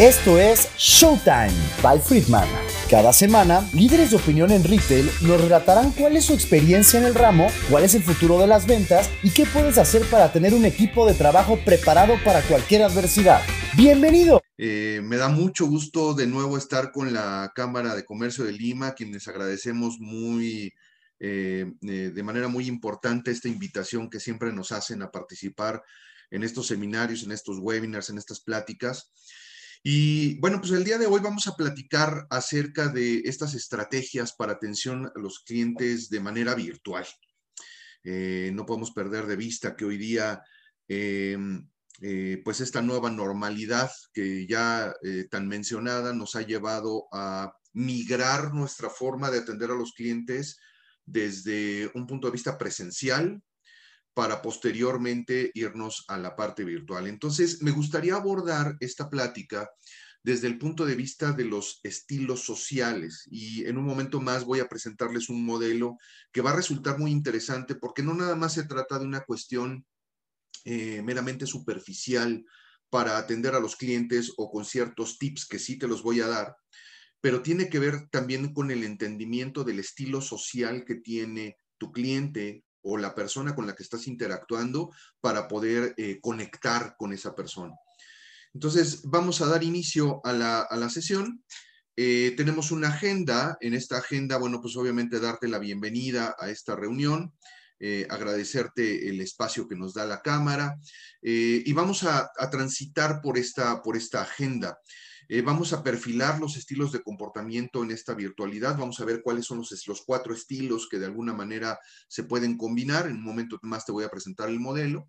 Esto 0.00 0.38
es 0.38 0.66
Showtime 0.78 1.52
by 1.82 2.00
Friedman. 2.00 2.48
Cada 2.88 3.12
semana, 3.12 3.68
líderes 3.74 4.10
de 4.10 4.16
opinión 4.16 4.50
en 4.50 4.64
retail 4.64 5.10
nos 5.20 5.38
relatarán 5.38 5.92
cuál 5.92 6.16
es 6.16 6.24
su 6.24 6.32
experiencia 6.32 6.98
en 6.98 7.04
el 7.04 7.14
ramo, 7.14 7.48
cuál 7.68 7.84
es 7.84 7.94
el 7.94 8.02
futuro 8.02 8.38
de 8.38 8.46
las 8.46 8.66
ventas 8.66 9.10
y 9.22 9.28
qué 9.28 9.44
puedes 9.44 9.76
hacer 9.76 10.00
para 10.10 10.32
tener 10.32 10.54
un 10.54 10.64
equipo 10.64 11.06
de 11.06 11.12
trabajo 11.12 11.58
preparado 11.66 12.14
para 12.24 12.40
cualquier 12.40 12.84
adversidad. 12.84 13.42
Bienvenido. 13.76 14.40
Eh, 14.56 15.02
me 15.04 15.18
da 15.18 15.28
mucho 15.28 15.66
gusto 15.66 16.14
de 16.14 16.26
nuevo 16.26 16.56
estar 16.56 16.92
con 16.92 17.12
la 17.12 17.52
Cámara 17.54 17.94
de 17.94 18.06
Comercio 18.06 18.44
de 18.44 18.52
Lima, 18.52 18.94
quienes 18.94 19.28
agradecemos 19.28 19.98
muy 20.00 20.72
eh, 21.18 21.66
eh, 21.82 22.10
de 22.14 22.22
manera 22.22 22.48
muy 22.48 22.68
importante 22.68 23.30
esta 23.30 23.48
invitación 23.48 24.08
que 24.08 24.18
siempre 24.18 24.50
nos 24.50 24.72
hacen 24.72 25.02
a 25.02 25.10
participar 25.10 25.82
en 26.30 26.42
estos 26.42 26.68
seminarios, 26.68 27.22
en 27.22 27.32
estos 27.32 27.58
webinars, 27.58 28.08
en 28.08 28.18
estas 28.18 28.40
pláticas. 28.40 29.10
Y 29.82 30.38
bueno, 30.40 30.60
pues 30.60 30.72
el 30.72 30.84
día 30.84 30.98
de 30.98 31.06
hoy 31.06 31.20
vamos 31.20 31.46
a 31.46 31.56
platicar 31.56 32.26
acerca 32.28 32.88
de 32.88 33.20
estas 33.24 33.54
estrategias 33.54 34.34
para 34.34 34.52
atención 34.52 35.06
a 35.06 35.18
los 35.18 35.40
clientes 35.40 36.10
de 36.10 36.20
manera 36.20 36.54
virtual. 36.54 37.06
Eh, 38.04 38.50
no 38.52 38.66
podemos 38.66 38.90
perder 38.90 39.26
de 39.26 39.36
vista 39.36 39.76
que 39.76 39.86
hoy 39.86 39.96
día, 39.96 40.42
em, 40.86 41.66
eh, 42.02 42.42
pues 42.44 42.60
esta 42.60 42.82
nueva 42.82 43.10
normalidad 43.10 43.90
que 44.12 44.46
ya 44.46 44.94
eh, 45.02 45.28
tan 45.30 45.48
mencionada 45.48 46.12
nos 46.12 46.36
ha 46.36 46.42
llevado 46.42 47.08
a 47.12 47.54
migrar 47.72 48.52
nuestra 48.52 48.90
forma 48.90 49.30
de 49.30 49.38
atender 49.38 49.70
a 49.70 49.74
los 49.74 49.92
clientes 49.92 50.58
desde 51.06 51.90
un 51.94 52.06
punto 52.06 52.26
de 52.26 52.32
vista 52.32 52.58
presencial 52.58 53.42
para 54.14 54.42
posteriormente 54.42 55.50
irnos 55.54 56.04
a 56.08 56.18
la 56.18 56.36
parte 56.36 56.64
virtual. 56.64 57.06
Entonces, 57.06 57.62
me 57.62 57.70
gustaría 57.70 58.14
abordar 58.14 58.76
esta 58.80 59.08
plática 59.08 59.70
desde 60.22 60.48
el 60.48 60.58
punto 60.58 60.84
de 60.84 60.96
vista 60.96 61.32
de 61.32 61.44
los 61.44 61.80
estilos 61.82 62.40
sociales 62.44 63.26
y 63.30 63.64
en 63.64 63.78
un 63.78 63.84
momento 63.84 64.20
más 64.20 64.44
voy 64.44 64.60
a 64.60 64.68
presentarles 64.68 65.30
un 65.30 65.44
modelo 65.44 65.96
que 66.30 66.42
va 66.42 66.50
a 66.50 66.56
resultar 66.56 66.98
muy 66.98 67.10
interesante 67.10 67.74
porque 67.74 68.02
no 68.02 68.14
nada 68.14 68.36
más 68.36 68.52
se 68.54 68.64
trata 68.64 68.98
de 68.98 69.06
una 69.06 69.22
cuestión 69.22 69.86
eh, 70.64 71.00
meramente 71.02 71.46
superficial 71.46 72.44
para 72.90 73.16
atender 73.16 73.54
a 73.54 73.60
los 73.60 73.76
clientes 73.76 74.32
o 74.36 74.50
con 74.50 74.64
ciertos 74.64 75.18
tips 75.18 75.46
que 75.46 75.58
sí 75.58 75.78
te 75.78 75.88
los 75.88 76.02
voy 76.02 76.20
a 76.20 76.26
dar, 76.26 76.56
pero 77.20 77.40
tiene 77.40 77.70
que 77.70 77.78
ver 77.78 78.08
también 78.10 78.52
con 78.52 78.70
el 78.70 78.84
entendimiento 78.84 79.64
del 79.64 79.78
estilo 79.78 80.20
social 80.20 80.84
que 80.84 80.96
tiene 80.96 81.56
tu 81.78 81.92
cliente 81.92 82.64
o 82.82 82.96
la 82.96 83.14
persona 83.14 83.54
con 83.54 83.66
la 83.66 83.74
que 83.74 83.82
estás 83.82 84.06
interactuando 84.06 84.90
para 85.20 85.48
poder 85.48 85.94
eh, 85.96 86.18
conectar 86.20 86.94
con 86.96 87.12
esa 87.12 87.34
persona. 87.34 87.74
Entonces, 88.54 89.02
vamos 89.04 89.40
a 89.40 89.46
dar 89.46 89.62
inicio 89.62 90.20
a 90.24 90.32
la, 90.32 90.90
sesión. 90.90 91.44
Eh, 91.96 92.34
tenemos 92.36 92.70
una 92.70 92.88
agenda. 92.88 93.56
En 93.60 93.74
esta 93.74 93.98
agenda, 93.98 94.38
bueno, 94.38 94.60
pues 94.60 94.76
obviamente 94.76 95.20
darte 95.20 95.48
la 95.48 95.58
bienvenida 95.58 96.34
a 96.38 96.50
esta 96.50 96.74
reunión. 96.74 97.32
Eh, 97.78 98.06
agradecerte 98.10 99.08
el 99.08 99.20
espacio 99.20 99.66
que 99.66 99.76
nos 99.76 99.94
da 99.94 100.04
la 100.04 100.20
cámara 100.20 100.76
y 101.22 101.72
vamos 101.72 102.04
a, 102.04 102.30
a, 102.36 102.50
transitar 102.50 103.20
por 103.22 103.38
esta, 103.38 103.82
por 103.82 103.96
esta 103.96 104.22
agenda. 104.22 104.78
Eh, 105.32 105.42
vamos 105.42 105.72
a 105.72 105.84
perfilar 105.84 106.40
los 106.40 106.56
estilos 106.56 106.90
de 106.90 107.04
comportamiento 107.04 107.84
en 107.84 107.92
esta 107.92 108.14
virtualidad. 108.14 108.76
Vamos 108.76 108.98
a 108.98 109.04
ver 109.04 109.22
cuáles 109.22 109.46
son 109.46 109.58
los, 109.58 110.02
cuatro 110.04 110.34
estilos 110.34 110.88
que 110.88 110.98
de 110.98 111.06
alguna 111.06 111.32
manera 111.32 111.78
se 112.08 112.24
pueden 112.24 112.56
combinar. 112.56 113.06
En 113.06 113.14
un 113.14 113.22
momento 113.22 113.56
más 113.62 113.86
te 113.86 113.92
voy 113.92 114.02
a 114.02 114.08
presentar 114.08 114.48
el 114.48 114.58
modelo. 114.58 115.08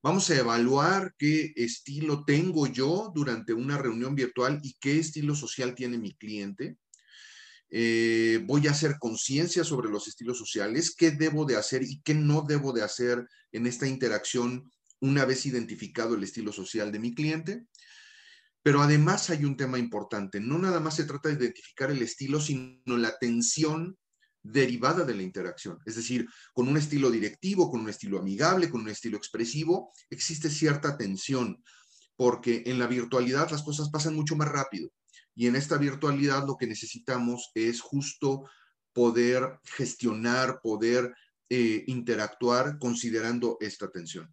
Vamos 0.00 0.30
a 0.30 0.36
evaluar 0.36 1.12
qué 1.18 1.52
estilo 1.56 2.24
tengo 2.24 2.68
yo 2.68 3.10
durante 3.12 3.52
una 3.52 3.78
reunión 3.78 4.14
virtual 4.14 4.60
y 4.62 4.76
qué 4.80 5.00
estilo 5.00 5.34
social 5.34 5.74
tiene 5.74 5.98
mi 5.98 6.14
cliente. 6.14 6.76
Eh, 7.68 8.40
voy 8.46 8.68
a 8.68 8.70
hacer 8.70 8.96
conciencia 9.00 9.64
sobre 9.64 9.90
los 9.90 10.06
estilos 10.06 10.38
sociales, 10.38 10.94
qué 10.96 11.10
debo 11.10 11.44
de 11.46 11.56
hacer 11.56 11.82
y 11.82 12.00
qué 12.02 12.14
no 12.14 12.44
debo 12.46 12.72
de 12.72 12.84
hacer 12.84 13.26
en 13.50 13.66
esta 13.66 13.88
interacción 13.88 14.70
una 15.00 15.24
vez 15.24 15.46
identificado 15.46 16.14
el 16.14 16.22
estilo 16.22 16.52
social 16.52 16.92
de 16.92 17.00
mi 17.00 17.12
cliente. 17.12 17.66
Pero 18.68 18.82
además 18.82 19.30
hay 19.30 19.46
un 19.46 19.56
tema 19.56 19.78
importante. 19.78 20.40
No 20.40 20.58
nada 20.58 20.78
más 20.78 20.96
se 20.96 21.04
trata 21.04 21.30
de 21.30 21.36
identificar 21.36 21.90
el 21.90 22.02
estilo, 22.02 22.38
sino 22.38 22.98
la 22.98 23.16
tensión 23.16 23.96
derivada 24.42 25.06
de 25.06 25.14
la 25.14 25.22
interacción. 25.22 25.78
Es 25.86 25.96
decir, 25.96 26.28
con 26.52 26.68
un 26.68 26.76
estilo 26.76 27.10
directivo, 27.10 27.70
con 27.70 27.80
un 27.80 27.88
estilo 27.88 28.18
amigable, 28.18 28.68
con 28.68 28.82
un 28.82 28.90
estilo 28.90 29.16
expresivo, 29.16 29.90
existe 30.10 30.50
cierta 30.50 30.98
tensión, 30.98 31.64
porque 32.14 32.62
en 32.66 32.78
la 32.78 32.86
virtualidad 32.86 33.50
las 33.50 33.62
cosas 33.62 33.88
pasan 33.88 34.14
mucho 34.14 34.36
más 34.36 34.48
rápido. 34.48 34.90
Y 35.34 35.46
en 35.46 35.56
esta 35.56 35.78
virtualidad 35.78 36.46
lo 36.46 36.58
que 36.58 36.66
necesitamos 36.66 37.50
es 37.54 37.80
justo 37.80 38.50
poder 38.92 39.60
gestionar, 39.64 40.60
poder 40.62 41.14
eh, 41.48 41.84
interactuar 41.86 42.76
considerando 42.78 43.56
esta 43.62 43.90
tensión. 43.90 44.30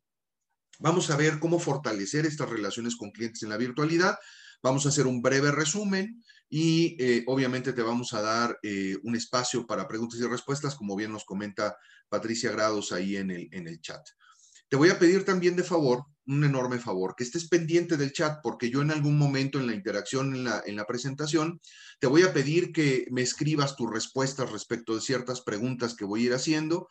Vamos 0.79 1.09
a 1.09 1.15
ver 1.15 1.39
cómo 1.39 1.59
fortalecer 1.59 2.25
estas 2.25 2.49
relaciones 2.49 2.95
con 2.95 3.11
clientes 3.11 3.43
en 3.43 3.49
la 3.49 3.57
virtualidad. 3.57 4.17
Vamos 4.61 4.85
a 4.85 4.89
hacer 4.89 5.07
un 5.07 5.21
breve 5.21 5.51
resumen 5.51 6.23
y 6.49 6.95
eh, 6.99 7.23
obviamente 7.27 7.73
te 7.73 7.81
vamos 7.81 8.13
a 8.13 8.21
dar 8.21 8.59
eh, 8.61 8.97
un 9.03 9.15
espacio 9.15 9.65
para 9.65 9.87
preguntas 9.87 10.19
y 10.19 10.27
respuestas, 10.27 10.75
como 10.75 10.95
bien 10.95 11.11
nos 11.11 11.25
comenta 11.25 11.77
Patricia 12.09 12.51
Grados 12.51 12.91
ahí 12.91 13.17
en 13.17 13.31
el, 13.31 13.47
en 13.51 13.67
el 13.67 13.79
chat. 13.81 14.01
Te 14.67 14.77
voy 14.77 14.89
a 14.89 14.97
pedir 14.97 15.23
también 15.23 15.55
de 15.55 15.63
favor, 15.63 16.05
un 16.25 16.43
enorme 16.43 16.79
favor, 16.79 17.13
que 17.15 17.23
estés 17.23 17.47
pendiente 17.47 17.97
del 17.97 18.11
chat, 18.11 18.39
porque 18.41 18.71
yo 18.71 18.81
en 18.81 18.91
algún 18.91 19.17
momento 19.17 19.59
en 19.59 19.67
la 19.67 19.75
interacción, 19.75 20.35
en 20.35 20.43
la, 20.43 20.63
en 20.65 20.75
la 20.75 20.87
presentación, 20.87 21.61
te 21.99 22.07
voy 22.07 22.23
a 22.23 22.33
pedir 22.33 22.71
que 22.71 23.05
me 23.11 23.21
escribas 23.21 23.75
tus 23.75 23.91
respuestas 23.91 24.51
respecto 24.51 24.95
de 24.95 25.01
ciertas 25.01 25.41
preguntas 25.41 25.95
que 25.95 26.05
voy 26.05 26.23
a 26.23 26.25
ir 26.25 26.33
haciendo 26.33 26.89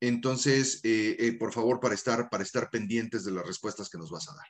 entonces, 0.00 0.80
eh, 0.82 1.16
eh, 1.18 1.32
por 1.38 1.52
favor, 1.52 1.78
para 1.80 1.94
estar, 1.94 2.30
para 2.30 2.42
estar 2.42 2.70
pendientes 2.70 3.24
de 3.24 3.32
las 3.32 3.46
respuestas 3.46 3.88
que 3.88 3.98
nos 3.98 4.10
vas 4.10 4.28
a 4.28 4.34
dar. 4.34 4.46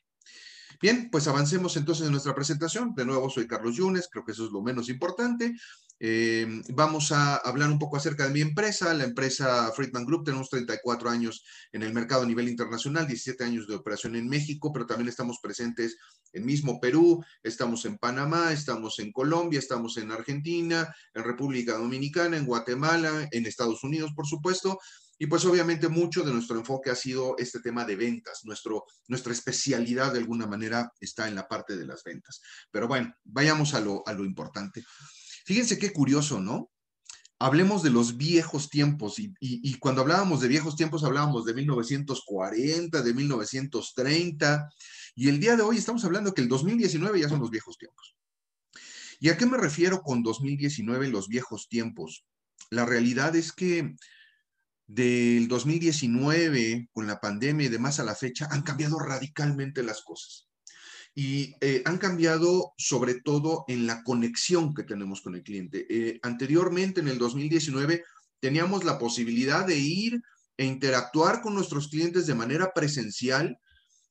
Bien, 0.80 1.10
pues 1.10 1.28
avancemos 1.28 1.76
entonces 1.76 2.06
en 2.06 2.12
nuestra 2.12 2.34
presentación. 2.34 2.94
De 2.94 3.04
nuevo, 3.04 3.28
soy 3.28 3.46
Carlos 3.46 3.76
Yunes, 3.76 4.08
creo 4.10 4.24
que 4.24 4.32
eso 4.32 4.46
es 4.46 4.52
lo 4.52 4.62
menos 4.62 4.88
importante. 4.88 5.54
Eh, 6.02 6.62
vamos 6.70 7.12
a 7.12 7.36
hablar 7.36 7.70
un 7.70 7.78
poco 7.78 7.98
acerca 7.98 8.26
de 8.26 8.32
mi 8.32 8.40
empresa, 8.40 8.94
la 8.94 9.04
empresa 9.04 9.70
Friedman 9.76 10.06
Group. 10.06 10.24
Tenemos 10.24 10.48
34 10.48 11.10
años 11.10 11.44
en 11.72 11.82
el 11.82 11.92
mercado 11.92 12.22
a 12.22 12.26
nivel 12.26 12.48
internacional, 12.48 13.06
17 13.06 13.44
años 13.44 13.68
de 13.68 13.74
operación 13.74 14.16
en 14.16 14.26
México, 14.26 14.72
pero 14.72 14.86
también 14.86 15.08
estamos 15.08 15.38
presentes 15.42 15.98
en 16.32 16.46
mismo 16.46 16.80
Perú, 16.80 17.22
estamos 17.42 17.84
en 17.84 17.98
Panamá, 17.98 18.50
estamos 18.50 18.98
en 19.00 19.12
Colombia, 19.12 19.58
estamos 19.58 19.98
en 19.98 20.10
Argentina, 20.10 20.94
en 21.12 21.24
República 21.24 21.74
Dominicana, 21.76 22.38
en 22.38 22.46
Guatemala, 22.46 23.28
en 23.30 23.44
Estados 23.44 23.84
Unidos, 23.84 24.12
por 24.16 24.26
supuesto. 24.26 24.78
Y 25.22 25.26
pues 25.26 25.44
obviamente 25.44 25.86
mucho 25.90 26.22
de 26.22 26.32
nuestro 26.32 26.58
enfoque 26.58 26.88
ha 26.88 26.96
sido 26.96 27.36
este 27.36 27.60
tema 27.60 27.84
de 27.84 27.94
ventas. 27.94 28.40
Nuestro, 28.44 28.86
nuestra 29.06 29.34
especialidad 29.34 30.14
de 30.14 30.18
alguna 30.20 30.46
manera 30.46 30.90
está 30.98 31.28
en 31.28 31.34
la 31.34 31.46
parte 31.46 31.76
de 31.76 31.84
las 31.84 32.02
ventas. 32.02 32.40
Pero 32.70 32.88
bueno, 32.88 33.14
vayamos 33.24 33.74
a 33.74 33.80
lo, 33.80 34.02
a 34.06 34.14
lo 34.14 34.24
importante. 34.24 34.82
Fíjense 35.44 35.78
qué 35.78 35.92
curioso, 35.92 36.40
¿no? 36.40 36.70
Hablemos 37.38 37.82
de 37.82 37.90
los 37.90 38.16
viejos 38.16 38.70
tiempos 38.70 39.18
y, 39.18 39.34
y, 39.40 39.74
cuando 39.78 40.00
hablábamos 40.00 40.40
de 40.40 40.48
viejos 40.48 40.74
tiempos 40.74 41.04
hablábamos 41.04 41.44
de 41.44 41.52
1940, 41.52 43.02
de 43.02 43.14
1930 43.14 44.70
y 45.16 45.28
el 45.28 45.38
día 45.38 45.54
de 45.54 45.62
hoy 45.62 45.76
estamos 45.76 46.02
hablando 46.06 46.32
que 46.32 46.40
el 46.40 46.48
2019 46.48 47.20
ya 47.20 47.28
son 47.28 47.40
los 47.40 47.50
viejos 47.50 47.76
tiempos. 47.76 48.16
¿Y 49.18 49.28
a 49.28 49.36
qué 49.36 49.44
me 49.44 49.58
refiero 49.58 50.00
con 50.00 50.22
2019 50.22 51.08
los 51.08 51.28
viejos 51.28 51.68
tiempos? 51.68 52.24
La 52.70 52.86
realidad 52.86 53.36
es 53.36 53.52
que 53.52 53.96
del 54.92 55.46
2019, 55.46 56.88
con 56.90 57.06
la 57.06 57.20
pandemia 57.20 57.66
y 57.66 57.70
demás 57.70 58.00
a 58.00 58.04
la 58.04 58.16
fecha, 58.16 58.48
han 58.50 58.62
cambiado 58.62 58.98
radicalmente 58.98 59.84
las 59.84 60.02
cosas. 60.02 60.48
Y 61.14 61.54
eh, 61.60 61.82
han 61.84 61.98
cambiado 61.98 62.72
sobre 62.76 63.20
todo 63.20 63.64
en 63.68 63.86
la 63.86 64.02
conexión 64.02 64.74
que 64.74 64.82
tenemos 64.82 65.20
con 65.20 65.36
el 65.36 65.44
cliente. 65.44 65.86
Eh, 65.88 66.18
anteriormente, 66.22 67.00
en 67.00 67.08
el 67.08 67.18
2019, 67.18 68.02
teníamos 68.40 68.82
la 68.84 68.98
posibilidad 68.98 69.64
de 69.64 69.78
ir 69.78 70.20
e 70.56 70.64
interactuar 70.64 71.40
con 71.40 71.54
nuestros 71.54 71.88
clientes 71.88 72.26
de 72.26 72.34
manera 72.34 72.72
presencial. 72.74 73.58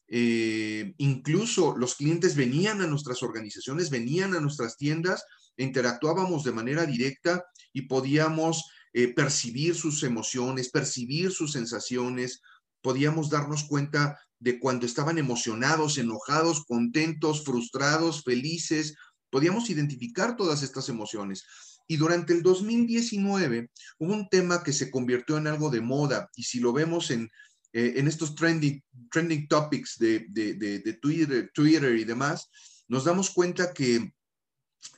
Eh, 0.07 0.93
incluso 0.97 1.75
los 1.75 1.95
clientes 1.95 2.35
venían 2.35 2.81
a 2.81 2.87
nuestras 2.87 3.21
organizaciones, 3.21 3.89
venían 3.89 4.33
a 4.33 4.39
nuestras 4.39 4.77
tiendas, 4.77 5.25
interactuábamos 5.57 6.45
de 6.45 6.53
manera 6.53 6.85
directa 6.85 7.43
y 7.73 7.81
podíamos 7.83 8.63
eh, 8.93 9.13
percibir 9.13 9.75
sus 9.75 10.03
emociones, 10.03 10.69
percibir 10.69 11.31
sus 11.31 11.51
sensaciones, 11.51 12.41
podíamos 12.81 13.29
darnos 13.29 13.63
cuenta 13.65 14.19
de 14.39 14.59
cuando 14.59 14.85
estaban 14.85 15.17
emocionados, 15.17 15.97
enojados, 15.97 16.65
contentos, 16.65 17.43
frustrados, 17.43 18.23
felices, 18.23 18.95
podíamos 19.29 19.69
identificar 19.69 20.35
todas 20.35 20.63
estas 20.63 20.89
emociones. 20.89 21.45
Y 21.87 21.97
durante 21.97 22.33
el 22.33 22.43
2019 22.43 23.71
hubo 23.97 24.13
un 24.13 24.29
tema 24.29 24.63
que 24.63 24.73
se 24.73 24.91
convirtió 24.91 25.37
en 25.37 25.47
algo 25.47 25.69
de 25.69 25.81
moda 25.81 26.29
y 26.35 26.43
si 26.43 26.59
lo 26.59 26.71
vemos 26.71 27.11
en, 27.11 27.29
eh, 27.73 27.93
en 27.97 28.07
estos 28.07 28.35
trending, 28.35 28.81
trending 29.11 29.47
topics 29.47 29.97
de, 29.97 30.25
de, 30.29 30.53
de, 30.53 30.93
Twitter, 30.93 31.51
Twitter 31.53 31.95
y 31.95 32.03
demás, 32.03 32.49
nos 32.87 33.03
damos 33.03 33.31
cuenta 33.31 33.73
que 33.73 34.13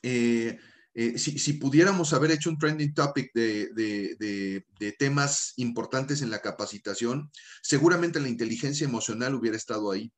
eh, 0.04 0.60
eh, 0.94 1.18
si, 1.18 1.54
pudiéramos 1.54 2.12
haber 2.12 2.32
hecho 2.32 2.50
un 2.50 2.58
trending 2.58 2.94
topic 2.94 3.32
de, 3.34 4.66
temas 5.00 5.54
importantes 5.56 6.22
en 6.22 6.30
la 6.30 6.40
capacitación, 6.40 7.32
seguramente 7.62 8.20
la 8.20 8.28
inteligencia 8.28 8.86
emocional 8.86 9.36
hubiera 9.36 9.58
estado 9.58 9.92
ahí. 9.92 10.12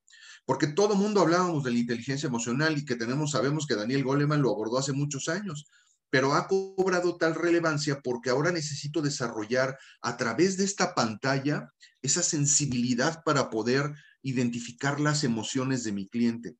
Porque 0.46 0.68
todo 0.68 0.96
mundo 0.96 1.22
hablábamos 1.22 1.64
de 1.64 1.72
la 1.72 1.78
inteligencia 1.78 2.28
emocional 2.28 2.78
y 2.78 2.86
que 2.86 2.96
tenemos, 2.96 3.32
sabemos 3.32 3.66
que 3.66 3.76
Daniel 3.76 4.04
Goleman 4.04 4.42
lo 4.42 4.52
abordó 4.52 4.78
hace 4.78 4.92
muchos 4.92 5.30
años, 5.30 5.68
pero 6.10 6.34
ha 6.34 6.48
cobrado 6.48 7.18
tal 7.18 7.34
relevancia 7.36 8.02
porque 8.02 8.30
ahora 8.30 8.52
necesito 8.52 9.02
desarrollar 9.02 9.78
a 10.02 10.18
través 10.18 10.58
de 10.58 10.66
esta 10.66 10.94
pantalla 10.96 11.72
esa 12.02 12.22
sensibilidad 12.22 13.24
para 13.24 13.50
poder 13.50 13.94
identificar 14.22 15.00
las 15.00 15.24
emociones 15.24 15.84
de 15.84 15.92
mi 15.92 16.08
cliente. 16.08 16.58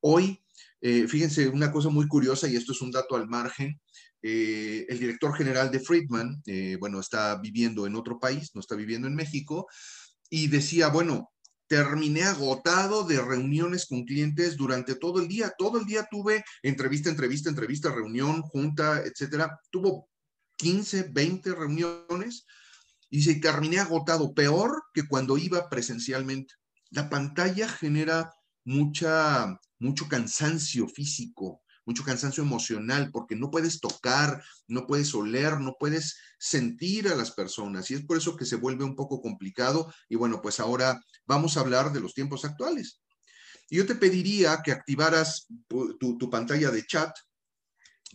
Hoy 0.00 0.42
eh, 0.80 1.06
fíjense, 1.08 1.48
una 1.48 1.72
cosa 1.72 1.88
muy 1.88 2.06
curiosa, 2.06 2.48
y 2.48 2.56
esto 2.56 2.72
es 2.72 2.80
un 2.80 2.90
dato 2.90 3.16
al 3.16 3.28
margen, 3.28 3.80
eh, 4.22 4.86
el 4.88 4.98
director 4.98 5.34
general 5.36 5.70
de 5.70 5.80
Friedman, 5.80 6.42
eh, 6.46 6.76
bueno, 6.80 7.00
está 7.00 7.36
viviendo 7.36 7.86
en 7.86 7.94
otro 7.94 8.18
país, 8.18 8.50
no 8.54 8.60
está 8.60 8.74
viviendo 8.74 9.06
en 9.06 9.14
México, 9.14 9.66
y 10.30 10.48
decía, 10.48 10.88
bueno, 10.88 11.30
terminé 11.68 12.24
agotado 12.24 13.04
de 13.04 13.20
reuniones 13.20 13.86
con 13.86 14.04
clientes 14.04 14.56
durante 14.56 14.94
todo 14.94 15.20
el 15.20 15.28
día. 15.28 15.52
Todo 15.56 15.78
el 15.78 15.86
día 15.86 16.06
tuve 16.10 16.44
entrevista, 16.62 17.10
entrevista, 17.10 17.48
entrevista, 17.48 17.90
reunión, 17.92 18.42
junta, 18.42 19.02
etcétera. 19.04 19.58
Tuvo 19.70 20.08
15, 20.56 21.10
20 21.12 21.54
reuniones 21.54 22.46
y 23.10 23.22
se 23.22 23.36
terminé 23.36 23.78
agotado, 23.78 24.34
peor 24.34 24.82
que 24.92 25.06
cuando 25.06 25.38
iba 25.38 25.68
presencialmente. 25.68 26.54
La 26.90 27.08
pantalla 27.08 27.68
genera 27.68 28.32
mucha 28.64 29.58
mucho 29.78 30.08
cansancio 30.08 30.88
físico, 30.88 31.62
mucho 31.84 32.04
cansancio 32.04 32.42
emocional, 32.42 33.10
porque 33.12 33.36
no 33.36 33.50
puedes 33.50 33.80
tocar, 33.80 34.42
no 34.66 34.86
puedes 34.86 35.14
oler, 35.14 35.60
no 35.60 35.76
puedes 35.78 36.18
sentir 36.38 37.08
a 37.08 37.14
las 37.14 37.30
personas. 37.30 37.90
Y 37.90 37.94
es 37.94 38.04
por 38.04 38.16
eso 38.16 38.36
que 38.36 38.44
se 38.44 38.56
vuelve 38.56 38.84
un 38.84 38.96
poco 38.96 39.20
complicado. 39.20 39.92
Y 40.08 40.16
bueno, 40.16 40.42
pues 40.42 40.58
ahora 40.58 41.00
vamos 41.26 41.56
a 41.56 41.60
hablar 41.60 41.92
de 41.92 42.00
los 42.00 42.14
tiempos 42.14 42.44
actuales. 42.44 43.00
Y 43.70 43.76
yo 43.76 43.86
te 43.86 43.94
pediría 43.94 44.60
que 44.64 44.72
activaras 44.72 45.46
tu, 45.68 45.96
tu 45.98 46.30
pantalla 46.30 46.70
de 46.70 46.84
chat 46.86 47.12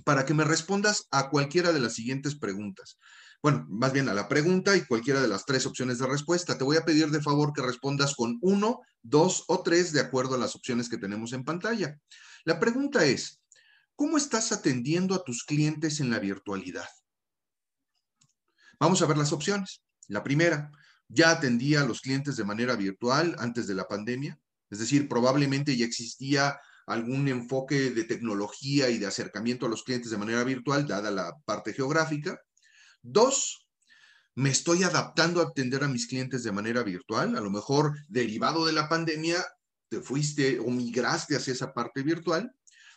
para 0.03 0.25
que 0.25 0.33
me 0.33 0.43
respondas 0.43 1.07
a 1.11 1.29
cualquiera 1.29 1.71
de 1.71 1.79
las 1.79 1.93
siguientes 1.93 2.35
preguntas 2.35 2.97
bueno, 3.43 3.65
más 3.69 3.91
bien 3.91 4.07
a 4.07 4.13
la 4.13 4.27
pregunta 4.27 4.75
y 4.75 4.85
cualquiera 4.85 5.21
de 5.21 5.27
las 5.27 5.45
tres 5.45 5.65
opciones 5.65 5.97
de 5.97 6.07
respuesta. 6.07 6.57
Te 6.57 6.63
voy 6.63 6.77
a 6.77 6.85
pedir 6.85 7.09
de 7.09 7.21
favor 7.21 7.53
que 7.53 7.61
respondas 7.61 8.15
con 8.15 8.37
uno, 8.41 8.81
dos 9.01 9.45
o 9.47 9.63
tres 9.63 9.91
de 9.93 9.99
acuerdo 9.99 10.35
a 10.35 10.37
las 10.37 10.55
opciones 10.55 10.89
que 10.89 10.97
tenemos 10.97 11.33
en 11.33 11.43
pantalla. 11.43 11.99
La 12.45 12.59
pregunta 12.59 13.05
es, 13.05 13.41
¿cómo 13.95 14.17
estás 14.17 14.51
atendiendo 14.51 15.15
a 15.15 15.23
tus 15.23 15.43
clientes 15.43 15.99
en 15.99 16.11
la 16.11 16.19
virtualidad? 16.19 16.87
Vamos 18.79 19.01
a 19.01 19.05
ver 19.05 19.17
las 19.17 19.33
opciones. 19.33 19.83
La 20.07 20.23
primera, 20.23 20.71
ya 21.07 21.31
atendía 21.31 21.81
a 21.81 21.85
los 21.85 22.01
clientes 22.01 22.35
de 22.37 22.43
manera 22.43 22.75
virtual 22.75 23.35
antes 23.39 23.67
de 23.67 23.75
la 23.75 23.87
pandemia, 23.87 24.39
es 24.69 24.79
decir, 24.79 25.09
probablemente 25.09 25.75
ya 25.75 25.85
existía 25.85 26.59
algún 26.87 27.27
enfoque 27.27 27.91
de 27.91 28.03
tecnología 28.05 28.89
y 28.89 28.97
de 28.97 29.07
acercamiento 29.07 29.65
a 29.65 29.69
los 29.69 29.83
clientes 29.83 30.11
de 30.11 30.17
manera 30.17 30.43
virtual, 30.43 30.87
dada 30.87 31.11
la 31.11 31.33
parte 31.45 31.73
geográfica. 31.73 32.39
Dos, 33.03 33.67
me 34.35 34.49
estoy 34.49 34.83
adaptando 34.83 35.41
a 35.41 35.45
atender 35.45 35.83
a 35.83 35.87
mis 35.87 36.07
clientes 36.07 36.43
de 36.43 36.51
manera 36.51 36.83
virtual. 36.83 37.35
A 37.37 37.41
lo 37.41 37.49
mejor 37.49 37.93
derivado 38.07 38.65
de 38.65 38.73
la 38.73 38.87
pandemia, 38.87 39.43
te 39.89 40.01
fuiste 40.01 40.59
o 40.59 40.69
migraste 40.69 41.35
hacia 41.35 41.53
esa 41.53 41.73
parte 41.73 42.01
virtual. 42.01 42.51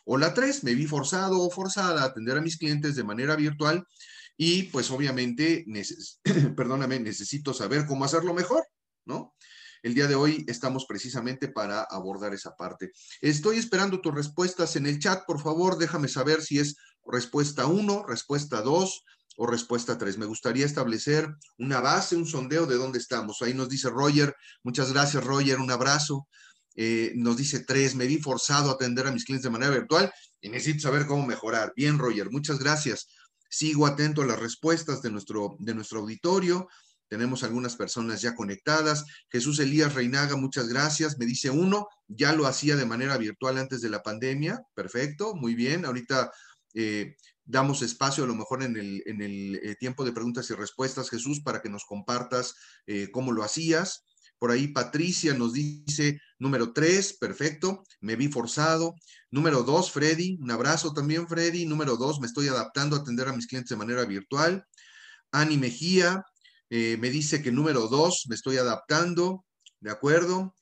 O 0.04 0.16
la 0.16 0.34
tres, 0.34 0.62
me 0.62 0.74
vi 0.74 0.86
forzado 0.86 1.40
o 1.40 1.50
forzada 1.50 2.02
a 2.02 2.06
atender 2.06 2.36
a 2.36 2.42
mis 2.42 2.58
clientes 2.58 2.94
de 2.94 3.04
manera 3.04 3.36
virtual 3.36 3.84
y 4.36 4.64
pues 4.64 4.90
obviamente, 4.90 5.64
perdóname, 6.56 7.00
necesito 7.00 7.54
saber 7.54 7.86
cómo 7.86 8.04
hacerlo 8.04 8.34
mejor, 8.34 8.66
¿no? 9.06 9.34
El 9.82 9.94
día 9.94 10.06
de 10.06 10.14
hoy 10.14 10.44
estamos 10.48 10.86
precisamente 10.86 11.48
para 11.48 11.82
abordar 11.82 12.32
esa 12.32 12.56
parte. 12.56 12.90
Estoy 13.20 13.58
esperando 13.58 14.00
tus 14.00 14.14
respuestas 14.14 14.76
en 14.76 14.86
el 14.86 14.98
chat. 14.98 15.24
Por 15.26 15.42
favor, 15.42 15.76
déjame 15.76 16.08
saber 16.08 16.40
si 16.40 16.58
es 16.58 16.76
respuesta 17.04 17.66
1, 17.66 18.06
respuesta 18.06 18.62
2, 18.62 19.04
o 19.36 19.46
respuesta 19.46 19.98
3. 19.98 20.18
Me 20.18 20.26
gustaría 20.26 20.66
establecer 20.66 21.28
una 21.58 21.80
base, 21.80 22.16
un 22.16 22.26
sondeo 22.26 22.66
de 22.66 22.76
dónde 22.76 22.98
estamos. 22.98 23.42
Ahí 23.42 23.54
nos 23.54 23.68
dice 23.68 23.90
Roger, 23.90 24.34
muchas 24.62 24.92
gracias 24.92 25.24
Roger, 25.24 25.58
un 25.58 25.70
abrazo. 25.70 26.28
Eh, 26.76 27.12
nos 27.16 27.36
dice 27.36 27.60
3, 27.60 27.94
me 27.94 28.06
vi 28.06 28.18
forzado 28.18 28.70
a 28.70 28.74
atender 28.74 29.06
a 29.06 29.12
mis 29.12 29.24
clientes 29.24 29.44
de 29.44 29.50
manera 29.50 29.70
virtual 29.70 30.12
y 30.40 30.48
necesito 30.48 30.82
saber 30.82 31.06
cómo 31.06 31.26
mejorar. 31.26 31.72
Bien 31.76 31.98
Roger, 31.98 32.30
muchas 32.30 32.58
gracias. 32.58 33.08
Sigo 33.48 33.86
atento 33.86 34.22
a 34.22 34.26
las 34.26 34.38
respuestas 34.38 35.00
de 35.02 35.10
nuestro, 35.10 35.56
de 35.58 35.74
nuestro 35.74 36.00
auditorio. 36.00 36.68
Tenemos 37.08 37.44
algunas 37.44 37.76
personas 37.76 38.22
ya 38.22 38.34
conectadas. 38.34 39.04
Jesús 39.30 39.60
Elías 39.60 39.94
Reinaga, 39.94 40.36
muchas 40.36 40.68
gracias. 40.68 41.18
Me 41.18 41.26
dice 41.26 41.50
uno, 41.50 41.86
ya 42.08 42.32
lo 42.32 42.46
hacía 42.46 42.74
de 42.76 42.86
manera 42.86 43.16
virtual 43.16 43.58
antes 43.58 43.80
de 43.80 43.90
la 43.90 44.02
pandemia. 44.02 44.60
Perfecto, 44.74 45.34
muy 45.34 45.54
bien. 45.54 45.84
Ahorita 45.84 46.32
eh, 46.74 47.14
damos 47.44 47.82
espacio 47.82 48.24
a 48.24 48.26
lo 48.26 48.34
mejor 48.34 48.62
en 48.62 48.76
el, 48.76 49.02
en 49.06 49.22
el 49.22 49.60
eh, 49.62 49.76
tiempo 49.76 50.04
de 50.04 50.12
preguntas 50.12 50.48
y 50.50 50.54
respuestas, 50.54 51.10
Jesús, 51.10 51.40
para 51.40 51.60
que 51.60 51.68
nos 51.68 51.84
compartas 51.84 52.54
eh, 52.86 53.08
cómo 53.12 53.32
lo 53.32 53.42
hacías. 53.42 54.04
Por 54.38 54.50
ahí 54.50 54.68
Patricia 54.68 55.34
nos 55.34 55.52
dice, 55.52 56.20
número 56.38 56.72
tres, 56.72 57.16
perfecto, 57.16 57.84
me 58.00 58.16
vi 58.16 58.28
forzado. 58.28 58.94
Número 59.30 59.62
dos, 59.62 59.90
Freddy, 59.90 60.38
un 60.40 60.50
abrazo 60.50 60.92
también, 60.92 61.28
Freddy. 61.28 61.66
Número 61.66 61.96
dos, 61.96 62.20
me 62.20 62.26
estoy 62.26 62.48
adaptando 62.48 62.96
a 62.96 63.00
atender 63.00 63.28
a 63.28 63.32
mis 63.32 63.46
clientes 63.46 63.70
de 63.70 63.76
manera 63.76 64.04
virtual. 64.04 64.66
Ani 65.32 65.56
Mejía 65.56 66.24
eh, 66.70 66.96
me 66.98 67.10
dice 67.10 67.42
que 67.42 67.52
número 67.52 67.88
dos, 67.88 68.24
me 68.28 68.34
estoy 68.34 68.56
adaptando, 68.56 69.44
¿de 69.80 69.90
acuerdo? 69.90 70.54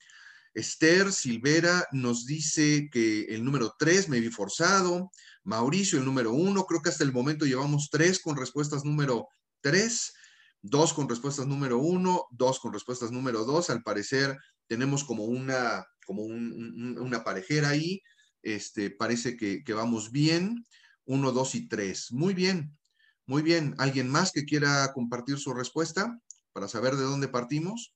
Esther 0.53 1.11
Silvera 1.11 1.87
nos 1.91 2.25
dice 2.25 2.89
que 2.91 3.23
el 3.23 3.43
número 3.43 3.75
tres, 3.77 4.07
me 4.07 4.19
vi 4.19 4.29
forzado. 4.29 5.11
Mauricio, 5.43 5.99
el 5.99 6.05
número 6.05 6.31
uno. 6.31 6.65
Creo 6.65 6.81
que 6.81 6.89
hasta 6.89 7.03
el 7.03 7.11
momento 7.11 7.45
llevamos 7.45 7.89
tres 7.91 8.19
con 8.19 8.37
respuestas 8.37 8.85
número 8.85 9.27
tres, 9.61 10.13
dos 10.61 10.93
con 10.93 11.09
respuestas 11.09 11.47
número 11.47 11.79
uno, 11.79 12.25
dos 12.31 12.59
con 12.59 12.71
respuestas 12.71 13.11
número 13.11 13.45
dos. 13.45 13.69
Al 13.69 13.81
parecer 13.81 14.37
tenemos 14.67 15.03
como 15.03 15.25
una, 15.25 15.85
como 16.05 16.23
una 16.23 17.23
parejera 17.23 17.69
ahí. 17.69 18.01
Este, 18.43 18.91
parece 18.91 19.35
que, 19.35 19.63
que 19.63 19.73
vamos 19.73 20.11
bien. 20.11 20.63
Uno, 21.05 21.31
dos 21.31 21.55
y 21.55 21.67
tres. 21.67 22.11
Muy 22.11 22.33
bien, 22.33 22.77
muy 23.25 23.41
bien. 23.41 23.73
¿Alguien 23.79 24.07
más 24.07 24.31
que 24.31 24.45
quiera 24.45 24.93
compartir 24.93 25.37
su 25.39 25.53
respuesta 25.53 26.19
para 26.53 26.67
saber 26.67 26.95
de 26.95 27.03
dónde 27.03 27.27
partimos? 27.27 27.93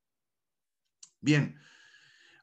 Bien. 1.22 1.56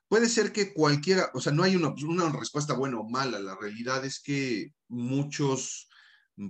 Puede 0.08 0.28
ser 0.28 0.52
que 0.52 0.72
cualquiera, 0.72 1.30
o 1.34 1.40
sea, 1.40 1.52
no 1.52 1.62
hay 1.62 1.76
una, 1.76 2.30
respuesta 2.30 2.74
buena 2.74 2.98
o 2.98 3.08
mala. 3.08 3.38
La 3.38 3.56
realidad 3.56 4.04
es 4.04 4.20
que 4.20 4.72
muchos, 4.88 5.88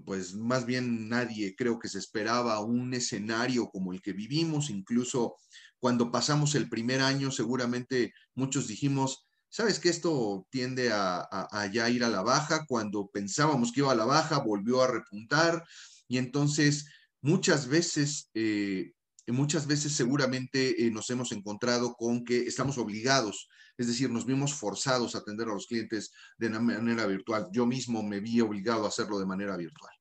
pues 0.04 0.34
más 0.34 0.66
bien 0.66 1.08
nadie 1.08 1.54
creo 1.56 1.78
que 1.78 1.88
se 1.88 1.99
esperaba 1.99 2.61
un 2.61 2.94
escenario 2.94 3.68
como 3.70 3.92
el 3.92 4.02
que 4.02 4.12
vivimos. 4.12 4.70
Incluso 4.70 5.37
cuando 5.78 6.11
pasamos 6.11 6.54
el 6.54 6.68
primer 6.68 7.00
año, 7.00 7.30
seguramente 7.30 8.12
muchos 8.34 8.66
dijimos, 8.66 9.26
¿sabes 9.49 9.78
que 9.78 9.88
esto 9.88 10.46
tiende 10.50 10.90
a, 10.92 11.70
ya 11.73 11.88
ir 11.90 12.02
a 12.02 12.08
la 12.08 12.23
baja? 12.23 12.66
Cuando 12.66 13.06
pensábamos 13.06 13.70
que 13.70 13.80
iba 13.80 13.92
a 13.92 13.96
la 13.96 14.04
baja, 14.04 14.38
volvió 14.38 14.82
a 14.82 14.88
repuntar. 14.88 15.64
Y 16.08 16.18
entonces 16.18 16.87
muchas 17.23 17.68
veces 17.68 18.30
eh, 18.34 18.94
muchas 19.33 19.66
veces 19.66 19.93
seguramente 19.93 20.87
eh, 20.87 20.90
nos 20.90 21.09
hemos 21.11 21.33
encontrado 21.33 21.95
con 21.95 22.25
que 22.25 22.43
estamos 22.43 22.78
obligados, 22.78 23.49
es 23.78 23.87
decir, 23.87 24.11
nos 24.11 24.26
vimos 24.26 24.54
forzados 24.54 25.14
a 25.14 25.19
atender 25.19 25.49
a 25.49 25.54
los 25.54 25.66
clientes 25.66 26.12
de 26.38 26.50
manera 26.50 27.07
virtual. 27.07 27.49
Yo 27.52 27.66
mismo 27.66 28.02
me 28.02 28.21
vi 28.21 28.40
obligado 28.40 28.85
a 28.85 28.88
hacerlo 28.88 29.19
de 29.19 29.26
manera 29.26 29.57
virtual. 29.57 29.93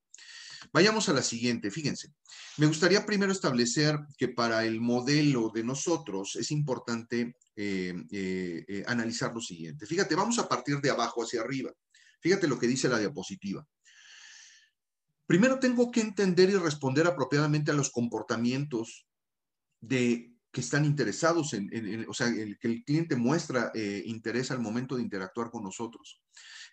Vayamos 0.72 1.10
a 1.10 1.14
la 1.14 1.22
siguiente, 1.22 1.72
fíjense. 1.72 2.14
Me 2.58 2.68
gustaría 2.68 3.06
primero 3.06 3.32
establecer 3.32 3.98
que 4.18 4.30
para 4.30 4.66
el 4.66 4.80
modelo 4.80 5.52
de 5.54 5.64
nosotros 5.64 6.36
es 6.36 6.52
importante 6.52 7.36
eh, 7.56 7.94
eh, 8.12 8.84
analizar 8.88 9.34
lo 9.34 9.42
siguiente. 9.42 9.86
Fíjate, 9.86 10.16
vamos 10.16 10.40
a 10.40 10.48
partir 10.48 10.80
de 10.80 10.90
abajo 10.90 11.24
hacia 11.24 11.42
arriba. 11.42 11.72
Fíjate 12.22 12.48
lo 12.48 12.58
que 12.58 12.68
dice 12.68 12.90
la 12.90 13.00
diapositiva. 13.00 13.66
Primero 15.26 15.60
tengo 15.60 15.92
que 15.92 16.02
entender 16.02 16.50
y 16.50 16.56
responder 16.56 17.08
apropiadamente 17.08 17.72
a 17.72 17.76
los 17.76 17.90
comportamientos 17.92 19.08
de 19.84 20.32
que 20.52 20.62
están 20.62 20.86
interesados 20.86 21.54
en, 21.54 22.06
o 22.08 22.14
sea, 22.14 22.32
que 22.32 22.68
el 22.68 22.84
cliente 22.84 23.16
muestra 23.16 23.72
eh, 23.74 24.04
interés 24.06 24.52
al 24.52 24.60
momento 24.60 24.96
de 24.96 25.02
interactuar 25.02 25.50
con 25.50 25.64
nosotros. 25.64 26.22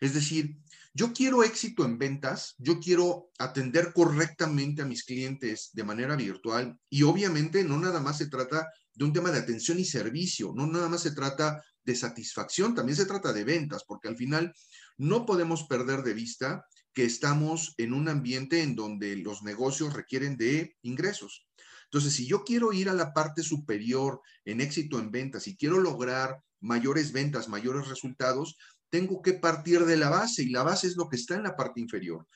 Es 0.01 0.13
decir, 0.13 0.59
yo 0.93 1.13
quiero 1.15 1.43
éxito 1.43 1.85
en 1.85 1.99
ventas, 1.99 2.55
yo 2.59 2.79
quiero 2.79 3.31
atender 3.39 3.93
correctamente 3.95 4.83
a 4.83 4.85
mis 4.85 5.05
clientes 5.05 5.71
de 5.73 5.85
manera 5.85 6.15
virtual 6.15 6.79
y 6.91 7.05
obviamente 7.05 7.65
no 7.65 7.79
nada 7.79 8.01
más 8.01 8.19
se 8.19 8.29
trata 8.29 8.69
de 8.93 9.05
un 9.05 9.15
tema 9.15 9.31
de 9.31 9.39
atención 9.39 9.79
y 9.79 9.85
servicio, 9.87 10.53
no 10.55 10.67
nada 10.67 10.89
más 10.91 11.03
se 11.03 11.13
trata 11.13 11.65
de 11.83 11.97
satisfacción, 11.97 12.75
también 12.75 12.97
se 12.97 13.07
trata 13.07 13.33
de 13.33 13.45
ventas, 13.45 13.85
porque 13.87 14.09
al 14.09 14.17
final 14.17 14.53
no 14.99 15.25
podemos 15.25 15.65
perder 15.65 16.03
de 16.03 16.13
vista 16.13 16.67
que 16.93 17.05
estamos 17.07 17.75
en 17.79 17.95
un 17.95 18.09
ambiente 18.09 18.63
en 18.63 18.77
donde 18.77 19.17
los 19.17 19.43
negocios 19.43 19.95
requieren 19.95 20.37
de 20.37 20.77
ingresos. 20.83 21.47
Entonces, 21.93 22.15
si 22.15 22.27
yo 22.27 22.45
quiero 22.45 22.73
ir 22.73 22.89
a 22.89 22.95
la 22.95 23.13
parte 23.13 23.43
superior 23.43 24.21
en 24.45 24.61
éxito 24.61 25.01
en 25.01 25.11
ventas 25.11 25.49
y 25.49 25.57
quiero 25.57 25.81
lograr 25.81 26.41
mayores 26.61 27.13
ventas, 27.13 27.49
mayores 27.49 27.89
resultados, 27.89 28.57
tengo 28.91 29.23
que 29.23 29.35
partir 29.35 29.85
de 29.85 29.97
la 29.97 30.09
base 30.09 30.45
y 30.45 30.51
la 30.51 30.63
base 30.63 30.87
es 30.87 30.97
lo 30.97 31.09
que 31.09 31.17
está 31.17 31.35
en 31.35 31.43
la 31.43 31.57
parte 31.57 31.81
inferior. 31.81 32.27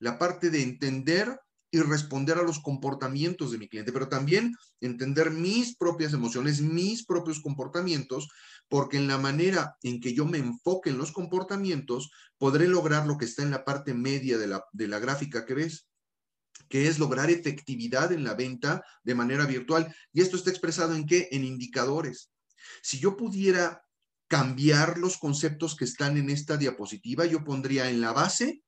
La 0.00 0.18
parte 0.18 0.50
de 0.50 0.62
entender 0.62 1.38
y 1.70 1.80
responder 1.80 2.38
a 2.38 2.42
los 2.42 2.60
comportamientos 2.60 3.50
de 3.50 3.58
mi 3.58 3.68
cliente, 3.68 3.92
pero 3.92 4.08
también 4.08 4.54
entender 4.80 5.32
mis 5.32 5.76
propias 5.76 6.12
emociones, 6.12 6.60
mis 6.60 7.04
propios 7.04 7.40
comportamientos, 7.40 8.28
porque 8.68 8.96
en 8.96 9.08
la 9.08 9.18
manera 9.18 9.76
en 9.82 10.00
que 10.00 10.14
yo 10.14 10.24
me 10.24 10.38
enfoque 10.38 10.90
en 10.90 10.98
los 10.98 11.10
comportamientos, 11.10 12.12
podré 12.38 12.68
lograr 12.68 13.06
lo 13.06 13.18
que 13.18 13.24
está 13.24 13.42
en 13.42 13.50
la 13.50 13.64
parte 13.64 13.92
media 13.92 14.38
de 14.38 14.46
la, 14.46 14.98
gráfica 15.00 15.44
que 15.44 15.54
ves 15.54 15.88
que 16.68 16.88
es 16.88 16.98
lograr 16.98 17.30
efectividad 17.30 18.12
en 18.12 18.24
la 18.24 18.34
venta 18.34 18.84
de 19.02 19.14
manera 19.14 19.46
virtual. 19.46 19.94
Y 20.12 20.20
esto 20.20 20.36
está 20.36 20.50
expresado 20.50 20.94
en 20.94 21.06
qué? 21.06 21.28
En 21.32 21.44
indicadores. 21.44 22.30
Si 22.82 22.98
yo 22.98 23.16
pudiera 23.16 23.84
cambiar 24.28 24.98
los 24.98 25.18
conceptos 25.18 25.76
que 25.76 25.84
están 25.84 26.16
en 26.16 26.30
esta 26.30 26.56
diapositiva, 26.56 27.26
yo 27.26 27.44
pondría 27.44 27.90
en 27.90 28.00
la 28.00 28.12
base 28.12 28.62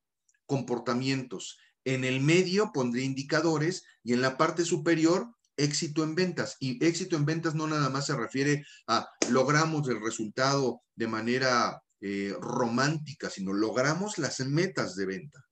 comportamientos, 0.47 1.59
en 1.85 2.05
el 2.05 2.21
medio 2.21 2.71
pondría 2.73 3.05
indicadores 3.05 3.85
y 4.03 4.13
en 4.13 4.21
la 4.21 4.37
parte 4.37 4.65
superior 4.65 5.35
éxito 5.57 6.05
en 6.05 6.15
ventas. 6.15 6.57
Y 6.61 6.85
éxito 6.85 7.17
en 7.17 7.25
ventas 7.25 7.55
no 7.55 7.67
nada 7.67 7.89
más 7.89 8.07
se 8.07 8.17
refiere 8.17 8.65
a 8.87 9.09
logramos 9.31 9.89
el 9.89 10.01
resultado 10.01 10.83
de 10.95 11.09
manera 11.09 11.83
eh, 12.01 12.35
romántica, 12.41 13.31
sino 13.31 13.53
logramos 13.53 14.19
las 14.19 14.41
metas 14.41 14.97
de 14.97 15.07
venta. 15.07 15.45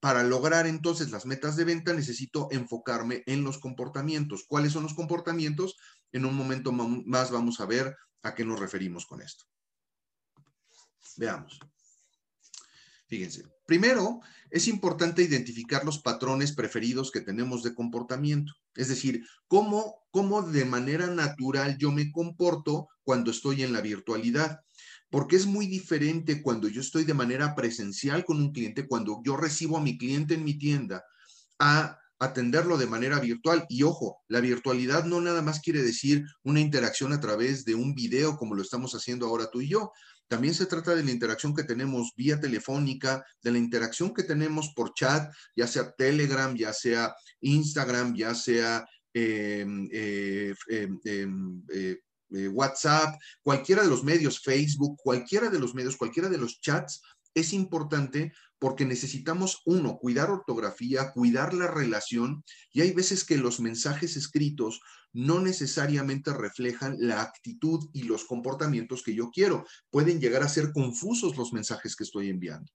Para 0.00 0.22
lograr 0.22 0.66
entonces 0.66 1.10
las 1.10 1.26
metas 1.26 1.56
de 1.56 1.64
venta 1.64 1.92
necesito 1.92 2.48
enfocarme 2.50 3.22
en 3.26 3.44
los 3.44 3.58
comportamientos. 3.58 4.44
¿Cuáles 4.46 4.72
son 4.72 4.82
los 4.82 4.94
comportamientos? 4.94 5.76
En 6.12 6.26
un 6.26 6.34
momento 6.34 6.72
más 6.72 7.30
vamos 7.30 7.60
a 7.60 7.66
ver 7.66 7.96
a 8.22 8.34
qué 8.34 8.44
nos 8.44 8.60
referimos 8.60 9.06
con 9.06 9.22
esto. 9.22 9.44
Veamos. 11.16 11.58
Fíjense, 13.08 13.44
primero 13.66 14.20
es 14.50 14.66
importante 14.66 15.22
identificar 15.22 15.84
los 15.84 16.00
patrones 16.00 16.52
preferidos 16.52 17.12
que 17.12 17.20
tenemos 17.20 17.62
de 17.62 17.74
comportamiento, 17.74 18.52
es 18.74 18.88
decir, 18.88 19.24
cómo, 19.46 20.06
cómo 20.10 20.42
de 20.42 20.64
manera 20.64 21.06
natural 21.06 21.78
yo 21.78 21.92
me 21.92 22.10
comporto 22.10 22.88
cuando 23.04 23.30
estoy 23.30 23.62
en 23.62 23.72
la 23.72 23.80
virtualidad 23.80 24.60
porque 25.10 25.36
es 25.36 25.46
muy 25.46 25.66
diferente 25.66 26.42
cuando 26.42 26.68
yo 26.68 26.80
estoy 26.80 27.04
de 27.04 27.14
manera 27.14 27.54
presencial 27.54 28.24
con 28.24 28.38
un 28.38 28.52
cliente, 28.52 28.86
cuando 28.86 29.20
yo 29.24 29.36
recibo 29.36 29.76
a 29.76 29.82
mi 29.82 29.96
cliente 29.98 30.34
en 30.34 30.44
mi 30.44 30.58
tienda, 30.58 31.04
a 31.58 31.98
atenderlo 32.18 32.78
de 32.78 32.86
manera 32.86 33.20
virtual. 33.20 33.66
Y 33.68 33.82
ojo, 33.82 34.18
la 34.28 34.40
virtualidad 34.40 35.04
no 35.04 35.20
nada 35.20 35.42
más 35.42 35.60
quiere 35.60 35.82
decir 35.82 36.24
una 36.42 36.60
interacción 36.60 37.12
a 37.12 37.20
través 37.20 37.64
de 37.64 37.74
un 37.74 37.94
video 37.94 38.36
como 38.36 38.54
lo 38.54 38.62
estamos 38.62 38.94
haciendo 38.94 39.26
ahora 39.26 39.50
tú 39.50 39.60
y 39.60 39.68
yo. 39.68 39.92
También 40.28 40.54
se 40.54 40.66
trata 40.66 40.94
de 40.94 41.04
la 41.04 41.12
interacción 41.12 41.54
que 41.54 41.62
tenemos 41.62 42.12
vía 42.16 42.40
telefónica, 42.40 43.24
de 43.42 43.52
la 43.52 43.58
interacción 43.58 44.12
que 44.12 44.24
tenemos 44.24 44.72
por 44.74 44.92
chat, 44.94 45.32
ya 45.54 45.68
sea 45.68 45.92
Telegram, 45.92 46.54
ya 46.56 46.72
sea 46.72 47.14
Instagram, 47.40 48.16
ya 48.16 48.34
sea 48.34 48.84
em, 49.14 49.88
eh, 49.92 50.52
em, 50.68 50.98
em, 51.04 51.62
eh, 51.72 51.98
eh, 52.30 52.48
WhatsApp, 52.48 53.14
cualquiera 53.42 53.82
de 53.82 53.88
los 53.88 54.04
medios, 54.04 54.40
Facebook, 54.40 54.96
cualquiera 55.02 55.48
de 55.48 55.58
los 55.58 55.74
medios, 55.74 55.96
cualquiera 55.96 56.28
de 56.28 56.38
los 56.38 56.60
chats, 56.60 57.02
es 57.34 57.52
importante 57.52 58.32
porque 58.58 58.86
necesitamos, 58.86 59.60
uno, 59.66 59.98
cuidar 59.98 60.30
ortografía, 60.30 61.12
cuidar 61.12 61.52
la 61.52 61.66
relación, 61.66 62.42
y 62.72 62.80
hay 62.80 62.92
veces 62.92 63.24
que 63.24 63.36
los 63.36 63.60
mensajes 63.60 64.16
escritos 64.16 64.80
no 65.12 65.40
necesariamente 65.40 66.32
reflejan 66.32 66.96
la 66.98 67.22
actitud 67.22 67.88
y 67.92 68.02
los 68.04 68.24
comportamientos 68.24 69.02
que 69.02 69.14
yo 69.14 69.30
quiero. 69.30 69.66
Pueden 69.90 70.20
llegar 70.20 70.42
a 70.42 70.48
ser 70.48 70.72
confusos 70.72 71.36
los 71.36 71.52
mensajes 71.52 71.96
que 71.96 72.04
estoy 72.04 72.28
enviando. 72.30 72.70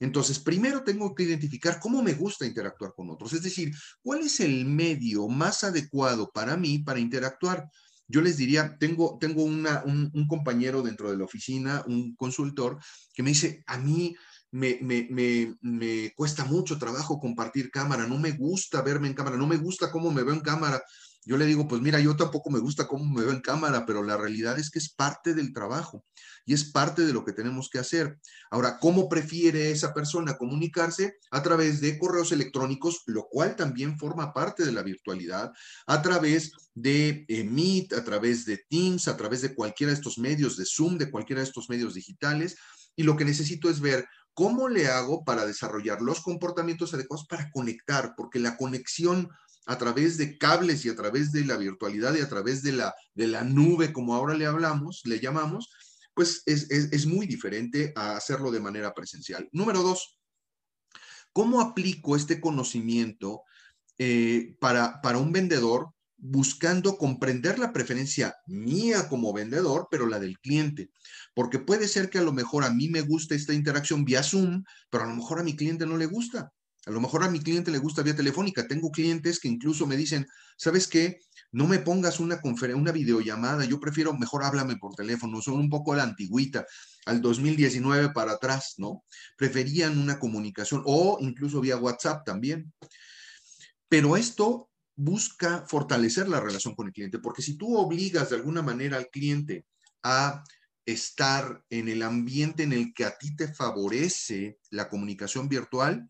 Entonces, 0.00 0.38
primero 0.38 0.82
tengo 0.82 1.14
que 1.14 1.22
identificar 1.22 1.78
cómo 1.78 2.02
me 2.02 2.14
gusta 2.14 2.44
interactuar 2.44 2.92
con 2.94 3.08
otros, 3.10 3.32
es 3.34 3.42
decir, 3.42 3.72
cuál 4.02 4.22
es 4.22 4.40
el 4.40 4.64
medio 4.64 5.28
más 5.28 5.62
adecuado 5.62 6.30
para 6.32 6.56
mí 6.56 6.80
para 6.80 6.98
interactuar 6.98 7.70
yo 8.08 8.20
les 8.20 8.36
diría, 8.36 8.76
tengo, 8.78 9.18
tengo 9.20 9.42
un, 9.42 10.26
compañero 10.28 10.82
dentro 10.82 11.10
de 11.10 11.16
la 11.16 11.24
oficina, 11.24 11.82
un 11.86 12.14
consultor, 12.16 12.78
que 13.14 13.22
me 13.22 13.30
dice, 13.30 13.62
a 13.66 13.78
mí 13.78 14.14
me, 14.50 14.78
me, 14.82 16.12
cuesta 16.14 16.44
mucho 16.44 16.78
trabajo 16.78 17.18
compartir 17.18 17.70
cámara, 17.70 18.06
no 18.06 18.18
me 18.18 18.32
gusta 18.32 18.82
verme 18.82 19.08
en 19.08 19.14
cámara, 19.14 19.36
no 19.36 19.46
me 19.46 19.56
gusta 19.56 19.90
cómo 19.90 20.10
me 20.10 20.22
veo 20.22 20.34
en 20.34 20.40
cámara. 20.40 20.82
Yo 21.24 21.36
le 21.36 21.46
digo, 21.46 21.68
pues 21.68 21.80
mira, 21.80 22.00
yo 22.00 22.16
tampoco 22.16 22.50
me 22.50 22.58
gusta 22.58 22.88
cómo 22.88 23.04
me 23.04 23.22
veo 23.22 23.30
en 23.30 23.40
cámara, 23.40 23.86
pero 23.86 24.02
la 24.02 24.16
realidad 24.16 24.58
es 24.58 24.70
que 24.70 24.80
es 24.80 24.92
parte 24.92 25.34
del 25.34 25.52
trabajo 25.52 26.04
y 26.44 26.52
es 26.52 26.64
parte 26.64 27.02
de 27.06 27.12
lo 27.12 27.24
que 27.24 27.32
tenemos 27.32 27.70
que 27.70 27.78
hacer. 27.78 28.18
Ahora, 28.50 28.78
¿cómo 28.80 29.08
prefiere 29.08 29.70
esa 29.70 29.94
persona 29.94 30.36
comunicarse? 30.36 31.18
A 31.30 31.42
través 31.42 31.80
de 31.80 31.96
correos 31.96 32.32
electrónicos, 32.32 33.02
lo 33.06 33.28
cual 33.28 33.54
también 33.54 33.98
forma 33.98 34.32
parte 34.32 34.64
de 34.64 34.72
la 34.72 34.82
virtualidad, 34.82 35.52
a 35.86 36.02
través 36.02 36.52
de 36.74 37.24
eh, 37.28 37.44
Meet, 37.44 37.92
a 37.92 38.02
través 38.02 38.44
de 38.44 38.64
Teams, 38.68 39.06
a 39.06 39.16
través 39.16 39.42
de 39.42 39.54
cualquiera 39.54 39.92
de 39.92 39.98
estos 39.98 40.18
medios, 40.18 40.56
de 40.56 40.64
Zoom, 40.66 40.98
de 40.98 41.10
cualquiera 41.10 41.40
de 41.40 41.46
estos 41.46 41.70
medios 41.70 41.94
digitales. 41.94 42.56
Y 42.96 43.04
lo 43.04 43.16
que 43.16 43.24
necesito 43.24 43.70
es 43.70 43.80
ver 43.80 44.06
cómo 44.34 44.68
le 44.68 44.88
hago 44.88 45.24
para 45.24 45.46
desarrollar 45.46 46.02
los 46.02 46.20
comportamientos 46.20 46.94
adecuados 46.94 47.26
para 47.26 47.50
conectar, 47.50 48.14
porque 48.16 48.40
la 48.40 48.56
conexión 48.56 49.28
a 49.66 49.78
través 49.78 50.16
de 50.16 50.38
cables 50.38 50.84
y 50.84 50.88
a 50.88 50.96
través 50.96 51.32
de 51.32 51.44
la 51.44 51.56
virtualidad 51.56 52.14
y 52.14 52.20
a 52.20 52.28
través 52.28 52.62
de 52.62 52.72
la, 52.72 52.94
de 53.14 53.26
la 53.28 53.44
nube, 53.44 53.92
como 53.92 54.14
ahora 54.14 54.34
le 54.34 54.46
hablamos, 54.46 55.02
le 55.04 55.20
llamamos, 55.20 55.70
pues 56.14 56.42
es, 56.46 57.06
muy 57.06 57.26
diferente 57.26 57.92
a 57.96 58.16
hacerlo 58.16 58.50
de 58.50 58.60
manera 58.60 58.92
presencial. 58.92 59.48
Número 59.52 59.82
dos, 59.82 60.18
¿cómo 61.32 61.60
aplico 61.60 62.16
este 62.16 62.40
conocimiento 62.40 63.42
eh, 63.98 64.56
para, 64.60 65.00
para 65.00 65.18
un 65.18 65.32
vendedor 65.32 65.92
buscando 66.24 66.96
comprender 66.98 67.58
la 67.58 67.72
preferencia 67.72 68.36
mía 68.46 69.08
como 69.08 69.32
vendedor, 69.32 69.88
pero 69.90 70.06
la 70.06 70.20
del 70.20 70.38
cliente. 70.38 70.92
Porque 71.34 71.58
puede 71.58 71.88
ser 71.88 72.10
que 72.10 72.18
a 72.18 72.22
lo 72.22 72.32
mejor 72.32 72.62
a 72.62 72.70
mí 72.70 72.88
me 72.88 73.00
gusta 73.00 73.34
esta 73.34 73.52
interacción 73.52 74.04
vía 74.04 74.22
Zoom, 74.22 74.62
pero 74.88 75.02
a 75.02 75.08
lo 75.08 75.16
mejor 75.16 75.40
a 75.40 75.42
mi 75.42 75.56
cliente 75.56 75.84
no 75.84 75.96
le 75.96 76.06
gusta. 76.06 76.52
A 76.86 76.90
lo 76.90 77.00
mejor 77.00 77.22
a 77.22 77.30
mi 77.30 77.40
cliente 77.40 77.70
le 77.70 77.78
gusta 77.78 78.02
vía 78.02 78.16
telefónica. 78.16 78.66
Tengo 78.66 78.90
clientes 78.90 79.38
que 79.38 79.48
incluso 79.48 79.86
me 79.86 79.96
dicen, 79.96 80.26
¿sabes 80.56 80.88
qué? 80.88 81.20
No 81.52 81.66
me 81.66 81.78
pongas 81.78 82.18
una 82.18 82.40
una 82.74 82.92
videollamada, 82.92 83.64
yo 83.64 83.78
prefiero 83.78 84.14
mejor 84.14 84.42
háblame 84.42 84.76
por 84.76 84.94
teléfono, 84.94 85.40
son 85.42 85.54
un 85.54 85.68
poco 85.68 85.94
la 85.94 86.02
antigüita, 86.02 86.66
al 87.04 87.20
2019 87.20 88.10
para 88.12 88.32
atrás, 88.32 88.74
¿no? 88.78 89.04
Preferían 89.36 89.98
una 89.98 90.18
comunicación 90.18 90.82
o 90.86 91.18
incluso 91.20 91.60
vía 91.60 91.76
WhatsApp 91.76 92.24
también. 92.24 92.72
Pero 93.88 94.16
esto 94.16 94.70
busca 94.96 95.64
fortalecer 95.68 96.28
la 96.28 96.40
relación 96.40 96.74
con 96.74 96.86
el 96.86 96.92
cliente, 96.92 97.18
porque 97.18 97.42
si 97.42 97.56
tú 97.56 97.76
obligas 97.76 98.30
de 98.30 98.36
alguna 98.36 98.62
manera 98.62 98.96
al 98.96 99.08
cliente 99.08 99.66
a 100.02 100.42
estar 100.86 101.62
en 101.70 101.88
el 101.88 102.02
ambiente 102.02 102.62
en 102.62 102.72
el 102.72 102.92
que 102.94 103.04
a 103.04 103.16
ti 103.16 103.36
te 103.36 103.52
favorece 103.52 104.58
la 104.70 104.88
comunicación 104.88 105.48
virtual, 105.48 106.08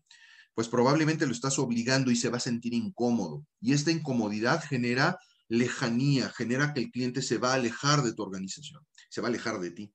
pues 0.53 0.67
probablemente 0.67 1.25
lo 1.25 1.31
estás 1.31 1.59
obligando 1.59 2.11
y 2.11 2.15
se 2.15 2.29
va 2.29 2.37
a 2.37 2.41
sentir 2.41 2.73
incómodo. 2.73 3.45
Y 3.61 3.73
esta 3.73 3.91
incomodidad 3.91 4.63
genera 4.63 5.19
lejanía, 5.47 6.29
genera 6.29 6.73
que 6.73 6.81
el 6.81 6.91
cliente 6.91 7.21
se 7.21 7.37
va 7.37 7.51
a 7.51 7.55
alejar 7.55 8.01
de 8.03 8.13
tu 8.13 8.23
organización, 8.23 8.85
se 9.09 9.21
va 9.21 9.27
a 9.27 9.29
alejar 9.29 9.59
de 9.59 9.71
ti. 9.71 9.93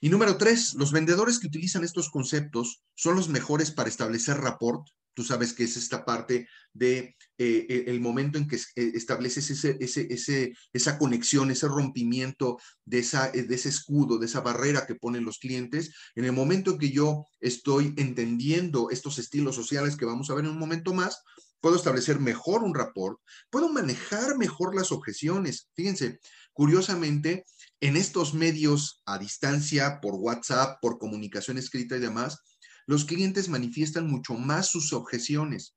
Y 0.00 0.08
número 0.08 0.36
tres, 0.36 0.74
los 0.74 0.90
vendedores 0.90 1.38
que 1.38 1.46
utilizan 1.46 1.84
estos 1.84 2.10
conceptos 2.10 2.82
son 2.94 3.14
los 3.14 3.28
mejores 3.28 3.70
para 3.70 3.88
establecer 3.88 4.36
rapport, 4.38 4.88
Tú 5.14 5.24
sabes 5.24 5.52
que 5.52 5.64
es 5.64 5.76
esta 5.76 6.04
parte 6.04 6.48
de 6.72 7.16
eh, 7.38 7.66
eh, 7.68 7.84
el 7.88 8.00
momento 8.00 8.38
en 8.38 8.48
que 8.48 8.56
eh, 8.56 8.92
estableces 8.94 9.50
ese, 9.50 9.76
ese, 9.80 10.52
esa 10.72 10.98
conexión, 10.98 11.50
ese 11.50 11.68
rompimiento 11.68 12.58
de, 12.84 13.00
esa, 13.00 13.30
de 13.30 13.54
ese 13.54 13.68
escudo, 13.68 14.18
de 14.18 14.26
esa 14.26 14.40
barrera 14.40 14.86
que 14.86 14.94
ponen 14.94 15.24
los 15.24 15.38
clientes. 15.38 15.94
En 16.14 16.24
el 16.24 16.32
momento 16.32 16.72
en 16.72 16.78
que 16.78 16.90
yo 16.90 17.26
estoy 17.40 17.94
entendiendo 17.96 18.90
estos 18.90 19.18
estilos 19.18 19.54
sociales 19.54 19.96
que 19.96 20.06
vamos 20.06 20.30
a 20.30 20.34
ver 20.34 20.44
en 20.44 20.52
un 20.52 20.58
momento 20.58 20.94
más, 20.94 21.22
puedo 21.60 21.76
establecer 21.76 22.18
mejor 22.18 22.62
un 22.64 22.74
rapport, 22.74 23.18
puedo 23.48 23.68
manejar 23.68 24.36
mejor 24.36 24.74
las 24.74 24.92
objeciones. 24.92 25.68
Fíjense, 25.74 26.18
curiosamente, 26.52 27.44
en 27.80 27.96
estos 27.96 28.34
medios 28.34 29.02
a 29.06 29.18
distancia, 29.18 30.00
por 30.00 30.14
WhatsApp, 30.14 30.78
por 30.82 30.98
comunicación 30.98 31.58
escrita 31.58 31.96
y 31.96 32.00
demás, 32.00 32.38
los 32.86 33.04
clientes 33.04 33.48
manifiestan 33.48 34.08
mucho 34.08 34.34
más 34.34 34.68
sus 34.68 34.92
objeciones. 34.92 35.76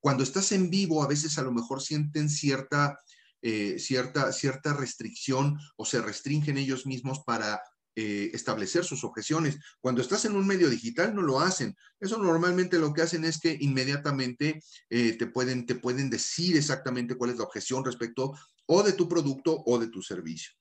Cuando 0.00 0.22
estás 0.22 0.52
en 0.52 0.70
vivo, 0.70 1.02
a 1.02 1.08
veces 1.08 1.38
a 1.38 1.42
lo 1.42 1.52
mejor 1.52 1.80
sienten 1.80 2.28
cierta 2.28 2.98
eh, 3.44 3.80
cierta, 3.80 4.32
cierta 4.32 4.72
restricción 4.72 5.58
o 5.74 5.84
se 5.84 6.00
restringen 6.00 6.58
ellos 6.58 6.86
mismos 6.86 7.24
para 7.26 7.60
eh, 7.96 8.30
establecer 8.32 8.84
sus 8.84 9.02
objeciones. 9.02 9.58
Cuando 9.80 10.00
estás 10.00 10.24
en 10.24 10.36
un 10.36 10.46
medio 10.46 10.70
digital 10.70 11.12
no 11.12 11.22
lo 11.22 11.40
hacen. 11.40 11.76
Eso 11.98 12.18
normalmente 12.18 12.78
lo 12.78 12.92
que 12.94 13.02
hacen 13.02 13.24
es 13.24 13.40
que 13.40 13.56
inmediatamente 13.60 14.62
eh, 14.90 15.14
te, 15.14 15.26
pueden, 15.26 15.66
te 15.66 15.74
pueden 15.74 16.08
decir 16.08 16.56
exactamente 16.56 17.16
cuál 17.16 17.30
es 17.30 17.38
la 17.38 17.42
objeción 17.42 17.84
respecto 17.84 18.32
o 18.66 18.84
de 18.84 18.92
tu 18.92 19.08
producto 19.08 19.60
o 19.66 19.76
de 19.80 19.88
tu 19.88 20.02
servicio. 20.02 20.52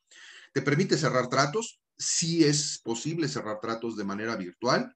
¿Te 0.52 0.64
permite 0.64 0.98
cerrar 0.98 1.30
tratos? 1.30 1.82
Sí 1.96 2.44
es 2.44 2.82
posible 2.84 3.28
cerrar 3.28 3.60
tratos 3.62 3.96
de 3.96 4.06
manera 4.06 4.36
virtual. 4.36 4.92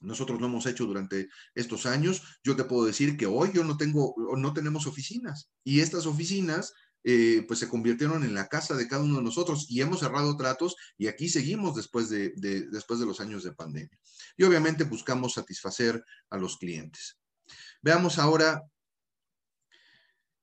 Nosotros 0.00 0.40
lo 0.40 0.46
hemos 0.46 0.66
hecho 0.66 0.86
durante 0.86 1.28
estos 1.54 1.86
años. 1.86 2.22
Yo 2.42 2.56
te 2.56 2.64
puedo 2.64 2.84
decir 2.84 3.16
que 3.16 3.26
hoy 3.26 3.50
yo 3.52 3.64
no 3.64 3.76
tengo, 3.76 4.14
no 4.36 4.52
tenemos 4.52 4.86
oficinas 4.86 5.50
y 5.62 5.80
estas 5.80 6.06
oficinas 6.06 6.72
eh, 7.02 7.44
pues 7.48 7.58
se 7.58 7.68
convirtieron 7.68 8.24
en 8.24 8.34
la 8.34 8.48
casa 8.48 8.74
de 8.76 8.86
cada 8.86 9.02
uno 9.02 9.16
de 9.16 9.22
nosotros 9.22 9.66
y 9.70 9.80
hemos 9.80 10.00
cerrado 10.00 10.36
tratos 10.36 10.76
y 10.98 11.06
aquí 11.06 11.30
seguimos 11.30 11.74
después 11.74 12.10
de, 12.10 12.32
después 12.70 13.00
de 13.00 13.06
los 13.06 13.20
años 13.20 13.42
de 13.42 13.52
pandemia. 13.52 13.98
Y 14.36 14.44
obviamente 14.44 14.84
buscamos 14.84 15.34
satisfacer 15.34 16.04
a 16.28 16.36
los 16.36 16.58
clientes. 16.58 17.18
Veamos 17.82 18.18
ahora 18.18 18.62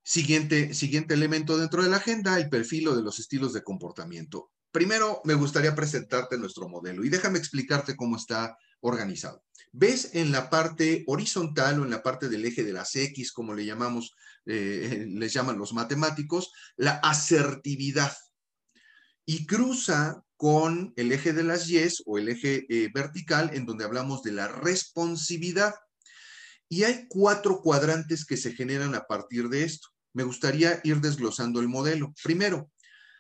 siguiente, 0.04 0.74
siguiente 0.74 1.14
elemento 1.14 1.58
dentro 1.58 1.84
de 1.84 1.90
la 1.90 1.98
agenda, 1.98 2.40
el 2.40 2.50
perfil 2.50 2.96
de 2.96 3.04
los 3.04 3.20
estilos 3.20 3.54
de 3.54 3.64
comportamiento. 3.64 4.52
Primero, 4.72 5.22
me 5.26 5.34
gustaría 5.36 5.76
presentarte 5.76 6.38
nuestro 6.38 6.68
modelo 6.68 7.04
y 7.04 7.10
déjame 7.10 7.38
explicarte 7.38 7.96
cómo 7.96 8.18
está 8.18 8.58
organizado. 8.82 9.44
¿Ves 9.72 10.12
en 10.14 10.32
la 10.32 10.50
parte 10.50 11.04
horizontal 11.08 11.80
o 11.80 11.84
en 11.84 11.92
la 11.92 12.02
parte 12.02 12.30
del 12.30 12.46
eje 12.46 12.64
de 12.64 12.74
las 12.74 12.96
X, 12.96 13.32
como 13.32 13.54
le 13.54 13.66
llamamos, 13.66 14.16
eh, 14.46 15.06
les 15.10 15.34
llaman 15.34 15.58
los 15.58 15.74
matemáticos, 15.74 16.52
la 16.76 16.94
asertividad? 17.04 18.16
Y 19.26 19.46
cruza 19.46 20.24
con 20.38 20.94
el 20.96 21.12
eje 21.12 21.34
de 21.34 21.44
las 21.44 21.70
Y 21.70 21.80
o 22.06 22.18
el 22.18 22.30
eje 22.30 22.66
eh, 22.70 22.90
vertical, 22.94 23.52
en 23.54 23.66
donde 23.66 23.84
hablamos 23.84 24.24
de 24.24 24.32
la 24.32 24.48
responsividad. 24.48 25.74
Y 26.70 26.84
hay 26.84 27.08
cuatro 27.10 27.62
cuadrantes 27.62 28.26
que 28.26 28.38
se 28.38 28.54
generan 28.54 28.96
a 28.96 29.06
partir 29.06 29.50
de 29.50 29.64
esto. 29.64 29.90
Me 30.14 30.24
gustaría 30.24 30.80
ir 30.84 31.02
desglosando 31.02 31.60
el 31.60 31.68
modelo. 31.68 32.14
Primero, 32.24 32.72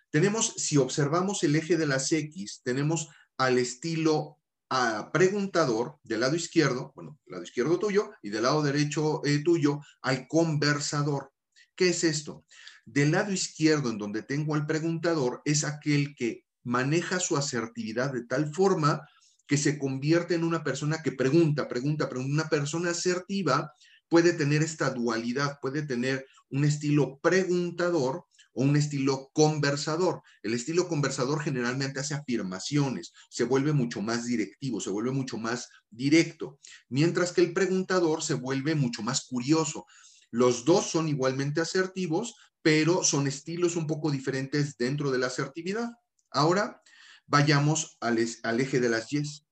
tenemos, 0.09 0.53
si 0.57 0.77
observamos 0.77 1.43
el 1.43 1.55
eje 1.55 1.77
de 1.77 1.87
las 1.87 2.11
X, 2.11 2.61
tenemos 2.63 3.09
al 3.37 3.57
estilo 3.57 4.36
a 4.69 5.11
preguntador 5.11 5.97
del 6.03 6.21
lado 6.21 6.35
izquierdo, 6.35 6.91
bueno, 6.95 7.19
lado 7.25 7.43
izquierdo 7.43 7.79
tuyo 7.79 8.11
y 8.21 8.29
del 8.29 8.43
lado 8.43 8.61
derecho 8.61 9.21
eh, 9.25 9.41
tuyo 9.43 9.79
al 10.01 10.27
conversador. 10.27 11.31
¿Qué 11.75 11.89
es 11.89 12.03
esto? 12.03 12.45
Del 12.85 13.11
lado 13.11 13.31
izquierdo, 13.31 13.89
en 13.89 13.97
donde 13.97 14.23
tengo 14.23 14.55
al 14.55 14.65
preguntador, 14.65 15.41
es 15.45 15.63
aquel 15.63 16.15
que 16.15 16.45
maneja 16.63 17.19
su 17.19 17.37
asertividad 17.37 18.11
de 18.11 18.25
tal 18.25 18.53
forma 18.53 19.07
que 19.45 19.57
se 19.57 19.79
convierte 19.79 20.35
en 20.35 20.43
una 20.43 20.63
persona 20.63 21.01
que 21.01 21.13
pregunta, 21.13 21.67
pregunta, 21.67 22.09
pregunta. 22.09 22.33
Una 22.33 22.49
persona 22.49 22.91
asertiva 22.91 23.73
puede 24.09 24.33
tener 24.33 24.61
esta 24.61 24.89
dualidad, 24.89 25.59
puede 25.61 25.83
tener 25.83 26.25
un 26.49 26.65
estilo 26.65 27.19
preguntador 27.19 28.25
o 28.57 28.63
un 28.63 28.75
estilo 28.75 29.29
conversador. 29.33 30.23
El 30.41 30.55
estilo 30.55 30.87
conversador 30.87 31.43
generalmente 31.43 31.99
hace 31.99 32.15
afirmaciones, 32.15 33.13
se 33.29 33.43
vuelve 33.43 33.71
mucho 33.71 34.01
más 34.01 34.25
directivo, 34.25 34.81
se 34.81 34.89
vuelve 34.89 35.11
mucho 35.11 35.37
más 35.37 35.69
directo, 35.91 36.59
mientras 36.89 37.33
que 37.33 37.41
el 37.41 37.53
preguntador 37.53 38.23
se 38.23 38.33
vuelve 38.33 38.73
mucho 38.73 39.03
más 39.03 39.27
curioso. 39.27 39.85
Los 40.31 40.65
dos 40.65 40.89
son 40.89 41.07
igualmente 41.07 41.61
asertivos, 41.61 42.35
pero 42.63 43.03
son 43.03 43.27
estilos 43.27 43.75
un 43.75 43.85
poco 43.85 44.09
diferentes 44.09 44.75
dentro 44.75 45.11
de 45.11 45.19
la 45.19 45.27
asertividad. 45.27 45.91
Ahora 46.31 46.81
vayamos 47.27 47.97
al, 47.99 48.17
eje 48.17 48.79
de 48.79 48.89
las 48.89 49.09
yes. 49.09 49.45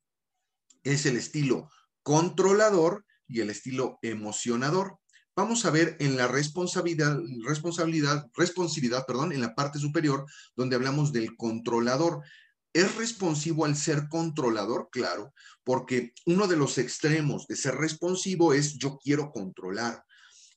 Es 0.83 1.05
el 1.05 1.15
estilo 1.15 1.69
controlador 2.01 3.05
y 3.27 3.41
el 3.41 3.51
estilo 3.51 3.99
emocionador 4.01 4.97
vamos 5.35 5.65
a 5.65 5.71
ver 5.71 5.97
en 5.99 6.15
la 6.15 6.27
responsabilidad, 6.27 7.19
responsabilidad, 7.45 8.29
responsividad, 8.35 9.05
perdón, 9.05 9.33
en 9.33 9.41
la 9.41 9.53
parte 9.53 9.79
superior, 9.79 10.25
donde 10.55 10.75
hablamos 10.75 11.11
del 11.11 11.35
controlador. 11.35 12.21
¿Es 12.73 12.95
responsivo 12.95 13.65
al 13.65 13.75
ser 13.75 14.07
controlador? 14.09 14.89
Claro, 14.91 15.33
porque 15.63 16.13
uno 16.25 16.47
de 16.47 16.57
los 16.57 16.77
extremos 16.77 17.47
de 17.47 17.55
ser 17.55 17.75
responsivo 17.75 18.53
es 18.53 18.77
yo 18.77 18.97
quiero 18.97 19.31
controlar. 19.31 20.03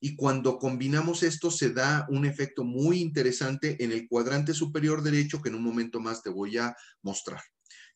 Y 0.00 0.14
cuando 0.14 0.58
combinamos 0.58 1.24
esto 1.24 1.50
se 1.50 1.70
da 1.70 2.06
un 2.08 2.24
efecto 2.24 2.62
muy 2.62 3.00
interesante 3.00 3.82
en 3.82 3.90
el 3.90 4.06
cuadrante 4.08 4.54
superior 4.54 5.02
derecho 5.02 5.42
que 5.42 5.48
en 5.48 5.56
un 5.56 5.62
momento 5.64 6.00
más 6.00 6.22
te 6.22 6.30
voy 6.30 6.56
a 6.58 6.76
mostrar. 7.02 7.40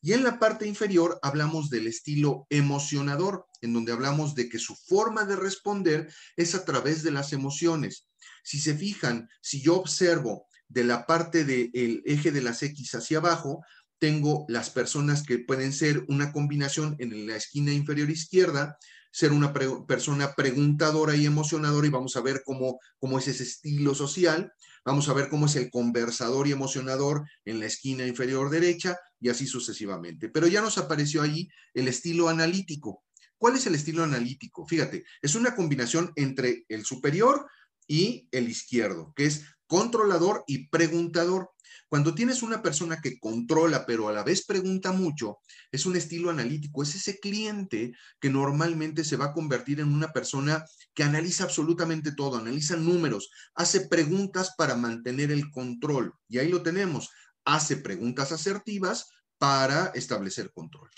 Y 0.05 0.15
en 0.15 0.25
la 0.25 0.41
parte 0.41 0.67
inferior 0.67 1.19
hablamos 1.23 1.71
del 1.71 1.87
estilo 1.87 2.47
emocionador, 2.51 3.47
en 3.61 3.73
donde 3.73 3.93
hablamos 3.93 4.35
de 4.35 4.49
que 4.49 4.59
su 4.59 4.75
forma 4.75 5.25
de 5.25 5.37
responder 5.37 6.13
es 6.37 6.57
a 6.57 6.65
través 6.65 7.05
de 7.05 7.13
las 7.13 7.33
emociones. 7.33 8.09
Si 8.43 8.59
se 8.59 8.75
fijan, 8.75 9.29
si 9.41 9.63
yo 9.63 9.77
observo 9.77 10.49
de 10.67 10.83
la 10.83 11.07
parte 11.07 11.45
del 11.45 12.03
eje 12.05 12.33
de 12.33 12.43
las 12.43 12.65
X 12.65 12.97
hacia 12.97 13.19
abajo, 13.19 13.65
tengo 14.01 14.45
las 14.49 14.71
personas 14.71 15.23
que 15.23 15.39
pueden 15.39 15.73
ser 15.73 16.05
una 16.09 16.33
combinación 16.33 16.97
en 16.99 17.29
la 17.29 17.37
esquina 17.37 17.73
inferior 17.73 18.11
izquierda, 18.11 18.77
ser 19.13 19.31
una 19.31 19.53
persona 19.87 20.35
preguntadora 20.35 21.15
y 21.15 21.27
emocionadora 21.27 21.87
y 21.87 21.91
vamos 21.91 22.17
a 22.17 22.23
ver 22.23 22.43
cómo, 22.45 22.81
cómo 22.99 23.21
es 23.21 23.29
ese 23.29 23.45
estilo 23.45 23.95
social. 23.95 24.53
Vamos 24.85 25.09
a 25.09 25.13
ver 25.13 25.29
cómo 25.29 25.47
es 25.47 25.55
el 25.57 25.71
conversador 25.71 26.49
y 26.49 26.53
emocionador 26.53 27.25
en 27.45 27.61
la 27.61 27.67
esquina 27.67 28.07
inferior 28.07 28.51
derecha 28.51 28.99
y 29.21 29.29
así 29.29 29.47
sucesivamente. 29.47 30.29
Pero 30.29 30.49
ya 30.49 30.61
nos 30.61 30.77
apareció 30.79 31.23
allí 31.23 31.49
el 31.73 31.87
estilo 31.87 32.29
analítico. 32.29 33.05
¿Cuál 33.39 33.57
es 33.57 33.67
el 33.67 33.77
estilo 33.77 34.03
analítico? 34.03 34.67
Fíjate, 34.67 35.05
es 35.21 35.35
una 35.35 35.55
combinación 35.55 36.13
entre 36.17 36.65
el 36.69 36.85
superior 36.85 37.47
y 37.87 38.29
el 38.33 38.49
izquierdo, 38.49 39.13
que 39.15 39.27
es 39.27 39.45
controlador 39.67 40.45
y 40.47 40.69
preguntador. 40.69 41.51
Cuando 41.89 42.15
tienes 42.15 42.43
una 42.43 42.63
persona 42.63 43.01
que 43.01 43.19
controla, 43.19 43.85
pero 43.87 44.09
a 44.09 44.13
la 44.13 44.23
vez 44.23 44.45
pregunta 44.45 44.93
mucho, 44.93 45.39
es 45.71 45.87
un 45.87 45.97
estilo 45.97 46.31
analítico, 46.31 46.83
es 46.83 46.95
ese 46.95 47.19
cliente 47.19 47.93
que 48.21 48.31
normalmente 48.31 49.05
se 49.05 49.17
va 49.17 49.27
a 49.27 49.33
convertir 49.33 49.81
en 49.81 49.93
una 49.93 50.13
persona 50.13 50.65
que 50.95 51.05
analiza 51.05 51.45
absolutamente 51.45 52.13
todo, 52.13 52.39
analiza 52.39 52.77
números, 52.77 53.31
hace 53.55 53.89
preguntas 53.89 54.55
para 54.57 54.77
mantener 54.77 55.31
el 55.31 55.51
control. 55.51 56.15
Y 56.29 56.39
ahí 56.39 56.49
lo 56.49 56.63
tenemos, 56.63 57.11
hace 57.45 57.77
preguntas 57.77 58.33
asertivas 58.33 59.09
para 59.39 59.87
establecer 59.95 60.53
control. 60.53 60.89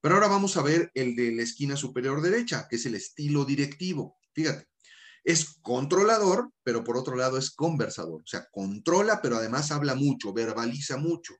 Pero 0.00 0.14
ahora 0.14 0.28
vamos 0.28 0.56
a 0.56 0.62
ver 0.62 0.90
el 0.94 1.16
de 1.16 1.32
la 1.32 1.42
esquina 1.42 1.76
superior 1.76 2.22
derecha, 2.22 2.66
que 2.68 2.76
es 2.76 2.86
el 2.86 2.94
estilo 2.94 3.44
directivo. 3.44 4.16
Fíjate, 4.32 4.68
es 5.28 5.58
controlador, 5.60 6.50
pero 6.62 6.82
por 6.82 6.96
otro 6.96 7.14
lado 7.14 7.36
es 7.36 7.50
conversador. 7.50 8.22
O 8.22 8.26
sea, 8.26 8.48
controla, 8.50 9.20
pero 9.20 9.36
además 9.36 9.70
habla 9.70 9.94
mucho, 9.94 10.32
verbaliza 10.32 10.96
mucho. 10.96 11.34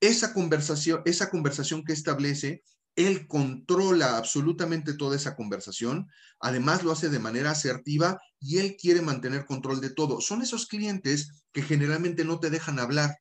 Esa 0.00 0.34
conversación, 0.34 1.02
esa 1.04 1.30
conversación 1.30 1.84
que 1.84 1.92
establece, 1.92 2.64
él 2.96 3.28
controla 3.28 4.16
absolutamente 4.16 4.94
toda 4.94 5.14
esa 5.14 5.36
conversación, 5.36 6.08
además 6.40 6.82
lo 6.82 6.90
hace 6.90 7.10
de 7.10 7.20
manera 7.20 7.52
asertiva 7.52 8.18
y 8.40 8.58
él 8.58 8.76
quiere 8.76 9.02
mantener 9.02 9.46
control 9.46 9.80
de 9.80 9.90
todo. 9.90 10.20
Son 10.20 10.42
esos 10.42 10.66
clientes 10.66 11.44
que 11.52 11.62
generalmente 11.62 12.24
no 12.24 12.40
te 12.40 12.50
dejan 12.50 12.80
hablar, 12.80 13.18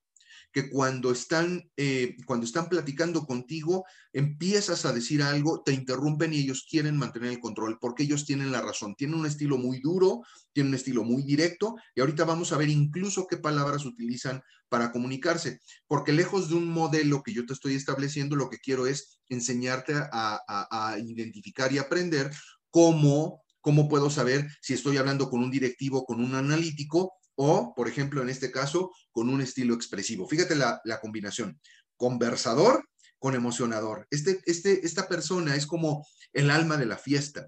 que 0.52 0.70
cuando 0.70 1.12
están, 1.12 1.70
eh, 1.78 2.16
cuando 2.26 2.46
están 2.46 2.68
platicando 2.68 3.26
contigo, 3.26 3.86
empiezas 4.14 4.86
a 4.86 4.94
decir 4.94 5.24
algo, 5.24 5.64
te 5.64 5.74
interrumpen 5.74 6.34
y 6.34 6.40
ellos 6.40 6.66
quieren 6.70 6.98
mantener 6.98 7.32
el 7.32 7.40
control 7.40 7.78
porque 7.80 8.04
ellos 8.04 8.26
tienen 8.26 8.52
la 8.52 8.62
razón. 8.62 8.96
Tienen 8.96 9.18
un 9.18 9.26
estilo 9.26 9.58
muy 9.58 9.80
duro, 9.80 10.22
tienen 10.54 10.72
un 10.72 10.76
estilo 10.76 11.04
muy 11.04 11.24
directo 11.24 11.76
y 11.96 12.02
ahorita 12.02 12.26
vamos 12.26 12.52
a 12.52 12.58
ver 12.58 12.70
incluso 12.70 13.28
qué 13.28 13.38
palabras 13.38 13.86
utilizan 13.86 14.42
para 14.68 14.92
comunicarse, 14.92 15.60
porque 15.86 16.14
lejos 16.14 16.48
de 16.48 16.56
un 16.56 16.68
modelo 16.68 17.24
que 17.24 17.34
yo 17.34 17.46
te 17.46 17.52
estoy 17.52 17.76
estableciendo, 17.76 18.38
lo 18.38 18.50
que 18.50 18.58
quiero 18.58 18.88
es 18.88 19.20
enseñarte 19.28 19.94
a, 19.96 20.98
identificar 20.98 21.74
y 21.74 21.78
aprender 21.78 22.32
cómo 22.70 23.42
¿Cómo 23.64 23.88
puedo 23.88 24.10
saber 24.10 24.48
si 24.60 24.74
estoy 24.74 24.98
hablando 24.98 25.30
con 25.30 25.44
un 25.44 25.52
directivo, 25.52 26.04
con 26.04 26.20
un 26.20 26.34
analítico 26.34 27.14
o, 27.44 27.74
por 27.74 27.88
ejemplo, 27.88 28.22
en 28.22 28.30
este 28.30 28.52
caso, 28.52 28.92
con 29.12 29.28
un 29.28 29.42
estilo 29.42 29.74
expresivo. 29.74 30.28
Fíjate 30.28 30.56
la, 30.56 30.80
combinación, 31.02 31.60
conversador 31.98 32.88
con 33.18 33.34
emocionador. 33.34 34.06
Este, 34.12 34.42
este, 34.46 34.86
esta 34.86 35.08
persona 35.08 35.56
es 35.56 35.66
como 35.66 36.06
el 36.34 36.52
alma 36.52 36.78
de 36.78 36.86
la 36.86 37.00
fiesta. 37.00 37.48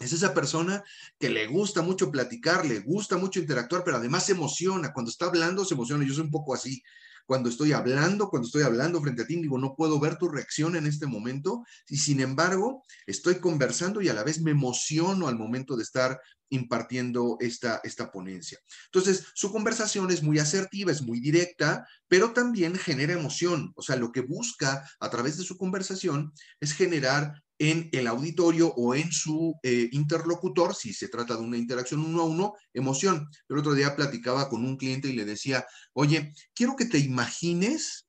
Es 0.00 0.12
esa 0.12 0.34
persona 0.34 0.84
que 1.18 1.30
le 1.30 1.46
gusta 1.46 1.80
mucho 1.80 2.10
platicar, 2.10 2.66
le 2.66 2.80
gusta 2.80 3.16
mucho 3.16 3.40
interactuar, 3.40 3.84
pero 3.84 3.96
además 3.96 4.26
se 4.26 4.32
emociona. 4.32 4.92
Cuando 4.92 5.10
está 5.10 5.24
hablando 5.24 5.64
se 5.64 5.72
emociona. 5.72 6.04
Yo 6.04 6.12
soy 6.12 6.24
un 6.24 6.30
poco 6.30 6.52
así. 6.52 6.82
Cuando 7.26 7.48
estoy 7.48 7.72
hablando, 7.72 8.30
cuando 8.30 8.46
estoy 8.46 8.62
hablando 8.62 9.00
frente 9.00 9.22
a 9.22 9.26
ti, 9.26 9.36
digo, 9.36 9.58
no 9.58 9.74
puedo 9.74 9.98
ver 10.00 10.16
tu 10.16 10.28
reacción 10.28 10.76
en 10.76 10.86
este 10.86 11.06
momento, 11.06 11.64
y 11.88 11.98
sin 11.98 12.20
embargo, 12.20 12.84
estoy 13.06 13.36
conversando 13.36 14.00
y 14.00 14.08
a 14.08 14.14
la 14.14 14.22
vez 14.22 14.40
me 14.40 14.52
emociono 14.52 15.28
al 15.28 15.36
momento 15.36 15.76
de 15.76 15.82
estar 15.82 16.20
impartiendo 16.48 17.36
esta, 17.40 17.80
esta 17.82 18.10
ponencia. 18.10 18.58
Entonces, 18.86 19.26
su 19.34 19.50
conversación 19.50 20.10
es 20.10 20.22
muy 20.22 20.38
asertiva, 20.38 20.92
es 20.92 21.02
muy 21.02 21.20
directa, 21.20 21.86
pero 22.08 22.32
también 22.32 22.76
genera 22.76 23.12
emoción. 23.12 23.72
O 23.74 23.82
sea, 23.82 23.96
lo 23.96 24.12
que 24.12 24.20
busca 24.20 24.88
a 25.00 25.10
través 25.10 25.36
de 25.36 25.44
su 25.44 25.56
conversación 25.56 26.32
es 26.60 26.72
generar 26.72 27.42
en 27.58 27.88
el 27.92 28.06
auditorio 28.06 28.72
o 28.76 28.94
en 28.94 29.10
su 29.10 29.54
eh, 29.62 29.88
interlocutor, 29.92 30.74
si 30.74 30.92
se 30.92 31.08
trata 31.08 31.34
de 31.34 31.42
una 31.42 31.56
interacción 31.56 32.04
uno 32.04 32.22
a 32.22 32.24
uno, 32.24 32.54
emoción. 32.74 33.28
El 33.48 33.58
otro 33.58 33.74
día 33.74 33.96
platicaba 33.96 34.48
con 34.48 34.64
un 34.64 34.76
cliente 34.76 35.08
y 35.08 35.14
le 35.14 35.24
decía, 35.24 35.66
oye, 35.94 36.34
quiero 36.54 36.76
que 36.76 36.84
te 36.84 36.98
imagines 36.98 38.06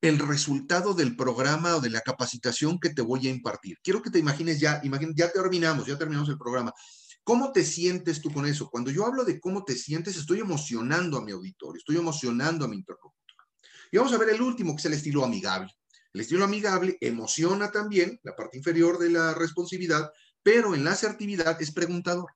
el 0.00 0.18
resultado 0.18 0.94
del 0.94 1.16
programa 1.16 1.76
o 1.76 1.80
de 1.80 1.90
la 1.90 2.00
capacitación 2.00 2.78
que 2.78 2.90
te 2.90 3.02
voy 3.02 3.26
a 3.26 3.30
impartir. 3.30 3.78
Quiero 3.82 4.02
que 4.02 4.10
te 4.10 4.18
imagines 4.18 4.60
ya, 4.60 4.82
ya 5.14 5.32
terminamos, 5.32 5.86
ya 5.86 5.98
terminamos 5.98 6.28
el 6.28 6.38
programa. 6.38 6.72
¿Cómo 7.22 7.52
te 7.52 7.64
sientes 7.64 8.20
tú 8.20 8.30
con 8.30 8.44
eso? 8.44 8.68
Cuando 8.68 8.90
yo 8.90 9.06
hablo 9.06 9.24
de 9.24 9.40
cómo 9.40 9.64
te 9.64 9.74
sientes, 9.74 10.16
estoy 10.16 10.40
emocionando 10.40 11.16
a 11.16 11.24
mi 11.24 11.32
auditorio, 11.32 11.78
estoy 11.78 11.96
emocionando 11.96 12.66
a 12.66 12.68
mi 12.68 12.76
interlocutor. 12.76 13.14
Y 13.90 13.96
vamos 13.96 14.12
a 14.12 14.18
ver 14.18 14.30
el 14.30 14.42
último, 14.42 14.74
que 14.74 14.80
es 14.80 14.84
el 14.86 14.92
estilo 14.92 15.24
amigable. 15.24 15.72
El 16.14 16.20
estilo 16.20 16.44
amigable 16.44 16.96
emociona 17.00 17.72
también 17.72 18.20
la 18.22 18.36
parte 18.36 18.56
inferior 18.56 18.98
de 18.98 19.10
la 19.10 19.34
responsividad, 19.34 20.12
pero 20.44 20.76
en 20.76 20.84
la 20.84 20.92
asertividad 20.92 21.60
es 21.60 21.72
preguntador. 21.72 22.30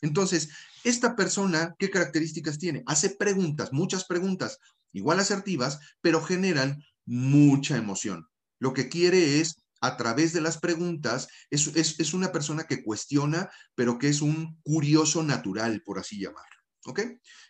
Entonces, 0.00 0.50
esta 0.84 1.16
persona, 1.16 1.74
¿qué 1.80 1.90
características 1.90 2.58
tiene? 2.58 2.84
Hace 2.86 3.10
preguntas, 3.10 3.72
muchas 3.72 4.04
preguntas, 4.04 4.58
igual 4.92 5.18
asertivas, 5.18 5.80
pero 6.00 6.22
generan 6.22 6.84
mucha 7.04 7.76
emoción. 7.76 8.28
Lo 8.60 8.72
que 8.72 8.88
quiere 8.88 9.40
es, 9.40 9.56
a 9.80 9.96
través 9.96 10.32
de 10.32 10.40
las 10.40 10.58
preguntas, 10.58 11.26
es, 11.50 11.66
es, 11.76 12.14
una 12.14 12.30
persona 12.30 12.64
que 12.64 12.84
cuestiona, 12.84 13.50
pero 13.74 13.98
que 13.98 14.08
es 14.08 14.22
un 14.22 14.60
curioso 14.62 15.24
natural, 15.24 15.82
por 15.84 15.98
así 15.98 16.20
llamarlo. 16.20 16.56
¿Ok? 16.84 17.00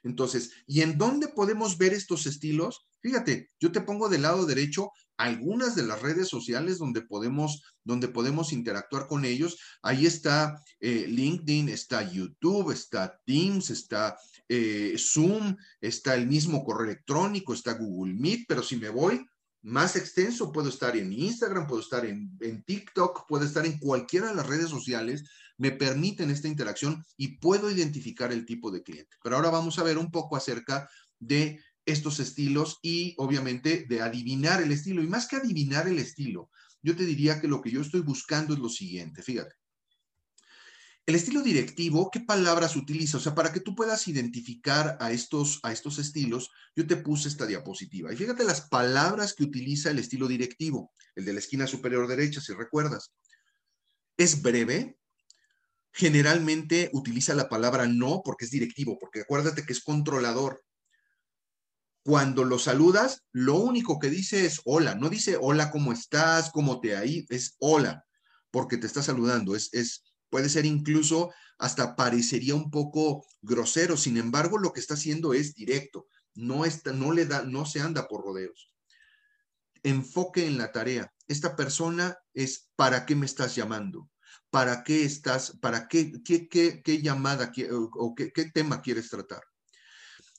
Entonces, 0.03 0.53
¿y 0.67 0.81
en 0.81 0.97
dónde 0.97 1.29
podemos 1.29 1.77
ver 1.77 1.93
estos 1.93 2.25
estilos? 2.25 2.89
Fíjate, 3.03 3.51
yo 3.61 3.71
te 3.71 3.83
pongo 3.83 4.09
del 4.09 4.23
lado 4.23 4.47
derecho 4.47 4.91
algunas 5.17 5.75
de 5.75 5.85
las 5.85 6.03
redes 6.03 6.29
sociales 6.29 6.79
donde 6.79 7.03
podemos, 7.03 7.63
donde 7.85 8.09
podemos 8.09 8.53
interactuar 8.53 9.07
con 9.07 9.25
ellos. 9.25 9.59
Ahí 9.83 10.07
está 10.07 10.61
eh, 10.81 11.07
LinkedIn, 11.09 11.69
está 11.69 12.03
YouTube, 12.11 12.71
está 12.71 13.19
Teams, 13.25 13.71
está 13.71 14.17
eh, 14.49 14.95
Zoom, 14.99 15.57
está 15.81 16.15
el 16.15 16.27
mismo 16.27 16.65
correo 16.65 16.85
electrónico, 16.91 17.55
está 17.55 17.75
Google 17.75 18.15
Meet, 18.15 18.45
pero 18.49 18.63
si 18.63 18.77
me 18.77 18.89
voy 18.89 19.25
más 19.63 19.97
extenso, 19.97 20.53
puedo 20.53 20.69
estar 20.69 20.97
en 20.97 21.13
Instagram, 21.13 21.67
puedo 21.67 21.81
estar 21.81 22.07
en, 22.07 22.31
en 22.41 22.63
TikTok, 22.63 23.27
puedo 23.27 23.45
estar 23.45 23.67
en 23.67 23.79
cualquiera 23.79 24.29
de 24.29 24.35
las 24.37 24.47
redes 24.47 24.69
sociales, 24.71 25.29
me 25.59 25.73
permiten 25.73 26.31
esta 26.31 26.47
interacción 26.47 27.05
y 27.17 27.39
puedo 27.39 27.71
identificar 27.71 28.33
el 28.33 28.47
tipo 28.47 28.71
de 28.71 28.83
cliente. 28.83 29.17
Pero 29.23 29.37
ahora 29.37 29.51
vamos 29.51 29.79
a 29.79 29.83
ver 29.83 29.99
un 29.99 30.11
poco 30.11 30.37
acerca 30.37 30.89
de 31.19 31.61
estos 31.87 32.21
estilos 32.21 32.79
y 32.83 33.15
obviamente 33.17 33.87
de 33.89 34.03
adivinar 34.03 34.63
el 34.63 34.73
estilo. 34.73 35.03
Y 35.03 35.07
más 35.07 35.27
que 35.27 35.37
adivinar 35.37 35.89
el 35.89 35.99
estilo, 35.99 36.51
yo 36.83 36.95
te 36.95 37.05
diría 37.05 37.41
que 37.41 37.49
lo 37.49 37.63
que 37.63 37.71
yo 37.71 37.81
estoy 37.81 38.01
buscando 38.01 38.55
es 38.55 38.61
lo 38.61 38.69
siguiente, 38.69 39.23
fíjate. 39.23 39.55
El 41.07 41.15
estilo 41.15 41.41
directivo, 41.41 42.11
¿qué 42.11 42.19
palabras 42.19 42.75
utiliza? 42.75 43.19
O 43.19 43.21
sea, 43.21 43.33
para 43.33 43.53
que 43.53 43.61
tú 43.61 43.77
puedas 43.77 44.09
identificar 44.09 44.97
a 45.01 45.13
estos, 45.13 45.61
a 45.63 45.71
estos 45.71 46.01
estilos, 46.01 46.51
yo 46.75 46.85
te 46.85 46.97
puse 46.97 47.29
esta 47.29 47.47
diapositiva. 47.47 48.13
Y 48.13 48.17
fíjate 48.17 48.43
las 48.43 48.63
palabras 48.63 49.33
que 49.33 49.45
utiliza 49.45 49.93
el 49.93 50.01
estilo 50.01 50.27
directivo, 50.27 50.91
el 51.15 51.25
de 51.25 51.33
la 51.33 51.39
esquina 51.39 51.69
superior 51.69 52.09
derecha, 52.09 52.41
si 52.41 52.53
recuerdas. 52.55 53.13
Es 54.17 54.43
breve, 54.43 54.99
generalmente 55.93 56.91
utiliza 56.93 57.35
la 57.35 57.49
palabra 57.49 57.87
no 57.87 58.23
porque 58.25 58.45
es 58.45 58.51
directivo, 58.51 58.99
porque 58.99 59.21
acuérdate 59.21 59.65
que 59.65 59.73
es 59.73 59.85
controlador. 59.85 60.66
Cuando 62.07 62.45
lo 62.45 62.61
saludas, 62.61 63.25
lo 63.33 63.57
único 63.57 63.99
que 63.99 64.11
dice 64.11 64.47
es 64.47 64.61
hola, 64.65 64.95
no 64.95 65.09
dice 65.09 65.37
hola, 65.41 65.73
¿cómo 65.73 65.93
estás? 65.93 66.53
¿Cómo 66.53 66.79
te 66.79 66.97
ahí? 66.97 67.27
Es 67.31 67.57
hola, 67.59 68.07
porque 68.53 68.77
te 68.77 68.87
está 68.87 69.03
saludando. 69.03 69.57
Es, 69.57 69.75
es, 69.75 70.05
puede 70.31 70.49
ser 70.49 70.67
incluso 70.67 71.33
hasta 71.59 71.97
parecería 71.97 72.55
un 72.55 72.71
poco 72.71 73.27
grosero. 73.43 73.97
Sin 73.97 74.19
embargo, 74.19 74.57
lo 74.57 74.73
que 74.73 74.79
está 74.79 74.95
haciendo 74.95 75.35
es 75.35 75.57
directo. 75.57 76.07
No, 76.37 76.65
está, 76.65 76.93
no 76.93 77.11
le 77.11 77.27
da, 77.27 77.43
no 77.43 77.67
se 77.67 77.81
anda 77.81 78.07
por 78.07 78.23
rodeos. 78.23 78.73
Enfoque 79.83 80.47
en 80.47 80.59
la 80.59 80.71
tarea. 80.71 81.13
Esta 81.27 81.57
persona 81.57 82.17
es 82.35 82.71
¿para 82.77 83.05
qué 83.05 83.17
me 83.17 83.27
estás 83.27 83.57
llamando? 83.57 84.09
¿Para 84.51 84.85
qué 84.85 85.05
estás? 85.05 85.59
¿Para 85.61 85.89
qué, 85.89 86.13
qué, 86.25 86.49
qué, 86.49 86.83
qué 86.85 87.03
llamada 87.03 87.51
o 87.95 88.15
qué, 88.15 88.31
qué 88.31 88.45
tema 88.53 88.81
quieres 88.81 89.11
tratar? 89.11 89.43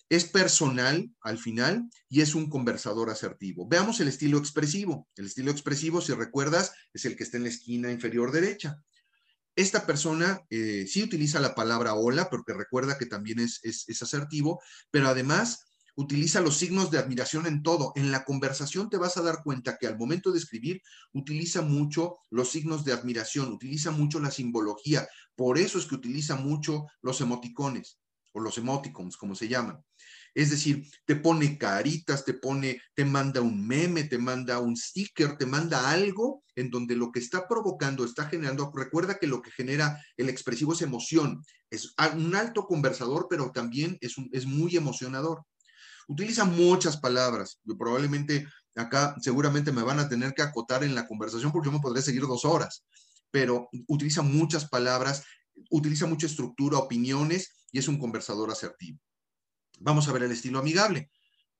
Es 0.09 0.23
personal 0.23 1.11
al 1.21 1.37
final 1.37 1.89
y 2.07 2.21
es 2.21 2.33
un 2.33 2.49
conversador 2.49 3.09
asertivo. 3.09 3.67
Veamos 3.67 3.99
el 3.99 4.07
estilo 4.07 4.37
expresivo. 4.37 5.09
El 5.17 5.25
estilo 5.25 5.51
expresivo, 5.51 5.99
si 5.99 6.13
recuerdas, 6.13 6.71
es 6.93 7.03
el 7.03 7.17
que 7.17 7.23
está 7.23 7.35
en 7.35 7.43
la 7.43 7.49
esquina 7.49 7.91
inferior 7.91 8.31
derecha. 8.31 8.81
Esta 9.53 9.85
persona 9.85 10.39
eh, 10.49 10.85
sí 10.87 11.03
utiliza 11.03 11.41
la 11.41 11.55
palabra 11.55 11.95
hola, 11.95 12.29
porque 12.29 12.53
recuerda 12.53 12.97
que 12.97 13.07
también 13.07 13.39
es, 13.39 13.59
es, 13.63 14.01
asertivo, 14.01 14.61
pero 14.91 15.09
además 15.09 15.65
utiliza 15.95 16.39
los 16.39 16.57
signos 16.57 16.89
de 16.89 16.99
admiración 16.99 17.45
en 17.45 17.61
todo. 17.61 17.91
En 17.95 18.11
la 18.11 18.23
conversación 18.23 18.89
te 18.89 18.97
vas 18.97 19.17
a 19.17 19.23
dar 19.23 19.41
cuenta 19.43 19.77
que 19.77 19.87
al 19.87 19.97
momento 19.97 20.31
de 20.31 20.39
escribir 20.39 20.81
utiliza 21.11 21.63
mucho 21.63 22.19
los 22.29 22.51
signos 22.51 22.85
de 22.85 22.93
admiración, 22.93 23.51
utiliza 23.51 23.91
mucho 23.91 24.19
la 24.21 24.31
simbología. 24.31 25.05
Por 25.35 25.57
eso 25.57 25.79
es 25.79 25.85
que 25.85 25.95
utiliza 25.95 26.35
mucho 26.35 26.85
los 27.01 27.19
emoticones 27.19 27.97
o 28.33 28.39
los 28.39 28.57
emoticons, 28.57 29.17
como 29.17 29.35
se 29.35 29.47
llaman. 29.47 29.83
Es 30.33 30.51
decir, 30.51 30.87
te 31.05 31.15
pone 31.15 31.57
caritas, 31.57 32.23
te 32.23 32.33
pone, 32.33 32.79
te 32.93 33.05
manda 33.05 33.41
un 33.41 33.65
meme, 33.65 34.03
te 34.03 34.19
manda 34.19 34.59
un 34.59 34.77
sticker, 34.77 35.37
te 35.37 35.45
manda 35.45 35.89
algo 35.89 36.43
en 36.55 36.69
donde 36.69 36.95
lo 36.95 37.11
que 37.11 37.19
está 37.19 37.47
provocando, 37.47 38.05
está 38.05 38.27
generando, 38.29 38.71
recuerda 38.75 39.17
que 39.17 39.27
lo 39.27 39.41
que 39.41 39.51
genera 39.51 39.99
el 40.15 40.29
expresivo 40.29 40.73
es 40.73 40.81
emoción. 40.81 41.43
Es 41.71 41.95
un 42.13 42.35
alto 42.35 42.67
conversador, 42.67 43.27
pero 43.29 43.51
también 43.51 43.97
es, 44.01 44.15
es 44.31 44.45
muy 44.45 44.75
emocionador. 44.77 45.43
Utiliza 46.07 46.45
muchas 46.45 46.97
palabras. 46.97 47.59
Probablemente 47.77 48.47
acá 48.75 49.15
seguramente 49.19 49.71
me 49.71 49.83
van 49.83 49.99
a 49.99 50.07
tener 50.07 50.33
que 50.33 50.41
acotar 50.41 50.83
en 50.83 50.95
la 50.95 51.07
conversación 51.07 51.51
porque 51.51 51.67
yo 51.67 51.71
me 51.71 51.81
podré 51.81 52.01
seguir 52.01 52.21
dos 52.21 52.45
horas, 52.45 52.85
pero 53.31 53.69
utiliza 53.87 54.21
muchas 54.21 54.69
palabras, 54.69 55.23
utiliza 55.69 56.05
mucha 56.05 56.27
estructura, 56.27 56.77
opiniones 56.77 57.53
y 57.71 57.79
es 57.79 57.87
un 57.87 57.97
conversador 57.97 58.51
asertivo. 58.51 58.99
Vamos 59.79 60.07
a 60.07 60.11
ver 60.11 60.23
el 60.23 60.31
estilo 60.31 60.59
amigable. 60.59 61.11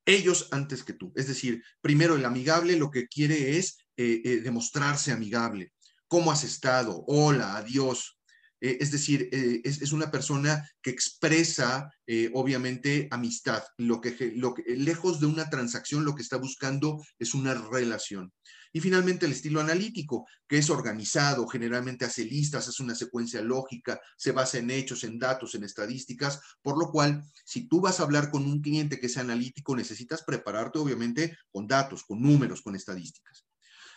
Ellos 0.05 0.47
antes 0.51 0.83
que 0.83 0.93
tú. 0.93 1.11
Es 1.15 1.27
decir, 1.27 1.61
primero 1.81 2.15
el 2.15 2.25
amigable 2.25 2.77
lo 2.77 2.89
que 2.89 3.07
quiere 3.07 3.57
es 3.57 3.77
eh, 3.97 4.21
eh, 4.23 4.37
demostrarse 4.37 5.11
amigable. 5.11 5.73
¿Cómo 6.07 6.31
has 6.31 6.43
estado? 6.43 7.03
Hola, 7.07 7.57
adiós. 7.57 8.17
Eh, 8.61 8.77
es 8.79 8.91
decir, 8.91 9.29
es, 9.31 9.91
una 9.91 10.09
persona 10.09 10.67
que 10.81 10.89
expresa, 10.89 11.91
obviamente, 12.33 13.07
amistad. 13.11 13.63
Lo 13.77 13.99
que, 13.99 14.33
lo 14.35 14.53
que, 14.53 14.63
lejos 14.75 15.19
de 15.19 15.27
una 15.27 15.49
transacción, 15.49 16.05
lo 16.05 16.15
que 16.15 16.23
está 16.23 16.37
buscando 16.37 17.03
es 17.19 17.33
una 17.33 17.53
relación. 17.53 18.31
Y 18.73 18.79
finalmente 18.79 19.25
el 19.25 19.31
estilo 19.31 19.61
analítico, 19.61 20.27
que 20.47 20.57
es 20.57 20.69
organizado, 20.69 21.47
generalmente 21.47 22.05
hace 22.05 22.25
listas, 22.25 22.67
es 22.67 22.79
una 22.79 22.95
secuencia 22.95 23.41
lógica, 23.41 23.99
se 24.17 24.31
basa 24.31 24.57
en 24.57 24.69
hechos, 24.71 25.03
en 25.03 25.19
datos, 25.19 25.55
en 25.55 25.63
estadísticas, 25.63 26.39
por 26.61 26.77
lo 26.77 26.91
cual 26.91 27.23
si 27.45 27.67
tú 27.67 27.81
vas 27.81 27.99
a 27.99 28.03
hablar 28.03 28.29
con 28.31 28.45
un 28.45 28.61
cliente 28.61 28.99
que 28.99 29.09
sea 29.09 29.23
analítico, 29.23 29.75
necesitas 29.75 30.23
prepararte 30.23 30.79
obviamente 30.79 31.37
con 31.51 31.67
datos, 31.67 32.03
con 32.03 32.21
números, 32.21 32.61
con 32.61 32.75
estadísticas. 32.75 33.45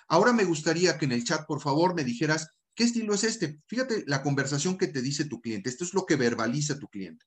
Ahora 0.09 0.33
me 0.33 0.45
gustaría 0.45 0.99
que 0.99 1.05
en 1.05 1.13
el 1.13 1.25
chat, 1.25 1.47
por 1.47 1.61
favor, 1.61 1.95
me 1.95 2.05
dijeras, 2.05 2.49
¿qué 2.75 2.85
estilo 2.85 3.15
es 3.15 3.25
este? 3.25 3.61
Fíjate 3.67 4.05
la 4.07 4.23
conversación 4.23 4.77
que 4.77 4.89
te 4.89 5.03
dice 5.03 5.25
tu 5.25 5.41
cliente. 5.41 5.71
Esto 5.71 5.85
es 5.85 5.95
lo 5.95 6.05
que 6.05 6.17
verbaliza 6.17 6.79
tu 6.79 6.89
cliente. 6.89 7.27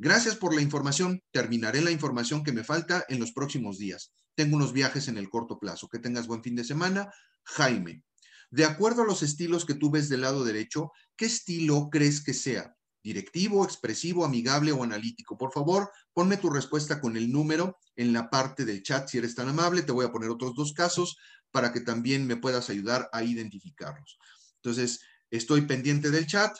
Gracias 0.00 0.36
por 0.36 0.54
la 0.54 0.62
información. 0.62 1.20
Terminaré 1.32 1.80
la 1.80 1.90
información 1.90 2.44
que 2.44 2.52
me 2.52 2.62
falta 2.62 3.04
en 3.08 3.18
los 3.18 3.32
próximos 3.32 3.78
días. 3.78 4.12
Tengo 4.36 4.56
unos 4.56 4.72
viajes 4.72 5.08
en 5.08 5.18
el 5.18 5.28
corto 5.28 5.58
plazo. 5.58 5.88
Que 5.88 5.98
tengas 5.98 6.28
buen 6.28 6.42
fin 6.42 6.54
de 6.54 6.62
semana. 6.62 7.12
Jaime, 7.42 8.04
de 8.50 8.64
acuerdo 8.64 9.02
a 9.02 9.06
los 9.06 9.24
estilos 9.24 9.64
que 9.64 9.74
tú 9.74 9.90
ves 9.90 10.08
del 10.08 10.20
lado 10.20 10.44
derecho, 10.44 10.92
¿qué 11.16 11.26
estilo 11.26 11.88
crees 11.90 12.22
que 12.22 12.32
sea? 12.32 12.76
¿Directivo, 13.02 13.64
expresivo, 13.64 14.24
amigable 14.24 14.70
o 14.70 14.84
analítico? 14.84 15.36
Por 15.36 15.52
favor, 15.52 15.90
ponme 16.12 16.36
tu 16.36 16.48
respuesta 16.48 17.00
con 17.00 17.16
el 17.16 17.32
número 17.32 17.76
en 17.96 18.12
la 18.12 18.30
parte 18.30 18.64
del 18.64 18.82
chat 18.82 19.08
si 19.08 19.18
eres 19.18 19.34
tan 19.34 19.48
amable. 19.48 19.82
Te 19.82 19.92
voy 19.92 20.06
a 20.06 20.12
poner 20.12 20.30
otros 20.30 20.54
dos 20.54 20.72
casos 20.72 21.16
para 21.50 21.72
que 21.72 21.80
también 21.80 22.26
me 22.26 22.36
puedas 22.36 22.70
ayudar 22.70 23.08
a 23.12 23.24
identificarlos. 23.24 24.18
Entonces, 24.62 25.00
estoy 25.30 25.62
pendiente 25.62 26.10
del 26.10 26.26
chat. 26.26 26.56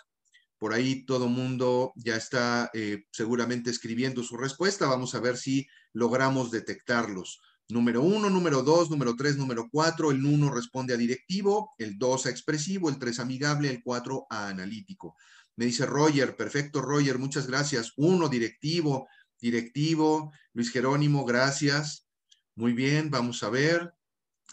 Por 0.59 0.73
ahí 0.75 1.05
todo 1.05 1.29
mundo 1.29 1.93
ya 1.97 2.17
está 2.17 2.71
eh, 2.75 3.05
seguramente 3.13 3.71
escribiendo 3.71 4.23
su 4.23 4.37
respuesta. 4.37 4.87
Vamos 4.87 5.15
a 5.15 5.21
ver 5.21 5.37
si 5.37 5.67
logramos 5.93 6.51
detectarlos. 6.51 7.41
Número 7.69 8.03
uno, 8.03 8.31
número 8.31 8.63
dos, 8.63 8.91
número 8.91 9.15
tres, 9.15 9.37
número 9.37 9.69
cuatro. 9.71 10.11
El 10.11 10.25
uno 10.25 10.51
responde 10.51 10.95
a 10.95 10.97
directivo, 10.97 11.75
el 11.79 11.99
dos 11.99 12.27
a 12.27 12.31
expresivo, 12.31 12.89
el 12.89 12.99
tres 12.99 13.21
amigable, 13.21 13.71
el 13.71 13.83
cuatro 13.83 14.27
a 14.31 14.49
analítico. 14.49 15.17
Me 15.55 15.67
dice 15.67 15.85
Roger, 15.87 16.35
perfecto 16.37 16.81
Roger, 16.81 17.19
muchas 17.19 17.47
gracias. 17.47 17.93
Uno, 17.97 18.29
directivo, 18.29 19.07
directivo. 19.41 20.33
Luis 20.55 20.71
Jerónimo, 20.71 21.25
gracias. 21.25 22.07
Muy 22.55 22.73
bien, 22.73 23.11
vamos 23.11 23.43
a 23.43 23.51
ver. 23.51 23.93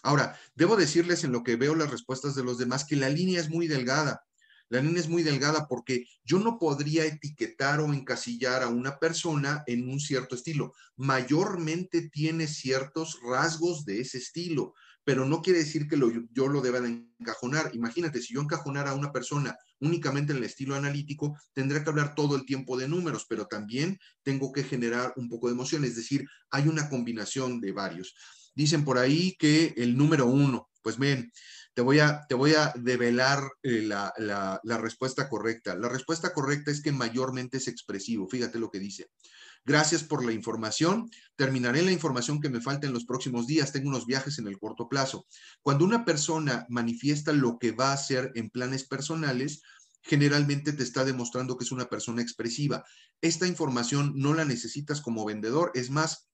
Ahora, 0.04 0.38
debo 0.54 0.76
decirles 0.76 1.24
en 1.24 1.32
lo 1.32 1.41
que 1.41 1.56
veo 1.56 1.74
las 1.74 1.89
respuestas 1.89 2.36
de 2.36 2.44
los 2.44 2.58
demás 2.58 2.86
que 2.86 2.96
la 2.96 3.10
línea 3.10 3.39
es 3.39 3.50
muy 3.50 3.68
delgada. 3.68 4.24
La 4.69 4.82
línea 4.82 4.99
es 4.99 5.10
muy 5.10 5.23
delgada 5.23 5.67
porque 5.67 6.06
yo 6.23 6.39
no 6.39 6.58
podría 6.58 7.06
etiquetar 7.06 7.80
o 7.80 7.93
encasillar 7.93 8.63
a 8.63 8.67
una 8.67 8.97
persona 8.97 9.63
en 9.67 9.88
un 9.88 9.99
cierto 9.99 10.36
estilo. 10.36 10.73
Mayormente 10.95 12.10
tiene 12.10 12.47
ciertos 12.47 13.19
rasgos 13.21 13.86
de 13.86 14.01
ese 14.01 14.17
estilo, 14.17 14.73
pero 15.04 15.25
no 15.25 15.41
quiere 15.41 15.60
decir 15.60 15.88
que 15.88 15.99
yo 16.32 16.47
lo 16.47 16.62
deba 16.62 16.82
de 16.82 17.06
encajonar. 17.19 17.69
Imagínate, 17.75 18.21
si 18.21 18.34
yo 18.34 18.41
encajonara 18.41 18.89
a 18.89 18.95
una 18.95 19.12
persona 19.12 19.56
únicamente 19.80 20.32
en 20.32 20.39
el 20.39 20.45
estilo 20.45 20.73
analítico, 20.75 21.38
tendría 21.54 21.84
que 21.84 21.89
hablar 21.91 22.15
todo 22.15 22.36
el 22.36 22.45
tiempo 22.45 22.75
de 22.75 22.88
números, 22.88 23.28
pero 23.30 23.45
también 23.45 23.99
tengo 24.23 24.51
que 24.51 24.63
generar 24.63 25.13
un 25.15 25.30
poco 25.30 25.47
de 25.47 25.54
emoción, 25.54 25.86
es 25.86 25.95
decir, 25.95 26.28
hay 26.49 26.67
una 26.67 26.89
combinación 26.89 27.62
de 27.62 27.71
varios. 27.71 28.15
Dicen 28.56 28.84
por 28.84 28.97
ahí 28.97 29.36
que 29.38 29.75
el 29.78 29.95
número 29.95 30.25
uno, 30.25 30.69
pues 30.82 30.97
ven, 30.97 31.32
te 31.75 31.81
voy 31.81 31.99
a, 31.99 32.25
te 32.27 32.35
voy 32.35 32.53
a 32.53 32.73
develar 32.75 33.43
eh, 33.61 33.81
la, 33.81 34.13
la 34.17 34.77
respuesta 34.77 35.29
correcta. 35.29 35.75
La 35.75 35.89
respuesta 35.89 36.33
correcta 36.33 36.71
es 36.71 36.81
que 36.81 36.93
mayormente 36.93 37.57
es 37.57 37.67
expresivo. 37.67 38.27
Fíjate 38.27 38.59
lo 38.59 38.71
que 38.71 38.79
dice. 38.79 39.09
Gracias 39.65 40.03
por 40.03 40.23
la 40.23 40.31
información. 40.31 41.09
Terminaré 41.35 41.81
la 41.81 41.91
información 41.91 42.39
que 42.39 42.49
me 42.49 42.61
falta 42.61 42.88
en 42.88 42.93
los 42.93 43.05
próximos 43.05 43.45
días. 43.45 43.73
Tengo 43.73 43.89
unos 43.89 44.05
viajes 44.05 44.39
en 44.39 44.47
el 44.47 44.57
corto 44.57 44.88
plazo. 44.88 45.25
Cuando 45.61 45.83
una 45.83 46.05
persona 46.05 46.65
manifiesta 46.69 47.33
lo 47.33 47.57
que 47.59 47.71
va 47.71 47.89
a 47.89 47.95
hacer 47.95 48.31
en 48.35 48.49
planes 48.49 48.88
personales, 48.88 49.61
generalmente 50.01 50.71
te 50.71 50.83
está 50.83 51.03
demostrando 51.03 51.57
que 51.57 51.65
es 51.65 51.71
una 51.71 51.89
persona 51.89 52.21
expresiva. 52.21 52.85
Esta 53.21 53.47
información 53.47 54.13
no 54.15 54.33
la 54.33 54.45
necesitas 54.45 55.01
como 55.01 55.25
vendedor. 55.25 55.71
Es 55.73 55.89
más, 55.89 56.29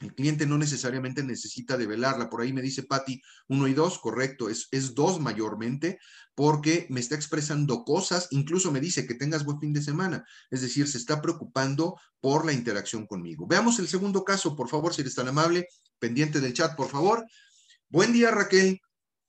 el 0.00 0.14
cliente 0.14 0.46
no 0.46 0.58
necesariamente 0.58 1.22
necesita 1.22 1.76
develarla. 1.76 2.28
Por 2.28 2.42
ahí 2.42 2.52
me 2.52 2.62
dice 2.62 2.82
Patti, 2.82 3.22
uno 3.48 3.68
y 3.68 3.74
dos, 3.74 3.98
correcto, 3.98 4.48
es, 4.48 4.68
es 4.70 4.94
dos 4.94 5.20
mayormente, 5.20 5.98
porque 6.34 6.86
me 6.90 7.00
está 7.00 7.14
expresando 7.14 7.84
cosas, 7.84 8.28
incluso 8.30 8.72
me 8.72 8.80
dice 8.80 9.06
que 9.06 9.14
tengas 9.14 9.44
buen 9.44 9.60
fin 9.60 9.72
de 9.72 9.82
semana. 9.82 10.24
Es 10.50 10.62
decir, 10.62 10.88
se 10.88 10.98
está 10.98 11.22
preocupando 11.22 11.96
por 12.20 12.44
la 12.44 12.52
interacción 12.52 13.06
conmigo. 13.06 13.46
Veamos 13.46 13.78
el 13.78 13.88
segundo 13.88 14.24
caso, 14.24 14.56
por 14.56 14.68
favor, 14.68 14.92
si 14.92 15.02
eres 15.02 15.14
tan 15.14 15.28
amable, 15.28 15.68
pendiente 15.98 16.40
del 16.40 16.54
chat, 16.54 16.74
por 16.76 16.88
favor. 16.88 17.24
Buen 17.88 18.12
día, 18.12 18.30
Raquel. 18.30 18.80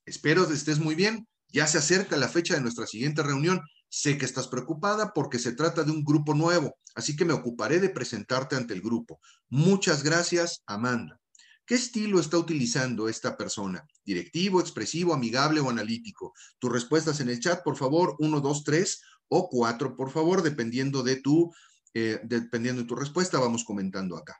Espero 0.05 0.47
que 0.47 0.53
estés 0.55 0.79
muy 0.79 0.95
bien. 0.95 1.27
Ya 1.49 1.67
se 1.67 1.77
acerca 1.77 2.17
la 2.17 2.27
fecha 2.27 2.55
de 2.55 2.61
nuestra 2.61 2.87
siguiente 2.87 3.21
reunión. 3.23 3.61
Sé 3.97 4.17
que 4.17 4.25
estás 4.25 4.49
preocupada 4.49 5.13
porque 5.13 5.39
se 5.39 5.53
trata 5.53 5.85
de 5.85 5.91
un 5.91 6.03
grupo 6.03 6.33
nuevo, 6.33 6.77
así 6.95 7.15
que 7.15 7.23
me 7.23 7.31
ocuparé 7.31 7.79
de 7.79 7.87
presentarte 7.87 8.57
ante 8.57 8.73
el 8.73 8.81
grupo. 8.81 9.21
Muchas 9.47 10.03
gracias, 10.03 10.63
Amanda. 10.67 11.21
¿Qué 11.65 11.75
estilo 11.75 12.19
está 12.19 12.37
utilizando 12.37 13.07
esta 13.07 13.37
persona? 13.37 13.87
¿Directivo, 14.03 14.59
expresivo, 14.59 15.13
amigable 15.13 15.61
o 15.61 15.69
analítico? 15.69 16.33
Tus 16.59 16.73
respuestas 16.73 17.21
en 17.21 17.29
el 17.29 17.39
chat, 17.39 17.63
por 17.63 17.77
favor, 17.77 18.17
uno, 18.19 18.41
dos, 18.41 18.65
tres 18.65 19.01
o 19.29 19.47
cuatro, 19.47 19.95
por 19.95 20.11
favor, 20.11 20.41
dependiendo 20.41 21.01
de 21.01 21.15
tu, 21.21 21.53
eh, 21.93 22.19
dependiendo 22.25 22.81
de 22.81 22.89
tu 22.89 22.97
respuesta, 22.97 23.39
vamos 23.39 23.63
comentando 23.63 24.17
acá. 24.17 24.37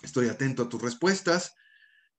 Estoy 0.00 0.28
atento 0.28 0.62
a 0.62 0.68
tus 0.68 0.80
respuestas. 0.80 1.54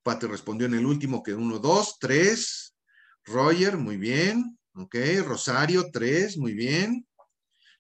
Pate 0.04 0.28
respondió 0.28 0.68
en 0.68 0.74
el 0.74 0.86
último 0.86 1.24
que 1.24 1.34
uno, 1.34 1.60
dos, 1.60 1.98
tres. 1.98 2.76
Roger, 3.24 3.78
muy 3.78 3.96
bien. 3.96 4.60
Ok, 4.78 4.96
Rosario, 5.26 5.90
tres, 5.92 6.38
muy 6.38 6.54
bien. 6.54 7.08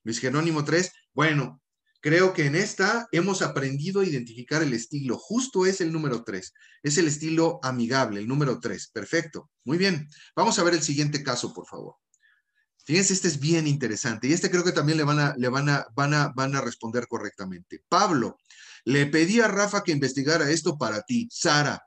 Luis 0.04 0.20
Jerónimo, 0.20 0.64
tres. 0.64 0.94
Bueno, 1.14 1.62
creo 2.00 2.34
que 2.34 2.46
en 2.46 2.56
esta 2.56 3.10
hemos 3.12 3.42
aprendido 3.42 4.00
a 4.00 4.06
identificar 4.06 4.64
el 4.64 4.74
estilo. 4.74 5.18
Justo 5.18 5.66
es 5.66 5.82
el 5.82 5.92
número 5.92 6.24
tres. 6.24 6.54
Es 6.84 6.98
el 6.98 7.08
estilo 7.08 7.60
amigable, 7.64 8.22
el 8.22 8.28
número 8.28 8.62
tres. 8.62 8.90
Perfecto. 8.94 9.50
Muy 9.66 9.78
bien. 9.78 10.08
Vamos 10.38 10.58
a 10.58 10.64
ver 10.64 10.74
el 10.74 10.84
siguiente 10.84 11.22
caso, 11.22 11.54
por 11.54 11.68
favor. 11.68 11.96
Fíjense, 12.86 13.14
este 13.14 13.28
es 13.28 13.40
bien 13.40 13.68
interesante 13.68 14.28
y 14.28 14.34
este 14.34 14.50
creo 14.50 14.64
que 14.64 14.72
también 14.72 14.98
le 14.98 15.04
van 15.04 15.20
a, 15.20 15.36
le 15.38 15.50
van 15.50 15.68
a, 15.68 15.88
van 15.96 16.14
a, 16.14 16.30
van 16.30 16.56
a 16.56 16.62
responder 16.62 17.08
correctamente. 17.08 17.84
Pablo, 17.90 18.38
le 18.86 19.08
pedí 19.08 19.42
a 19.42 19.50
Rafa 19.50 19.84
que 19.84 19.92
investigara 19.92 20.50
esto 20.50 20.78
para 20.78 21.02
ti. 21.02 21.28
Sara, 21.30 21.82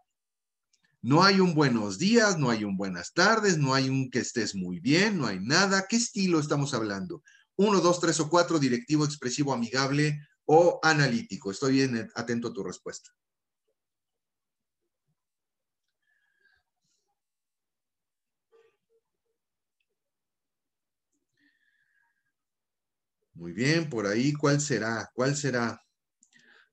no 1.02 1.22
hay 1.22 1.40
un 1.40 1.54
buenos 1.54 1.98
días, 1.98 2.38
no 2.38 2.50
hay 2.50 2.64
un 2.64 2.76
buenas 2.76 3.12
tardes, 3.12 3.58
no 3.58 3.74
hay 3.74 3.88
un 3.88 4.10
que 4.10 4.18
estés 4.18 4.54
muy 4.54 4.80
bien, 4.80 5.18
no 5.18 5.26
hay 5.26 5.38
nada. 5.40 5.86
¿Qué 5.88 5.96
estilo 5.96 6.40
estamos 6.40 6.74
hablando? 6.74 7.22
Uno, 7.56 7.80
dos, 7.80 8.00
tres 8.00 8.18
o 8.20 8.28
cuatro, 8.28 8.58
directivo, 8.58 9.04
expresivo, 9.04 9.52
amigable 9.52 10.20
o 10.44 10.80
analítico. 10.82 11.50
Estoy 11.50 11.74
bien 11.74 12.10
atento 12.14 12.48
a 12.48 12.52
tu 12.52 12.64
respuesta. 12.64 13.10
Muy 23.34 23.52
bien, 23.52 23.88
por 23.88 24.08
ahí, 24.08 24.32
¿cuál 24.32 24.60
será? 24.60 25.08
¿Cuál 25.14 25.36
será? 25.36 25.80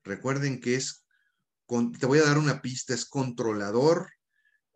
Recuerden 0.02 0.60
que 0.60 0.74
es, 0.74 1.06
te 2.00 2.06
voy 2.06 2.18
a 2.18 2.24
dar 2.24 2.38
una 2.38 2.60
pista, 2.60 2.92
es 2.92 3.04
controlador, 3.04 4.08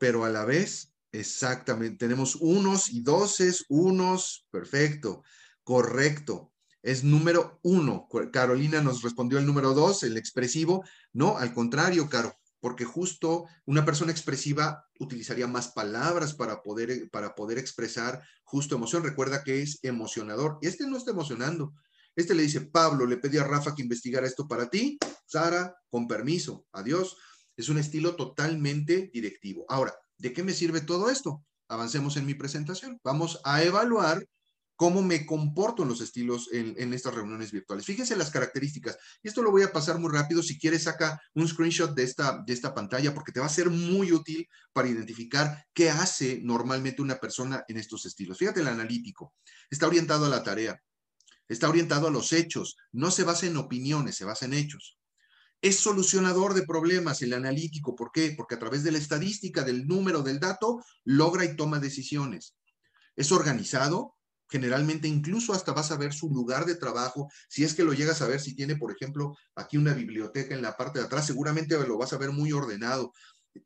pero 0.01 0.25
a 0.25 0.31
la 0.31 0.47
vez, 0.47 0.95
exactamente, 1.13 1.99
tenemos 1.99 2.37
unos 2.37 2.89
y 2.89 3.03
doces, 3.03 3.67
unos, 3.69 4.47
perfecto, 4.51 5.23
correcto. 5.63 6.55
Es 6.83 7.05
número 7.05 7.61
uno. 7.63 8.09
Carolina 8.33 8.81
nos 8.81 9.03
respondió 9.03 9.39
el 9.39 9.45
número 9.45 9.75
dos, 9.75 10.03
el 10.03 10.17
expresivo. 10.17 10.83
No, 11.13 11.37
al 11.37 11.53
contrario, 11.53 12.09
Caro, 12.09 12.35
porque 12.61 12.87
justo 12.87 13.45
una 13.67 13.85
persona 13.85 14.11
expresiva 14.11 14.89
utilizaría 14.99 15.47
más 15.47 15.69
palabras 15.69 16.33
para 16.33 16.63
poder, 16.63 17.11
para 17.11 17.35
poder 17.35 17.59
expresar 17.59 18.23
justo 18.45 18.77
emoción. 18.77 19.03
Recuerda 19.03 19.45
que 19.45 19.61
es 19.61 19.81
emocionador. 19.83 20.59
Y 20.63 20.69
este 20.69 20.87
no 20.87 20.97
está 20.97 21.11
emocionando. 21.11 21.75
Este 22.17 22.35
le 22.35 22.45
dice, 22.45 22.63
Pablo, 22.63 23.05
le 23.05 23.19
pedí 23.19 23.37
a 23.37 23.45
Rafa 23.45 23.75
que 23.75 23.83
investigara 23.83 24.27
esto 24.27 24.49
para 24.49 24.71
ti. 24.71 24.99
Sara, 25.27 25.77
con 25.91 26.09
permiso, 26.09 26.65
adiós. 26.73 27.19
Es 27.61 27.69
un 27.69 27.77
estilo 27.77 28.17
totalmente 28.17 29.11
directivo. 29.13 29.67
Ahora, 29.69 29.93
¿de 30.17 30.33
qué 30.33 30.43
me 30.43 30.55
sirve 30.55 30.81
todo 30.81 31.11
esto? 31.11 31.45
Avancemos 31.69 32.17
en 32.17 32.25
mi 32.25 32.33
presentación. 32.33 32.99
Vamos 33.05 33.39
a 33.45 33.63
evaluar 33.63 34.27
cómo 34.77 35.03
me 35.03 35.27
comporto 35.27 35.83
en 35.83 35.91
los 35.91 36.01
estilos 36.01 36.49
en, 36.53 36.95
estas 36.95 37.15
reuniones 37.15 37.53
virtuales. 37.53 37.85
Fíjense 37.85 38.17
las 38.17 38.31
características. 38.31 38.97
Esto 39.23 39.43
lo 39.43 39.51
voy 39.51 39.63
a 39.63 39.73
pasar 39.73 39.99
muy 39.99 40.11
rápido. 40.11 40.43
Si 40.43 40.59
quieres, 40.59 40.85
saca 40.85 41.21
un 41.35 41.47
screenshot 41.47 41.95
de 41.95 42.05
esta, 42.05 42.43
de 42.47 42.55
esta 42.55 42.73
pantalla 42.73 43.13
porque 43.13 43.33
te 43.33 43.41
va 43.41 43.47
a 43.47 43.51
ser 43.51 43.69
muy 43.69 44.11
útil 44.11 44.49
para 44.73 44.89
identificar 44.89 45.67
qué 45.75 45.91
hace 45.91 46.41
normalmente 46.43 47.03
una 47.03 47.21
persona 47.21 47.63
en 47.69 47.77
estos 47.77 48.07
estilos. 48.07 48.39
Fíjate 48.39 48.61
el 48.61 48.69
analítico. 48.69 49.35
Está 49.69 49.87
orientado 49.87 50.25
a 50.25 50.31
la 50.31 50.43
tarea. 50.43 50.83
Está 51.47 51.69
orientado 51.69 52.07
a 52.07 52.11
los 52.11 52.33
hechos. 52.33 52.79
No 52.91 53.11
se 53.11 53.25
basa 53.25 53.45
en 53.45 53.59
opiniones, 53.59 54.17
se 54.17 54.25
basa 54.25 54.47
en 54.47 54.55
hechos. 54.55 54.97
Es 55.63 55.81
solucionador 55.81 56.55
de 56.55 56.63
problemas, 56.63 57.21
el 57.21 57.35
analítico. 57.35 57.95
¿Por 57.95 58.13
qué? 58.13 58.33
Porque 58.35 58.55
a 58.55 58.59
través 58.59 58.83
de 58.83 58.93
la 58.93 58.99
estadística, 58.99 59.63
del 59.63 59.87
número, 59.87 60.23
del 60.23 60.41
dato, 60.41 60.83
logra 61.05 61.45
y 61.45 61.55
toma 61.55 61.79
decisiones. 61.79 62.57
Es 63.15 63.31
organizado, 63.31 64.17
generalmente 64.49 65.07
incluso 65.07 65.53
hasta 65.53 65.73
vas 65.73 65.91
a 65.91 65.99
ver 65.99 66.15
su 66.15 66.31
lugar 66.31 66.65
de 66.65 66.77
trabajo, 66.77 67.29
si 67.49 67.63
es 67.63 67.75
que 67.75 67.85
lo 67.85 67.93
llegas 67.93 68.23
a 68.23 68.27
ver, 68.27 68.41
si 68.41 68.55
tiene, 68.55 68.77
por 68.77 68.91
ejemplo, 68.91 69.37
aquí 69.55 69.77
una 69.77 69.93
biblioteca 69.93 70.55
en 70.55 70.63
la 70.63 70.79
parte 70.79 70.99
de 70.99 71.05
atrás, 71.05 71.27
seguramente 71.27 71.79
lo 71.87 71.99
vas 71.99 72.15
a 72.15 72.19
ver 72.19 72.31
muy 72.31 72.53
ordenado. 72.53 73.13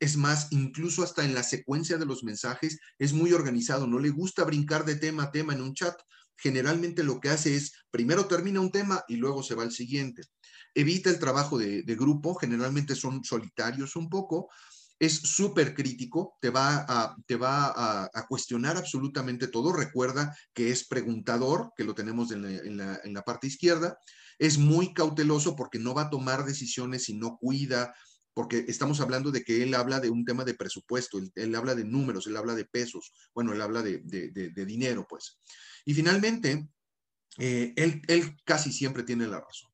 Es 0.01 0.17
más, 0.17 0.47
incluso 0.51 1.01
hasta 1.01 1.23
en 1.23 1.33
la 1.33 1.43
secuencia 1.43 1.97
de 1.97 2.05
los 2.05 2.25
mensajes 2.25 2.77
es 2.99 3.13
muy 3.13 3.31
organizado, 3.31 3.87
no 3.87 3.99
le 3.99 4.09
gusta 4.09 4.43
brincar 4.43 4.83
de 4.83 4.95
tema 4.95 5.23
a 5.23 5.31
tema 5.31 5.53
en 5.53 5.61
un 5.61 5.73
chat. 5.73 5.95
Generalmente 6.35 7.03
lo 7.03 7.21
que 7.21 7.29
hace 7.29 7.55
es, 7.55 7.71
primero 7.89 8.25
termina 8.25 8.59
un 8.59 8.71
tema 8.71 9.05
y 9.07 9.15
luego 9.15 9.43
se 9.43 9.55
va 9.55 9.63
al 9.63 9.71
siguiente 9.71 10.23
evita 10.75 11.09
el 11.09 11.19
trabajo 11.19 11.57
de, 11.57 11.83
grupo, 11.95 12.35
generalmente 12.35 12.95
son 12.95 13.23
solitarios 13.23 13.95
un 13.95 14.09
poco, 14.09 14.49
es 14.99 15.13
súper 15.13 15.73
crítico, 15.73 16.37
te 16.39 16.49
va, 16.49 16.85
a, 16.87 17.15
te 17.25 17.35
va 17.35 18.07
a, 18.13 18.27
cuestionar 18.27 18.77
absolutamente 18.77 19.47
todo. 19.47 19.73
Recuerda 19.73 20.35
que 20.53 20.69
es 20.69 20.87
preguntador, 20.87 21.71
que 21.75 21.83
lo 21.83 21.95
tenemos 21.95 22.31
en 22.31 22.77
la, 22.77 23.21
parte 23.23 23.47
izquierda. 23.47 23.97
Es 24.37 24.57
muy 24.57 24.93
cauteloso 24.93 25.55
porque 25.55 25.79
no 25.79 25.93
va 25.93 26.03
a 26.03 26.09
tomar 26.09 26.45
decisiones 26.45 27.05
si 27.05 27.13
no 27.13 27.37
cuida, 27.37 27.93
porque 28.33 28.65
estamos 28.67 28.99
hablando 28.99 29.31
de 29.31 29.43
que 29.43 29.63
él 29.63 29.73
habla 29.73 29.99
de 29.99 30.09
un 30.09 30.25
tema 30.25 30.43
de 30.43 30.53
presupuesto, 30.53 31.19
él, 31.35 31.55
habla 31.55 31.73
de 31.73 31.85
números, 31.85 32.27
él 32.27 32.35
habla 32.35 32.53
de 32.53 32.65
pesos, 32.65 33.13
bueno, 33.33 33.53
él 33.53 33.61
habla 33.61 33.81
de, 33.81 34.01
de 34.01 34.65
dinero, 34.65 35.05
pues. 35.09 35.39
Y 35.85 35.93
finalmente, 35.93 36.67
eh, 37.37 37.73
él, 37.75 38.01
él 38.07 38.35
casi 38.45 38.71
siempre 38.71 39.03
tiene 39.03 39.27
la 39.27 39.39
razón. 39.39 39.69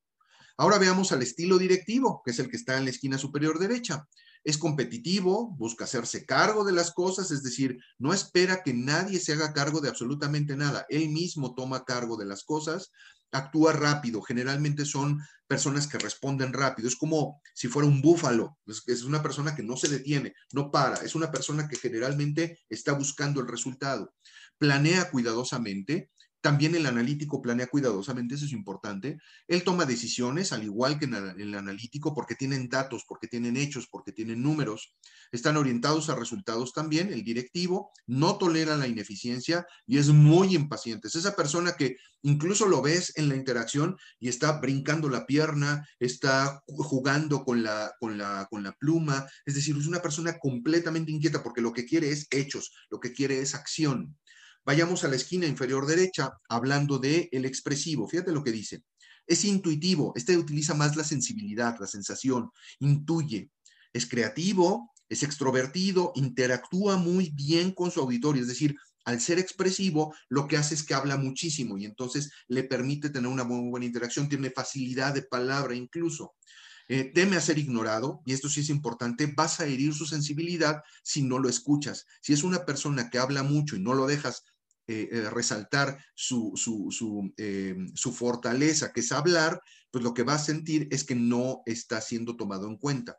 Ahora 0.62 0.78
veamos 0.78 1.12
al 1.12 1.24
estilo 1.24 1.58
directivo, 1.58 2.21
que 2.24 2.30
es 2.30 2.38
el 2.38 2.47
que 2.47 2.56
está 2.56 2.78
en 2.78 2.84
la 2.84 2.91
esquina 2.91 3.17
superior 3.17 3.58
derecha. 3.58 4.08
Es 4.43 4.60
competitivo, 4.60 5.56
busca 5.58 5.86
hacerse 5.86 6.24
cargo 6.24 6.63
de 6.63 6.71
las 6.71 6.91
cosas, 6.91 7.32
es 7.32 7.41
decir, 7.41 7.80
no 7.97 8.13
espera 8.13 8.62
que 8.62 8.71
nadie 8.71 9.19
se 9.19 9.34
haga 9.34 9.54
cargo 9.54 9.82
de 9.82 9.89
absolutamente 9.89 10.56
nada. 10.56 10.86
Él 10.88 11.10
mismo 11.10 11.56
toma 11.56 11.84
cargo 11.84 12.15
de 12.15 12.26
las 12.26 12.43
cosas, 12.43 12.91
actúa 13.32 13.74
rápido, 13.74 14.21
generalmente 14.21 14.86
son 14.86 15.19
personas 15.47 15.88
que 15.88 15.97
responden 15.97 16.54
rápido, 16.54 16.88
es 16.88 16.95
como 16.95 17.41
si 17.56 17.67
fuera 17.67 17.88
un 17.88 18.00
búfalo, 18.00 18.60
es, 18.67 19.02
una 19.02 19.24
persona 19.24 19.56
que 19.56 19.63
no 19.63 19.76
se 19.78 19.88
detiene, 19.88 20.36
no 20.54 20.69
para, 20.69 20.97
es 20.97 21.15
una 21.15 21.32
persona 21.32 21.67
que 21.67 21.78
generalmente 21.78 22.60
está 22.69 22.93
buscando 22.93 23.41
el 23.41 23.47
resultado, 23.47 24.13
planea 24.60 25.10
cuidadosamente, 25.10 26.12
también 26.41 26.75
el 26.75 26.88
analítico 26.88 27.41
planea 27.41 27.67
cuidadosamente, 27.67 28.36
eso 28.36 28.45
es 28.45 28.51
importante. 28.51 29.19
Él 29.47 29.63
toma 29.63 29.86
decisiones, 29.86 30.51
al 30.51 30.63
igual 30.63 30.97
que 30.97 31.06
el 31.06 31.56
analítico, 31.56 32.13
porque 32.13 32.36
tienen 32.36 32.67
datos, 32.67 33.06
porque 33.08 33.27
tienen 33.27 33.58
hechos, 33.58 33.88
porque 33.89 34.12
tienen 34.12 34.41
números. 34.41 34.93
Están 35.32 35.56
orientados 35.56 36.10
a 36.10 36.15
resultados 36.15 36.73
también. 36.73 37.13
El 37.13 37.23
directivo 37.23 37.91
no 38.08 38.38
tolera 38.38 38.75
la 38.75 38.88
ineficiencia 38.88 39.65
y 39.86 39.99
es 39.99 40.10
muy 40.10 40.56
impaciente. 40.56 41.08
Es 41.08 41.15
esa 41.15 41.36
persona 41.36 41.73
que 41.73 41.97
incluso 42.23 42.67
lo 42.67 42.82
ves 42.82 43.13
en 43.15 43.30
la 43.30 43.36
interacción 43.36 43.97
y 44.19 44.27
está 44.27 44.60
brincando 44.60 45.10
la 45.10 45.25
pierna, 45.25 45.88
está 45.99 46.63
jugando 46.65 47.43
con 47.43 47.62
la, 47.62 47.93
con 47.99 48.17
la, 48.17 48.47
con 48.49 48.63
la 48.63 48.73
pluma. 48.73 49.27
Es 49.45 49.56
decir, 49.56 49.77
es 49.77 49.88
una 49.88 50.01
persona 50.01 50.38
completamente 50.39 51.12
inquieta 51.12 51.43
porque 51.43 51.62
lo 51.62 51.71
que 51.71 51.86
quiere 51.86 52.10
es 52.10 52.27
hechos, 52.32 52.73
lo 52.89 52.99
que 52.99 53.13
quiere 53.13 53.39
es 53.41 53.54
acción. 53.54 54.17
Vayamos 54.65 55.04
a 55.04 55.08
la 55.08 55.15
esquina 55.15 55.47
inferior 55.47 55.86
derecha, 55.86 56.32
hablando 56.47 57.00
de 57.00 57.30
el 57.32 57.45
expresivo. 57.45 58.08
Fíjate 58.08 58.32
lo 58.32 58.43
que 58.43 58.52
dice. 58.52 58.84
Es 59.26 59.45
intuitivo, 59.45 60.13
este 60.15 60.38
utiliza 60.38 60.74
más 60.74 60.95
la 60.95 61.04
sensibilidad, 61.04 61.78
la 61.80 61.88
sensación, 61.88 62.50
intuye. 62.80 63.50
Es 63.93 64.06
creativo, 64.06 64.91
es 65.10 65.24
extrovertido, 65.24 66.12
interactúa 66.15 66.97
muy 66.97 67.32
bien 67.32 67.71
con 67.71 67.91
su 67.91 68.00
auditorio, 68.00 68.41
es 68.41 68.47
decir, 68.47 68.76
al 69.04 69.19
ser 69.19 69.39
expresivo, 69.39 70.13
lo 70.30 70.47
que 70.47 70.58
hace 70.58 70.76
es 70.76 70.84
que 70.84 70.93
habla 70.93 71.17
muchísimo 71.17 71.78
y 71.78 71.86
entonces 71.86 72.32
le 72.47 72.63
permite 72.63 73.10
tener 73.10 73.30
una 73.30 73.43
muy 73.43 73.69
buena 73.69 73.86
interacción, 73.86 74.30
tiene 74.30 74.52
facilidad 74.52 75.13
de 75.13 75.24
palabra 75.24 75.76
incluso. 75.76 76.36
Eh, 76.88 77.12
teme 77.13 77.38
a 77.38 77.41
ser 77.41 77.58
ignorado, 77.58 78.21
y 78.26 78.34
esto 78.34 78.50
sí 78.50 78.62
es 78.62 78.69
importante, 78.69 79.32
vas 79.36 79.60
a 79.60 79.65
herir 79.65 79.93
su 79.93 80.06
sensibilidad 80.06 80.82
si 81.04 81.24
no 81.24 81.39
lo 81.39 81.47
escuchas. 81.50 82.06
Si 82.21 82.34
es 82.34 82.43
una 82.43 82.65
persona 82.65 83.10
que 83.10 83.17
habla 83.17 83.43
mucho 83.43 83.76
y 83.76 83.80
no 83.80 83.93
lo 83.93 84.08
dejas 84.08 84.43
eh, 84.91 85.08
eh, 85.10 85.30
resaltar 85.30 86.04
su, 86.13 86.51
su, 86.58 88.12
fortaleza, 88.12 88.91
que 88.91 88.99
es 88.99 89.12
hablar, 89.13 89.62
pues 89.89 90.04
lo 90.04 90.13
que 90.13 90.23
va 90.23 90.34
a 90.34 90.39
sentir 90.39 90.89
es 90.91 91.06
que 91.06 91.15
no 91.15 91.62
está 91.65 92.01
siendo 92.01 92.36
tomado 92.36 92.67
en 92.67 92.75
cuenta. 92.75 93.17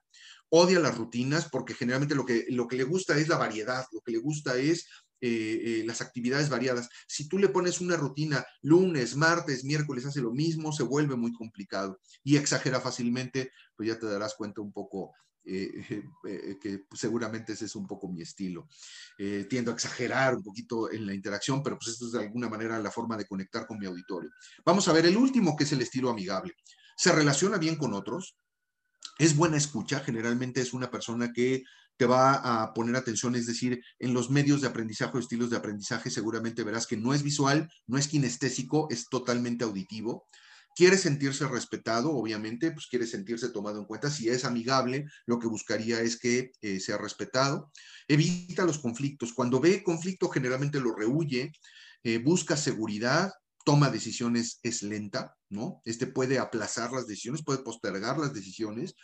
Odia 0.50 0.80
las 0.80 0.98
rutinas 0.98 1.48
porque 1.50 1.72
generalmente 1.72 2.14
lo 2.14 2.26
que, 2.26 2.44
lo 2.50 2.68
que 2.68 2.76
le 2.76 2.84
gusta 2.84 3.16
es 3.16 3.28
la 3.28 3.38
variedad, 3.38 3.86
lo 3.92 4.02
que 4.02 4.12
le 4.12 4.18
gusta 4.18 4.56
es 4.58 4.86
las 5.20 6.00
actividades 6.00 6.48
variadas. 6.48 6.88
Si 7.06 7.28
tú 7.28 7.38
le 7.38 7.48
pones 7.48 7.80
una 7.80 7.96
rutina 7.96 8.44
lunes, 8.60 9.14
martes, 9.14 9.64
miércoles, 9.64 10.04
hace 10.04 10.20
lo 10.20 10.32
mismo, 10.32 10.72
se 10.72 10.82
vuelve 10.82 11.14
muy 11.14 11.32
complicado 11.32 12.00
y 12.24 12.36
exagera 12.36 12.80
fácilmente, 12.80 13.52
pues 13.76 13.88
ya 13.88 13.98
te 14.00 14.06
darás 14.06 14.34
cuenta 14.34 14.60
un 14.60 14.72
poco 14.72 15.12
eh, 15.44 15.70
eh, 16.28 16.58
que 16.60 16.84
seguramente 16.92 17.52
ese 17.52 17.66
es 17.66 17.74
un 17.76 17.86
poco 17.86 18.08
mi 18.08 18.22
estilo. 18.22 18.68
Eh, 19.18 19.46
tiendo 19.48 19.70
a 19.70 19.74
exagerar 19.74 20.36
un 20.36 20.42
poquito 20.42 20.90
en 20.90 21.06
la 21.06 21.14
interacción, 21.14 21.62
pero 21.62 21.78
pues 21.78 21.88
esto 21.88 22.06
es 22.06 22.12
de 22.12 22.20
alguna 22.20 22.48
manera 22.48 22.78
la 22.78 22.90
forma 22.90 23.16
de 23.16 23.26
conectar 23.26 23.66
con 23.66 23.78
mi 23.78 23.86
auditorio. 23.86 24.30
Vamos 24.64 24.88
a 24.88 24.92
ver 24.92 25.06
el 25.06 25.16
último, 25.16 25.56
que 25.56 25.64
es 25.64 25.72
el 25.72 25.82
estilo 25.82 26.10
amigable. 26.10 26.54
Se 26.96 27.12
relaciona 27.12 27.58
bien 27.58 27.76
con 27.76 27.94
otros, 27.94 28.36
es 29.18 29.36
buena 29.36 29.56
escucha, 29.56 30.00
generalmente 30.00 30.60
es 30.60 30.72
una 30.72 30.90
persona 30.90 31.32
que 31.32 31.62
te 31.96 32.06
va 32.06 32.62
a 32.62 32.72
poner 32.72 32.96
atención, 32.96 33.34
es 33.36 33.46
decir, 33.46 33.82
en 33.98 34.14
los 34.14 34.30
medios 34.30 34.60
de 34.60 34.68
aprendizaje 34.68 35.16
o 35.16 35.20
estilos 35.20 35.50
de 35.50 35.56
aprendizaje 35.56 36.10
seguramente 36.10 36.64
verás 36.64 36.86
que 36.86 36.96
no 36.96 37.14
es 37.14 37.22
visual, 37.22 37.70
no 37.86 37.98
es 37.98 38.08
kinestésico, 38.08 38.88
es 38.90 39.08
totalmente 39.08 39.64
auditivo 39.64 40.26
quiere 40.74 40.96
sentirse 40.96 41.46
respetado, 41.46 42.12
obviamente, 42.12 42.70
pues 42.72 42.86
quiere 42.86 43.06
sentirse 43.06 43.50
tomado 43.50 43.78
en 43.78 43.86
cuenta. 43.86 44.10
Si 44.10 44.28
es 44.28 44.44
amigable, 44.44 45.06
lo 45.26 45.38
que 45.38 45.46
buscaría 45.46 46.00
es 46.00 46.18
que 46.18 46.52
eh, 46.60 46.80
sea 46.80 46.98
respetado. 46.98 47.70
Evita 48.08 48.64
los 48.64 48.78
conflictos. 48.78 49.32
Cuando 49.32 49.60
ve 49.60 49.82
conflicto, 49.82 50.28
generalmente 50.28 50.80
lo 50.80 50.94
rehuye, 50.94 51.52
eh, 52.04 52.18
busca 52.18 52.56
seguridad, 52.56 53.32
toma 53.64 53.90
decisiones, 53.90 54.58
es 54.62 54.82
lenta, 54.82 55.36
¿no? 55.48 55.82
Este 55.84 56.06
puede 56.06 56.38
aplazar 56.38 56.92
las 56.92 57.06
decisiones, 57.06 57.44
puede 57.44 57.62
postergar 57.62 58.18
las 58.18 58.34
decisiones 58.34 58.94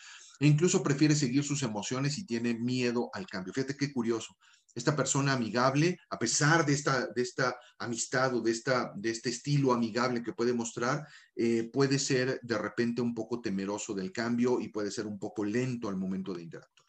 e 0.41 0.47
incluso 0.47 0.83
prefiere 0.83 1.15
seguir 1.15 1.45
sus 1.45 1.63
emociones 1.63 2.19
y 2.19 2.27
tiene 2.27 2.55
miedo 2.55 3.11
al 3.13 3.27
cambio. 3.27 3.53
Fíjate 3.53 3.77
qué 3.77 3.93
curioso 3.93 4.37
esta 4.79 4.97
persona 4.97 5.33
amigable, 5.33 5.99
a 6.11 6.19
pesar 6.19 6.65
de 6.65 6.73
esta, 6.73 7.07
de 7.09 7.23
esta 7.23 7.57
amistad 7.79 8.35
o 8.35 8.41
de, 8.41 8.51
esta, 8.51 8.93
de 8.97 9.11
este 9.11 9.29
estilo 9.31 9.73
amigable 9.73 10.23
que 10.23 10.33
puede 10.33 10.53
mostrar, 10.53 11.07
eh, 11.37 11.69
puede 11.73 11.99
ser 11.99 12.41
de 12.43 12.59
repente 12.59 13.03
un 13.03 13.15
poco 13.15 13.41
temeroso 13.41 13.95
del 13.95 14.13
cambio 14.13 14.61
y 14.61 14.69
puede 14.69 14.91
ser 14.91 15.07
un 15.07 15.19
poco 15.19 15.45
lento 15.45 15.89
al 15.89 15.97
momento 15.97 16.33
de 16.33 16.43
interactuar. 16.43 16.89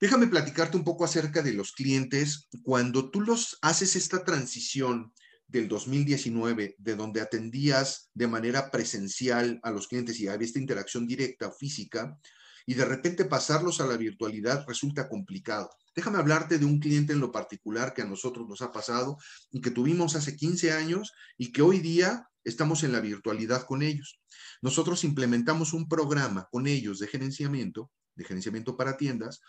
Déjame 0.00 0.26
platicarte 0.26 0.76
un 0.76 0.82
poco 0.82 1.04
acerca 1.04 1.42
de 1.42 1.52
los 1.52 1.72
clientes. 1.72 2.48
Cuando 2.64 3.10
tú 3.10 3.20
los 3.20 3.58
haces 3.62 3.94
esta 3.94 4.24
transición 4.24 5.12
del 5.46 5.68
2019, 5.68 6.74
de 6.78 6.96
donde 6.96 7.20
atendías 7.20 8.10
de 8.12 8.26
manera 8.26 8.70
presencial 8.70 9.60
a 9.62 9.70
los 9.70 9.86
clientes 9.86 10.18
y 10.18 10.26
había 10.26 10.46
esta 10.46 10.58
interacción 10.58 11.06
directa 11.06 11.52
física, 11.52 12.18
y 12.66 12.74
de 12.74 12.84
repente 12.84 13.24
pasarlos 13.24 13.80
a 13.80 13.86
la 13.86 13.96
virtualidad 13.96 14.64
resulta 14.66 15.08
complicado. 15.08 15.70
Déjame 15.94 16.18
hablarte 16.18 16.58
de 16.58 16.64
un 16.64 16.78
cliente 16.78 17.12
en 17.12 17.20
lo 17.20 17.32
particular 17.32 17.92
que 17.94 18.02
a 18.02 18.06
nosotros 18.06 18.48
nos 18.48 18.62
ha 18.62 18.72
pasado 18.72 19.18
y 19.50 19.60
que 19.60 19.70
tuvimos 19.70 20.16
hace 20.16 20.36
15 20.36 20.72
años 20.72 21.12
y 21.36 21.52
que 21.52 21.62
hoy 21.62 21.80
día 21.80 22.28
estamos 22.44 22.82
en 22.82 22.92
la 22.92 23.00
virtualidad 23.00 23.64
con 23.66 23.82
ellos. 23.82 24.20
Nosotros 24.62 25.04
implementamos 25.04 25.72
un 25.72 25.88
programa 25.88 26.48
con 26.50 26.66
ellos 26.66 26.98
de 26.98 27.08
gerenciamiento, 27.08 27.90
de 28.14 28.24
gerenciamiento 28.24 28.76
para 28.76 28.96
tiendas, 28.96 29.40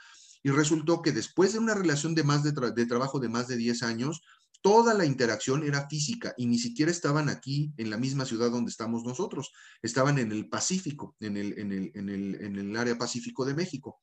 y 0.43 0.49
resultó 0.49 1.01
que 1.01 1.13
después 1.13 1.53
de 1.53 1.59
una 1.59 1.73
relación 1.73 2.13
de, 2.15 2.23
más 2.23 2.43
de, 2.43 2.51
de 2.51 2.85
trabajo 2.85 3.19
de 3.19 3.29
más 3.29 3.47
de 3.47 3.55
10 3.55 3.83
años, 3.83 4.21
toda 4.61 4.93
la 4.93 5.05
interacción 5.05 5.63
era 5.63 5.87
física 5.87 6.33
y 6.37 6.45
ni 6.45 6.57
siquiera 6.57 6.91
estaban 6.91 7.29
aquí 7.29 7.73
en 7.77 7.89
la 7.89 7.97
misma 7.97 8.25
ciudad 8.25 8.51
donde 8.51 8.71
estamos 8.71 9.03
nosotros, 9.03 9.51
estaban 9.81 10.19
en 10.19 10.31
el 10.31 10.47
Pacífico, 10.47 11.15
en 11.19 11.37
el, 11.37 12.77
área 12.77 12.97
Pacífico 12.97 13.45
de 13.45 13.53
México. 13.53 13.99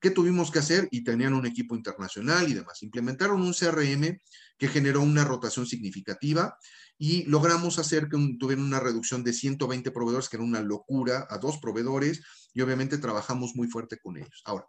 ¿Qué 0.00 0.10
tuvimos 0.10 0.50
que 0.50 0.60
hacer? 0.60 0.88
Y 0.90 1.04
tenían 1.04 1.34
un 1.34 1.46
equipo 1.46 1.76
internacional 1.76 2.48
y 2.48 2.54
demás. 2.54 2.82
Implementaron 2.82 3.42
un 3.42 3.52
CRM 3.52 4.18
que 4.58 4.68
generó 4.68 5.02
una 5.02 5.24
rotación 5.24 5.66
significativa 5.66 6.56
y 6.96 7.24
logramos 7.24 7.78
hacer 7.78 8.08
que 8.08 8.36
tuvieran 8.38 8.64
una 8.64 8.80
reducción 8.80 9.22
de 9.22 9.32
120 9.32 9.90
proveedores, 9.90 10.28
que 10.28 10.36
era 10.36 10.44
una 10.44 10.62
locura, 10.62 11.26
a 11.28 11.38
dos 11.38 11.58
proveedores 11.58 12.22
y 12.54 12.62
obviamente 12.62 12.98
trabajamos 12.98 13.54
muy 13.54 13.68
fuerte 13.68 13.98
con 13.98 14.16
ellos. 14.16 14.42
Ahora, 14.44 14.66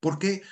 ¿por 0.00 0.18
qué? 0.18 0.42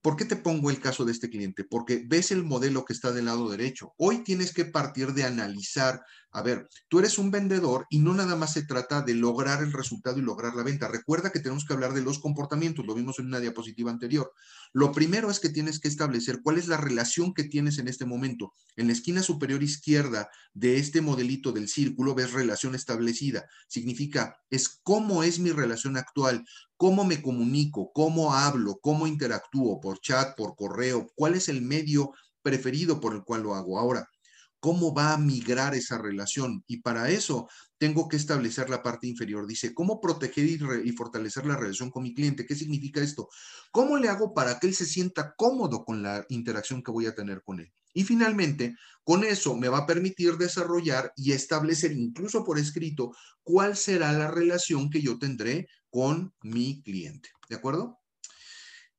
¿Por 0.00 0.16
qué 0.16 0.24
te 0.24 0.36
pongo 0.36 0.70
el 0.70 0.80
caso 0.80 1.04
de 1.04 1.12
este 1.12 1.28
cliente? 1.28 1.64
Porque 1.64 2.04
ves 2.06 2.30
el 2.30 2.44
modelo 2.44 2.84
que 2.84 2.92
está 2.92 3.12
del 3.12 3.24
lado 3.24 3.48
derecho. 3.50 3.94
Hoy 3.96 4.18
tienes 4.18 4.52
que 4.52 4.64
partir 4.64 5.12
de 5.12 5.24
analizar, 5.24 6.02
a 6.38 6.42
ver, 6.42 6.68
tú 6.88 7.00
eres 7.00 7.18
un 7.18 7.30
vendedor 7.30 7.86
y 7.90 7.98
no 7.98 8.14
nada 8.14 8.36
más 8.36 8.52
se 8.52 8.62
trata 8.62 9.02
de 9.02 9.14
lograr 9.14 9.62
el 9.62 9.72
resultado 9.72 10.18
y 10.18 10.22
lograr 10.22 10.54
la 10.54 10.62
venta. 10.62 10.86
Recuerda 10.86 11.30
que 11.30 11.40
tenemos 11.40 11.64
que 11.64 11.72
hablar 11.72 11.92
de 11.94 12.02
los 12.02 12.20
comportamientos, 12.20 12.86
lo 12.86 12.94
vimos 12.94 13.18
en 13.18 13.26
una 13.26 13.40
diapositiva 13.40 13.90
anterior. 13.90 14.32
Lo 14.72 14.92
primero 14.92 15.30
es 15.30 15.40
que 15.40 15.48
tienes 15.48 15.80
que 15.80 15.88
establecer 15.88 16.40
cuál 16.42 16.58
es 16.58 16.68
la 16.68 16.76
relación 16.76 17.34
que 17.34 17.44
tienes 17.44 17.78
en 17.78 17.88
este 17.88 18.06
momento. 18.06 18.52
En 18.76 18.86
la 18.86 18.92
esquina 18.92 19.22
superior 19.22 19.62
izquierda 19.62 20.30
de 20.54 20.78
este 20.78 21.00
modelito 21.00 21.50
del 21.50 21.68
círculo 21.68 22.14
ves 22.14 22.32
relación 22.32 22.74
establecida. 22.74 23.44
Significa, 23.66 24.36
es 24.50 24.68
cómo 24.82 25.24
es 25.24 25.40
mi 25.40 25.50
relación 25.50 25.96
actual, 25.96 26.46
cómo 26.76 27.04
me 27.04 27.20
comunico, 27.20 27.90
cómo 27.92 28.32
hablo, 28.32 28.78
cómo 28.80 29.06
interactúo 29.06 29.80
por 29.80 29.98
chat, 30.00 30.36
por 30.36 30.54
correo, 30.54 31.08
cuál 31.16 31.34
es 31.34 31.48
el 31.48 31.62
medio 31.62 32.12
preferido 32.42 33.00
por 33.00 33.14
el 33.14 33.24
cual 33.24 33.42
lo 33.42 33.54
hago. 33.54 33.78
Ahora, 33.78 34.08
¿cómo 34.60 34.94
va 34.94 35.12
a 35.12 35.18
migrar 35.18 35.74
esa 35.74 35.98
relación? 35.98 36.64
Y 36.66 36.80
para 36.80 37.10
eso 37.10 37.48
tengo 37.78 38.08
que 38.08 38.16
establecer 38.16 38.68
la 38.70 38.82
parte 38.82 39.06
inferior. 39.06 39.46
Dice, 39.46 39.74
¿cómo 39.74 40.00
proteger 40.00 40.46
y, 40.84 40.92
fortalecer 40.92 41.46
la 41.46 41.56
relación 41.56 41.90
con 41.90 42.02
mi 42.02 42.14
cliente? 42.14 42.46
¿Qué 42.46 42.54
significa 42.54 43.00
esto? 43.00 43.28
¿Cómo 43.70 43.96
le 43.96 44.08
hago 44.08 44.34
para 44.34 44.58
que 44.58 44.66
él 44.66 44.74
se 44.74 44.86
sienta 44.86 45.34
cómodo 45.36 45.84
con 45.84 46.02
la 46.02 46.24
interacción 46.28 46.82
que 46.82 46.90
voy 46.90 47.06
a 47.06 47.14
tener 47.14 47.42
con 47.42 47.60
él? 47.60 47.72
Y 47.94 48.04
finalmente, 48.04 48.76
con 49.02 49.24
eso 49.24 49.56
me 49.56 49.68
va 49.68 49.78
a 49.78 49.86
permitir 49.86 50.36
desarrollar 50.36 51.12
y 51.16 51.32
establecer 51.32 51.92
incluso 51.92 52.44
por 52.44 52.58
escrito 52.58 53.12
cuál 53.42 53.76
será 53.76 54.12
la 54.12 54.30
relación 54.30 54.90
que 54.90 55.00
yo 55.00 55.18
tendré 55.18 55.68
con 55.90 56.34
mi 56.42 56.82
cliente. 56.82 57.30
¿De 57.48 57.56
acuerdo? 57.56 57.98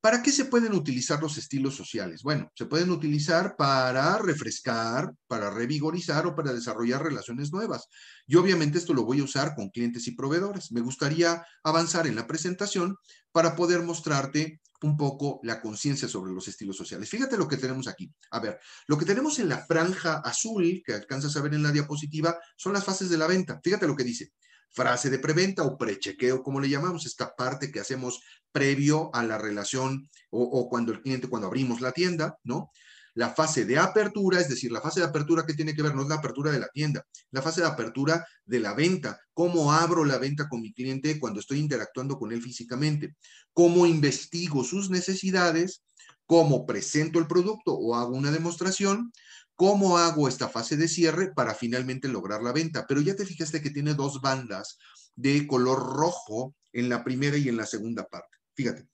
¿Para 0.02 0.24
qué 0.24 0.32
se 0.32 0.46
pueden 0.46 0.74
utilizar 0.74 1.22
los 1.22 1.38
estilos 1.38 1.76
sociales? 1.76 2.24
Bueno, 2.24 2.50
se 2.56 2.66
pueden 2.66 2.90
utilizar 2.90 3.58
para 3.58 4.18
refrescar, 4.18 5.14
para 5.28 5.50
revigorizar 5.50 6.26
o 6.26 6.36
para 6.36 6.54
desarrollar 6.54 7.04
relaciones 7.04 7.52
nuevas. 7.52 7.88
Y 8.26 8.38
obviamente 8.38 8.78
esto 8.78 8.94
lo 8.94 9.04
voy 9.04 9.20
a 9.20 9.26
usar 9.26 9.56
con 9.56 9.70
clientes 9.70 10.08
y 10.08 10.16
proveedores. 10.16 10.72
Me 10.72 10.80
gustaría 10.80 11.44
avanzar 11.64 12.08
en 12.08 12.16
la 12.16 12.28
presentación 12.28 12.96
para 13.34 13.58
poder 13.58 13.84
mostrarte 13.84 14.62
un 14.84 14.96
poco 14.96 15.42
la 15.44 15.60
conciencia 15.60 16.08
sobre 16.08 16.32
los 16.32 16.48
estilos 16.48 16.78
sociales. 16.78 17.10
Fíjate 17.10 17.36
lo 17.36 17.50
que 17.50 17.58
tenemos 17.58 17.90
aquí. 17.90 18.10
A 18.32 18.40
ver, 18.40 18.58
lo 18.88 18.98
que 18.98 19.06
tenemos 19.06 19.38
en 19.40 19.50
la 19.50 19.66
franja 19.66 20.22
azul, 20.24 20.82
que 20.86 20.94
alcanzas 20.94 21.36
a 21.36 21.42
ver 21.42 21.54
en 21.54 21.64
la 21.64 21.74
diapositiva, 21.74 22.40
son 22.56 22.72
las 22.72 22.86
fases 22.86 23.10
de 23.10 23.18
la 23.18 23.28
venta. 23.28 23.60
Fíjate 23.62 23.86
lo 23.86 23.98
que 23.98 24.06
dice 24.06 24.32
frase 24.72 25.10
de 25.10 25.20
preventa 25.20 25.64
o 25.64 25.78
prechequeo, 25.78 26.44
como 26.44 26.60
le 26.60 26.70
llamamos, 26.70 27.06
esta 27.06 27.36
parte 27.36 27.72
que 27.72 27.80
hacemos 27.80 28.22
previo 28.52 29.10
a 29.14 29.24
la 29.24 29.38
relación 29.38 30.10
o, 30.30 30.70
cuando 30.70 30.92
el 30.92 31.02
cliente, 31.02 31.28
cuando 31.28 31.48
abrimos 31.48 31.82
la 31.82 31.92
tienda, 31.92 32.38
¿no? 32.44 32.72
La 33.16 33.30
fase 33.30 33.66
de 33.66 33.78
apertura, 33.78 34.40
es 34.40 34.48
decir, 34.48 34.72
la 34.72 34.82
fase 34.82 35.00
de 35.00 35.08
apertura 35.08 35.46
que 35.46 35.54
tiene 35.54 35.74
que 35.76 35.82
ver 35.82 35.96
no 35.96 36.04
es 36.04 36.08
la 36.08 36.16
apertura 36.16 36.52
de 36.52 36.60
la 36.60 36.70
tienda, 36.70 37.04
la 37.32 37.42
fase 37.42 37.62
de 37.62 37.68
apertura 37.68 38.26
de 38.46 38.60
la 38.60 38.74
venta, 38.74 39.20
cómo 39.34 39.74
abro 39.74 40.06
la 40.06 40.18
venta 40.20 40.48
con 40.48 40.62
mi 40.62 40.72
cliente 40.74 41.20
cuando 41.20 41.40
estoy 41.40 41.60
interactuando 41.60 42.18
con 42.18 42.32
él 42.32 42.42
físicamente, 42.42 43.16
cómo 43.52 43.86
investigo 43.86 44.64
sus 44.64 44.90
necesidades, 44.90 45.84
cómo 46.26 46.66
presento 46.68 47.18
el 47.18 47.28
producto 47.28 47.74
o 47.74 47.96
hago 47.96 48.16
una 48.16 48.32
demostración, 48.32 49.12
cómo 49.56 49.98
hago 49.98 50.28
esta 50.28 50.48
fase 50.48 50.78
de 50.78 50.88
cierre 50.88 51.34
para 51.34 51.56
finalmente 51.56 52.08
lograr 52.08 52.42
la 52.42 52.54
venta. 52.54 52.86
Pero 52.88 53.02
ya 53.02 53.16
te 53.16 53.26
fijaste 53.26 53.62
que 53.62 53.72
tiene 53.72 53.96
dos 53.96 54.22
bandas 54.22 54.78
de 55.16 55.48
color 55.48 55.98
rojo 55.98 56.56
en 56.72 56.88
la 56.88 57.04
primera 57.04 57.36
y 57.36 57.50
en 57.50 57.58
la 57.58 57.66
segunda 57.66 58.06
parte. 58.06 58.39
Fíjate, 58.60 58.90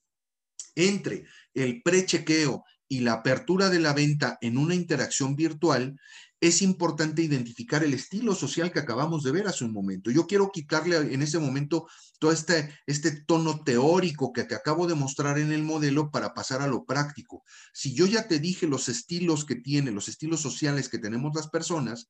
entre 0.76 1.24
el 1.52 1.82
prechequeo 1.82 2.64
y 2.86 3.00
la 3.00 3.14
apertura 3.14 3.68
de 3.68 3.80
la 3.80 3.94
venta 3.94 4.38
en 4.40 4.58
una 4.58 4.76
interacción 4.76 5.34
virtual, 5.34 5.98
es 6.40 6.60
importante 6.60 7.22
identificar 7.22 7.82
el 7.82 7.94
estilo 7.94 8.34
social 8.34 8.70
que 8.70 8.78
acabamos 8.78 9.22
de 9.22 9.32
ver 9.32 9.46
hace 9.46 9.64
un 9.64 9.72
momento. 9.72 10.10
Yo 10.10 10.26
quiero 10.26 10.50
quitarle 10.52 10.96
en 10.96 11.22
ese 11.22 11.38
momento 11.38 11.86
todo 12.18 12.32
este, 12.32 12.74
este 12.86 13.22
tono 13.22 13.62
teórico 13.62 14.32
que 14.32 14.44
te 14.44 14.54
acabo 14.54 14.86
de 14.86 14.94
mostrar 14.94 15.38
en 15.38 15.52
el 15.52 15.62
modelo 15.62 16.10
para 16.10 16.34
pasar 16.34 16.60
a 16.60 16.66
lo 16.66 16.84
práctico. 16.84 17.42
Si 17.72 17.94
yo 17.94 18.06
ya 18.06 18.28
te 18.28 18.38
dije 18.38 18.66
los 18.66 18.88
estilos 18.88 19.44
que 19.44 19.56
tiene, 19.56 19.90
los 19.90 20.08
estilos 20.08 20.40
sociales 20.40 20.88
que 20.88 20.98
tenemos 20.98 21.32
las 21.34 21.48
personas, 21.48 22.08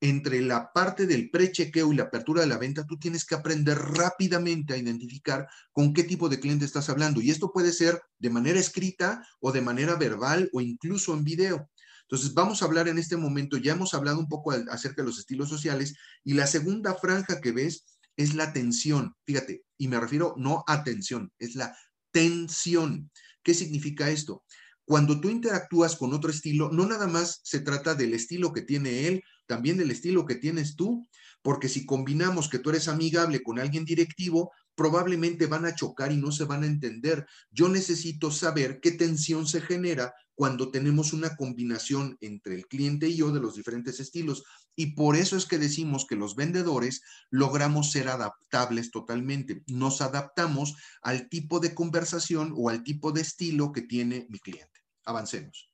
entre 0.00 0.40
la 0.40 0.72
parte 0.72 1.06
del 1.06 1.30
prechequeo 1.30 1.92
y 1.92 1.96
la 1.96 2.04
apertura 2.04 2.40
de 2.40 2.48
la 2.48 2.58
venta, 2.58 2.86
tú 2.86 2.98
tienes 2.98 3.24
que 3.24 3.34
aprender 3.34 3.78
rápidamente 3.78 4.74
a 4.74 4.78
identificar 4.78 5.46
con 5.72 5.92
qué 5.92 6.04
tipo 6.04 6.28
de 6.28 6.40
cliente 6.40 6.64
estás 6.64 6.88
hablando. 6.88 7.20
Y 7.20 7.30
esto 7.30 7.52
puede 7.52 7.72
ser 7.72 8.00
de 8.18 8.30
manera 8.30 8.58
escrita 8.58 9.24
o 9.40 9.52
de 9.52 9.60
manera 9.60 9.94
verbal 9.96 10.48
o 10.52 10.60
incluso 10.60 11.14
en 11.14 11.24
video. 11.24 11.68
Entonces, 12.10 12.34
vamos 12.34 12.60
a 12.60 12.64
hablar 12.64 12.88
en 12.88 12.98
este 12.98 13.16
momento, 13.16 13.56
ya 13.56 13.72
hemos 13.72 13.94
hablado 13.94 14.18
un 14.18 14.28
poco 14.28 14.50
acerca 14.50 15.02
de 15.02 15.06
los 15.08 15.20
estilos 15.20 15.48
sociales 15.48 15.94
y 16.24 16.34
la 16.34 16.48
segunda 16.48 16.96
franja 16.96 17.40
que 17.40 17.52
ves 17.52 17.84
es 18.16 18.34
la 18.34 18.52
tensión. 18.52 19.14
Fíjate, 19.24 19.62
y 19.78 19.86
me 19.86 20.00
refiero 20.00 20.34
no 20.36 20.64
a 20.66 20.82
tensión, 20.82 21.32
es 21.38 21.54
la 21.54 21.72
tensión. 22.10 23.12
¿Qué 23.44 23.54
significa 23.54 24.10
esto? 24.10 24.42
Cuando 24.84 25.20
tú 25.20 25.30
interactúas 25.30 25.94
con 25.94 26.12
otro 26.12 26.32
estilo, 26.32 26.70
no 26.72 26.84
nada 26.84 27.06
más 27.06 27.42
se 27.44 27.60
trata 27.60 27.94
del 27.94 28.12
estilo 28.12 28.52
que 28.52 28.62
tiene 28.62 29.06
él, 29.06 29.22
también 29.46 29.76
del 29.76 29.92
estilo 29.92 30.26
que 30.26 30.34
tienes 30.34 30.74
tú, 30.74 31.08
porque 31.42 31.68
si 31.68 31.86
combinamos 31.86 32.48
que 32.48 32.58
tú 32.58 32.70
eres 32.70 32.88
amigable 32.88 33.40
con 33.40 33.60
alguien 33.60 33.84
directivo, 33.84 34.50
probablemente 34.74 35.46
van 35.46 35.64
a 35.64 35.76
chocar 35.76 36.10
y 36.10 36.16
no 36.16 36.32
se 36.32 36.44
van 36.44 36.64
a 36.64 36.66
entender. 36.66 37.24
Yo 37.52 37.68
necesito 37.68 38.32
saber 38.32 38.80
qué 38.80 38.90
tensión 38.90 39.46
se 39.46 39.60
genera 39.60 40.12
cuando 40.40 40.70
tenemos 40.70 41.12
una 41.12 41.36
combinación 41.36 42.16
entre 42.22 42.54
el 42.54 42.66
cliente 42.66 43.06
y 43.06 43.16
yo 43.16 43.30
de 43.30 43.40
los 43.40 43.56
diferentes 43.56 44.00
estilos. 44.00 44.42
Y 44.74 44.94
por 44.94 45.14
eso 45.16 45.36
es 45.36 45.44
que 45.44 45.58
decimos 45.58 46.06
que 46.06 46.16
los 46.16 46.34
vendedores 46.34 47.02
logramos 47.28 47.90
ser 47.90 48.08
adaptables 48.08 48.90
totalmente. 48.90 49.62
Nos 49.66 50.00
adaptamos 50.00 50.76
al 51.02 51.28
tipo 51.28 51.60
de 51.60 51.74
conversación 51.74 52.54
o 52.56 52.70
al 52.70 52.82
tipo 52.84 53.12
de 53.12 53.20
estilo 53.20 53.70
que 53.70 53.82
tiene 53.82 54.28
mi 54.30 54.38
cliente. 54.38 54.80
Avancemos. 55.04 55.70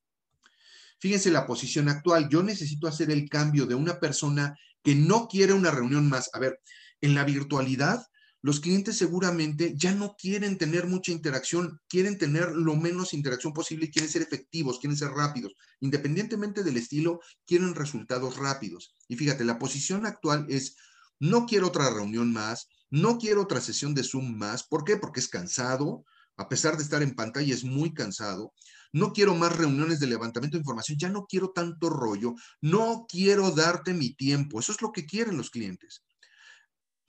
Fíjense 0.99 1.31
la 1.31 1.47
posición 1.47 1.89
actual. 1.89 2.29
Yo 2.29 2.43
necesito 2.43 2.89
hacer 2.89 3.13
el 3.13 3.29
cambio 3.29 3.67
de 3.67 3.77
una 3.77 4.01
persona 4.01 4.59
que 4.83 4.97
no 4.97 5.29
quiere 5.29 5.53
una 5.53 5.71
reunión 5.71 6.09
más. 6.09 6.29
A 6.33 6.41
ver, 6.41 6.61
en 7.01 7.15
la 7.15 7.23
virtualidad 7.23 8.05
los 8.43 8.61
clientes 8.61 8.97
seguramente 8.97 9.75
ya 9.77 9.93
no 9.93 10.15
quieren 10.17 10.59
tener 10.59 10.87
mucha 10.87 11.11
interacción, 11.11 11.81
quieren 11.89 12.19
tener 12.19 12.53
lo 12.53 12.77
menos 12.77 13.15
interacción 13.15 13.53
posible 13.53 13.91
quieren 13.91 14.11
ser 14.11 14.23
efectivos, 14.23 14.79
quieren 14.79 14.97
ser 14.97 15.11
rápidos. 15.11 15.55
Independientemente 15.81 16.63
del 16.63 16.77
estilo, 16.77 17.21
quieren 17.47 17.75
resultados 17.75 18.37
rápidos. 18.37 18.95
Y 19.09 19.17
fíjate, 19.17 19.45
la 19.45 19.59
posición 19.59 20.07
actual 20.07 20.47
es, 20.49 20.77
no 21.19 21.47
quiero 21.47 21.69
otra 21.69 21.91
reunión 21.91 22.33
más, 22.33 22.69
no 22.91 23.19
quiero 23.19 23.43
otra 23.43 23.61
sesión 23.61 23.95
de 23.95 24.05
Zoom 24.05 24.37
más. 24.37 24.65
¿Por 24.65 24.85
qué? 24.85 24.97
Porque 24.97 25.21
es 25.21 25.29
cansado, 25.29 26.05
a 26.37 26.49
pesar 26.49 26.77
de 26.77 26.83
estar 26.83 27.03
en 27.03 27.15
pantalla, 27.15 27.53
es 27.53 27.65
muy 27.65 27.95
cansado. 27.95 28.53
No 28.93 29.13
quiero 29.13 29.35
más 29.35 29.57
reuniones 29.57 29.99
de 29.99 30.07
levantamiento 30.07 30.57
de 30.57 30.61
información, 30.61 30.99
ya 30.99 31.09
no 31.09 31.27
quiero 31.27 31.51
tanto 31.51 31.91
rollo, 31.91 32.35
no 32.61 33.07
quiero 33.09 33.51
darte 33.51 33.93
mi 33.93 34.15
tiempo. 34.15 34.61
Eso 34.61 34.73
es 34.73 34.81
lo 34.83 34.93
que 34.93 35.05
quieren 35.05 35.37
los 35.37 35.51
clientes. 35.51 36.03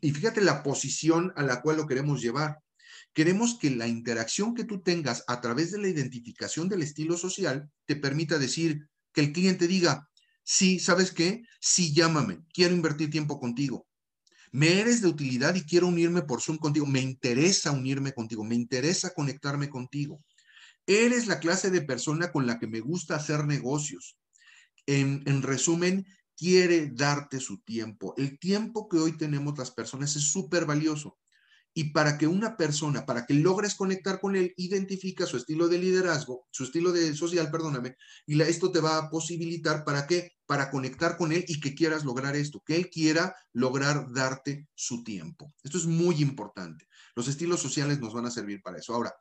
Y 0.02 0.12
fíjate 0.12 0.42
la 0.42 0.64
posición 0.64 1.34
a 1.36 1.44
la 1.44 1.62
cual 1.62 1.78
lo 1.78 1.88
queremos 1.88 2.22
llevar. 2.22 2.60
Queremos 3.14 3.58
que 3.60 3.72
la 3.72 3.88
interacción 3.88 4.54
que 4.54 4.64
tú 4.64 4.82
tengas 4.82 5.24
a 5.28 5.42
través 5.42 5.72
de 5.72 5.80
la 5.80 5.88
identificación 5.88 6.70
del 6.70 6.84
estilo 6.84 7.18
social 7.18 7.70
te 7.86 7.96
permita 7.96 8.38
decir 8.38 8.88
que 9.12 9.22
el 9.22 9.34
cliente 9.34 9.68
diga, 9.68 10.08
sí, 10.44 10.80
¿sabes 10.80 11.12
qué? 11.12 11.42
Sí, 11.60 11.94
llámame, 11.94 12.42
quiero 12.54 12.76
invertir 12.76 13.10
tiempo 13.10 13.40
contigo. 13.40 13.88
Me 14.52 14.80
eres 14.80 15.02
de 15.02 15.08
utilidad 15.08 15.56
y 15.56 15.64
quiero 15.64 15.88
unirme 15.88 16.22
por 16.22 16.42
Zoom 16.42 16.58
contigo. 16.58 16.86
Me 16.86 17.02
interesa 17.02 17.72
unirme 17.72 18.14
contigo, 18.14 18.44
me 18.44 18.56
interesa 18.56 19.14
conectarme 19.14 19.70
contigo. 19.70 20.24
Eres 20.86 21.28
la 21.28 21.40
clase 21.40 21.70
de 21.70 21.82
persona 21.82 22.32
con 22.32 22.48
la 22.48 22.60
que 22.60 22.68
me 22.68 22.80
gusta 22.80 23.16
hacer 23.16 23.46
negocios. 23.46 24.18
En, 24.86 25.24
en 25.26 25.42
resumen, 25.42 26.06
quiere 26.38 26.92
darte 26.94 27.40
su 27.40 27.62
tiempo. 27.62 28.14
El 28.16 28.38
tiempo 28.40 28.88
que 28.88 28.98
hoy 28.98 29.18
tenemos 29.18 29.58
las 29.58 29.72
personas 29.72 30.16
es 30.16 30.24
súper 30.24 30.66
valioso. 30.66 31.18
Y 31.74 31.92
para 31.92 32.18
que 32.18 32.26
una 32.26 32.58
persona, 32.58 33.06
para 33.06 33.26
que 33.26 33.36
logres 33.36 33.76
conectar 33.76 34.20
con 34.20 34.36
él, 34.36 34.54
identifica 34.58 35.28
su 35.28 35.38
estilo 35.38 35.68
de 35.68 35.78
liderazgo, 35.78 36.48
su 36.50 36.64
estilo 36.64 36.92
de 36.92 37.16
social, 37.16 37.52
perdóname, 37.52 37.98
y 38.26 38.42
esto 38.42 38.72
te 38.72 38.80
va 38.80 38.98
a 38.98 39.10
posibilitar 39.12 39.84
para 39.84 40.08
qué? 40.08 40.32
Para 40.48 40.72
conectar 40.72 41.18
con 41.18 41.32
él 41.32 41.46
y 41.48 41.60
que 41.60 41.76
quieras 41.76 42.04
lograr 42.04 42.36
esto, 42.36 42.64
que 42.66 42.76
él 42.78 42.90
quiera 42.90 43.36
lograr 43.54 44.12
darte 44.12 44.68
su 44.74 45.04
tiempo. 45.04 45.54
Esto 45.64 45.78
es 45.78 45.86
muy 45.86 46.16
importante. 46.16 46.88
Los 47.16 47.28
estilos 47.28 47.60
sociales 47.60 48.00
nos 48.00 48.14
van 48.14 48.26
a 48.26 48.32
servir 48.32 48.62
para 48.64 48.80
eso. 48.80 48.96
Ahora, 48.96 49.14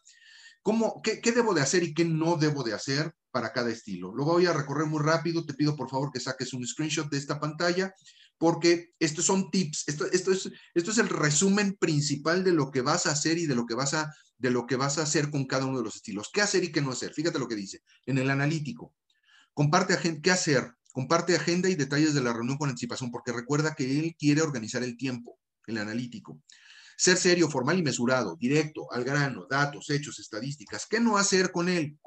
¿cómo, 0.67 1.01
qué, 1.01 1.21
qué 1.21 1.31
debo 1.31 1.55
de 1.55 1.61
hacer 1.61 1.85
y 1.85 1.95
qué 1.95 2.05
no 2.05 2.37
debo 2.37 2.65
de 2.65 2.75
hacer? 2.75 3.15
para 3.37 3.53
cada 3.53 3.69
estilo. 3.69 4.15
Lo 4.15 4.25
voy 4.25 4.47
a 4.47 4.55
recorrer 4.55 4.87
muy 4.87 5.03
rápido. 5.03 5.45
Te 5.45 5.53
pido 5.53 5.77
por 5.77 5.91
favor 5.91 6.11
que 6.11 6.21
saques 6.21 6.55
un 6.55 6.67
screenshot 6.67 7.11
de 7.11 7.19
esta 7.19 7.39
pantalla 7.39 7.93
porque 8.39 8.95
estos 8.99 9.27
son 9.27 9.51
tips. 9.51 9.85
Esto, 9.89 10.11
esto, 10.11 10.33
es, 10.33 10.51
esto 10.73 10.91
es 10.91 10.97
el 10.97 11.11
resumen 11.11 11.77
principal 11.79 12.43
de 12.45 12.53
lo 12.53 12.71
que 12.71 12.81
vas 12.81 13.05
a 13.05 13.11
hacer 13.11 13.37
y 13.37 13.45
de 13.45 13.55
lo 13.55 13.67
que 13.67 13.75
vas 13.75 13.93
a, 13.93 14.11
de 14.39 14.51
lo 14.51 14.65
que 14.65 14.77
vas 14.77 14.97
a 14.97 15.03
hacer 15.03 15.31
con 15.31 15.45
cada 15.45 15.67
uno 15.67 15.77
de 15.77 15.85
los 15.85 15.97
estilos. 15.97 16.31
¿Qué 16.33 16.41
hacer 16.41 16.65
y 16.65 16.73
qué 16.73 16.81
no 16.81 16.93
hacer? 16.93 17.13
Fíjate 17.13 17.39
lo 17.39 17.47
que 17.47 17.57
dice. 17.57 17.83
En 18.07 18.17
el 18.17 18.31
analítico, 18.31 18.95
comparte 19.53 19.93
agenda, 19.93 20.23
qué 20.23 20.31
hacer. 20.31 20.73
Comparte 20.95 21.37
agenda 21.37 21.69
y 21.69 21.75
detalles 21.75 22.15
de 22.15 22.23
la 22.23 22.33
reunión 22.33 22.57
con 22.57 22.71
anticipación 22.71 23.11
porque 23.11 23.33
recuerda 23.33 23.75
que 23.75 24.01
él 24.01 24.17
quiere 24.19 24.41
organizar 24.41 24.83
el 24.83 24.97
tiempo, 24.97 25.39
el 25.67 25.77
analítico. 25.77 26.41
Ser 26.97 27.17
serio, 27.17 27.51
formal 27.51 27.79
y 27.79 27.83
mesurado, 27.83 28.37
directo, 28.37 28.91
al 28.93 29.05
grano, 29.05 29.47
datos, 29.49 29.91
hechos, 29.91 30.19
estadísticas. 30.19 30.87
¿Qué 30.89 30.99
no 30.99 31.19
hacer 31.19 31.53
con 31.53 31.69
él? 31.69 31.99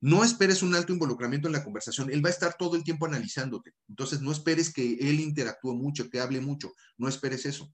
No 0.00 0.22
esperes 0.22 0.62
un 0.62 0.74
alto 0.74 0.92
involucramiento 0.92 1.48
en 1.48 1.54
la 1.54 1.64
conversación. 1.64 2.10
Él 2.10 2.24
va 2.24 2.28
a 2.28 2.32
estar 2.32 2.54
todo 2.58 2.76
el 2.76 2.84
tiempo 2.84 3.06
analizándote. 3.06 3.72
Entonces, 3.88 4.20
no 4.20 4.30
esperes 4.30 4.72
que 4.72 4.94
él 5.00 5.20
interactúe 5.20 5.74
mucho, 5.74 6.10
que 6.10 6.20
hable 6.20 6.40
mucho. 6.40 6.72
No 6.98 7.08
esperes 7.08 7.46
eso. 7.46 7.72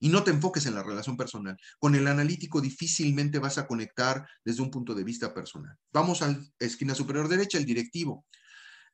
Y 0.00 0.10
no 0.10 0.22
te 0.22 0.30
enfoques 0.30 0.66
en 0.66 0.74
la 0.74 0.82
relación 0.82 1.16
personal. 1.16 1.56
Con 1.78 1.94
el 1.94 2.06
analítico 2.06 2.60
difícilmente 2.60 3.38
vas 3.38 3.56
a 3.56 3.66
conectar 3.66 4.26
desde 4.44 4.60
un 4.60 4.70
punto 4.70 4.94
de 4.94 5.02
vista 5.02 5.32
personal. 5.32 5.74
Vamos 5.92 6.20
a 6.20 6.28
la 6.28 6.44
esquina 6.58 6.94
superior 6.94 7.26
derecha, 7.26 7.56
el 7.56 7.64
directivo. 7.64 8.26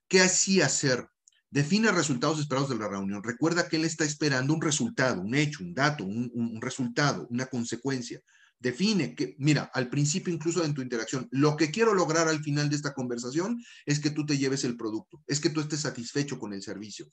¿Qué 0.06 0.20
así 0.20 0.60
hacer? 0.60 1.08
Define 1.50 1.90
resultados 1.90 2.38
esperados 2.38 2.70
de 2.70 2.76
la 2.76 2.86
reunión. 2.86 3.24
Recuerda 3.24 3.68
que 3.68 3.76
él 3.76 3.84
está 3.84 4.04
esperando 4.04 4.54
un 4.54 4.62
resultado, 4.62 5.20
un 5.20 5.34
hecho, 5.34 5.64
un 5.64 5.74
dato, 5.74 6.04
un, 6.04 6.60
resultado, 6.60 7.26
una 7.28 7.46
consecuencia. 7.46 8.20
Define 8.60 9.16
que, 9.16 9.34
mira, 9.38 9.68
al 9.74 9.88
principio 9.88 10.32
incluso 10.32 10.64
en 10.64 10.74
tu 10.74 10.82
interacción, 10.82 11.26
lo 11.32 11.56
que 11.56 11.72
quiero 11.72 11.92
lograr 11.92 12.28
al 12.28 12.42
final 12.42 12.68
de 12.68 12.76
esta 12.76 12.94
conversación 12.94 13.60
es 13.84 13.98
que 13.98 14.10
tú 14.10 14.24
te 14.24 14.38
lleves 14.38 14.62
el 14.62 14.76
producto, 14.76 15.22
es 15.26 15.40
que 15.40 15.50
tú 15.50 15.60
estés 15.60 15.80
satisfecho 15.80 16.38
con 16.38 16.52
el 16.52 16.62
servicio. 16.62 17.06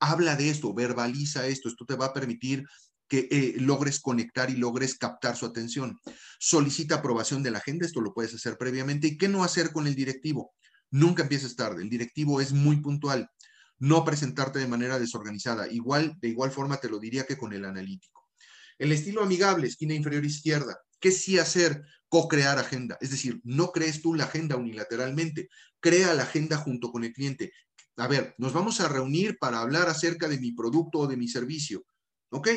Habla 0.00 0.34
de 0.34 0.50
esto, 0.50 0.74
verbaliza 0.74 1.46
esto, 1.46 1.68
esto 1.68 1.84
te 1.84 1.94
va 1.94 2.06
a 2.06 2.12
permitir 2.12 2.64
que 3.08 3.28
eh, 3.30 3.54
logres 3.58 4.00
conectar 4.00 4.50
y 4.50 4.56
logres 4.56 4.96
captar 4.96 5.36
su 5.36 5.46
atención. 5.46 5.96
Solicita 6.40 6.96
aprobación 6.96 7.44
de 7.44 7.52
la 7.52 7.58
agenda, 7.58 7.86
esto 7.86 8.00
lo 8.00 8.12
puedes 8.12 8.34
hacer 8.34 8.58
previamente. 8.58 9.06
¿Y 9.06 9.16
qué 9.16 9.28
no 9.28 9.44
hacer 9.44 9.70
con 9.70 9.86
el 9.86 9.94
directivo? 9.94 10.54
Nunca 10.90 11.22
empieces 11.22 11.54
tarde, 11.54 11.82
el 11.82 11.90
directivo 11.90 12.40
es 12.40 12.52
muy 12.52 12.80
puntual. 12.80 13.30
No 13.78 14.04
presentarte 14.04 14.58
de 14.58 14.68
manera 14.68 14.98
desorganizada. 14.98 15.68
Igual, 15.70 16.16
de 16.20 16.28
igual 16.28 16.50
forma 16.50 16.78
te 16.78 16.88
lo 16.88 16.98
diría 16.98 17.24
que 17.24 17.36
con 17.36 17.52
el 17.52 17.64
analítico. 17.64 18.28
El 18.78 18.92
estilo 18.92 19.22
amigable, 19.22 19.66
esquina 19.66 19.94
inferior 19.94 20.24
izquierda. 20.24 20.78
¿Qué 21.00 21.10
sí 21.10 21.38
hacer? 21.38 21.82
Co-crear 22.08 22.58
agenda. 22.58 22.96
Es 23.00 23.10
decir, 23.10 23.40
no 23.42 23.72
crees 23.72 24.00
tú 24.00 24.14
la 24.14 24.24
agenda 24.24 24.56
unilateralmente, 24.56 25.48
crea 25.80 26.14
la 26.14 26.22
agenda 26.22 26.56
junto 26.56 26.90
con 26.90 27.04
el 27.04 27.12
cliente. 27.12 27.52
A 27.96 28.06
ver, 28.06 28.34
nos 28.38 28.52
vamos 28.52 28.80
a 28.80 28.88
reunir 28.88 29.38
para 29.38 29.60
hablar 29.60 29.88
acerca 29.88 30.28
de 30.28 30.38
mi 30.38 30.52
producto 30.52 31.00
o 31.00 31.06
de 31.06 31.16
mi 31.16 31.28
servicio. 31.28 31.84
¿Ok? 32.30 32.48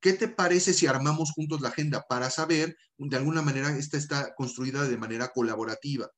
¿Qué 0.00 0.12
te 0.12 0.28
parece 0.28 0.74
si 0.74 0.86
armamos 0.86 1.32
juntos 1.32 1.60
la 1.60 1.70
agenda 1.70 2.04
para 2.08 2.30
saber, 2.30 2.76
de 2.98 3.16
alguna 3.16 3.42
manera, 3.42 3.76
esta 3.76 3.96
está 3.96 4.34
construida 4.34 4.86
de 4.86 4.96
manera 4.96 5.28
colaborativa? 5.28 6.08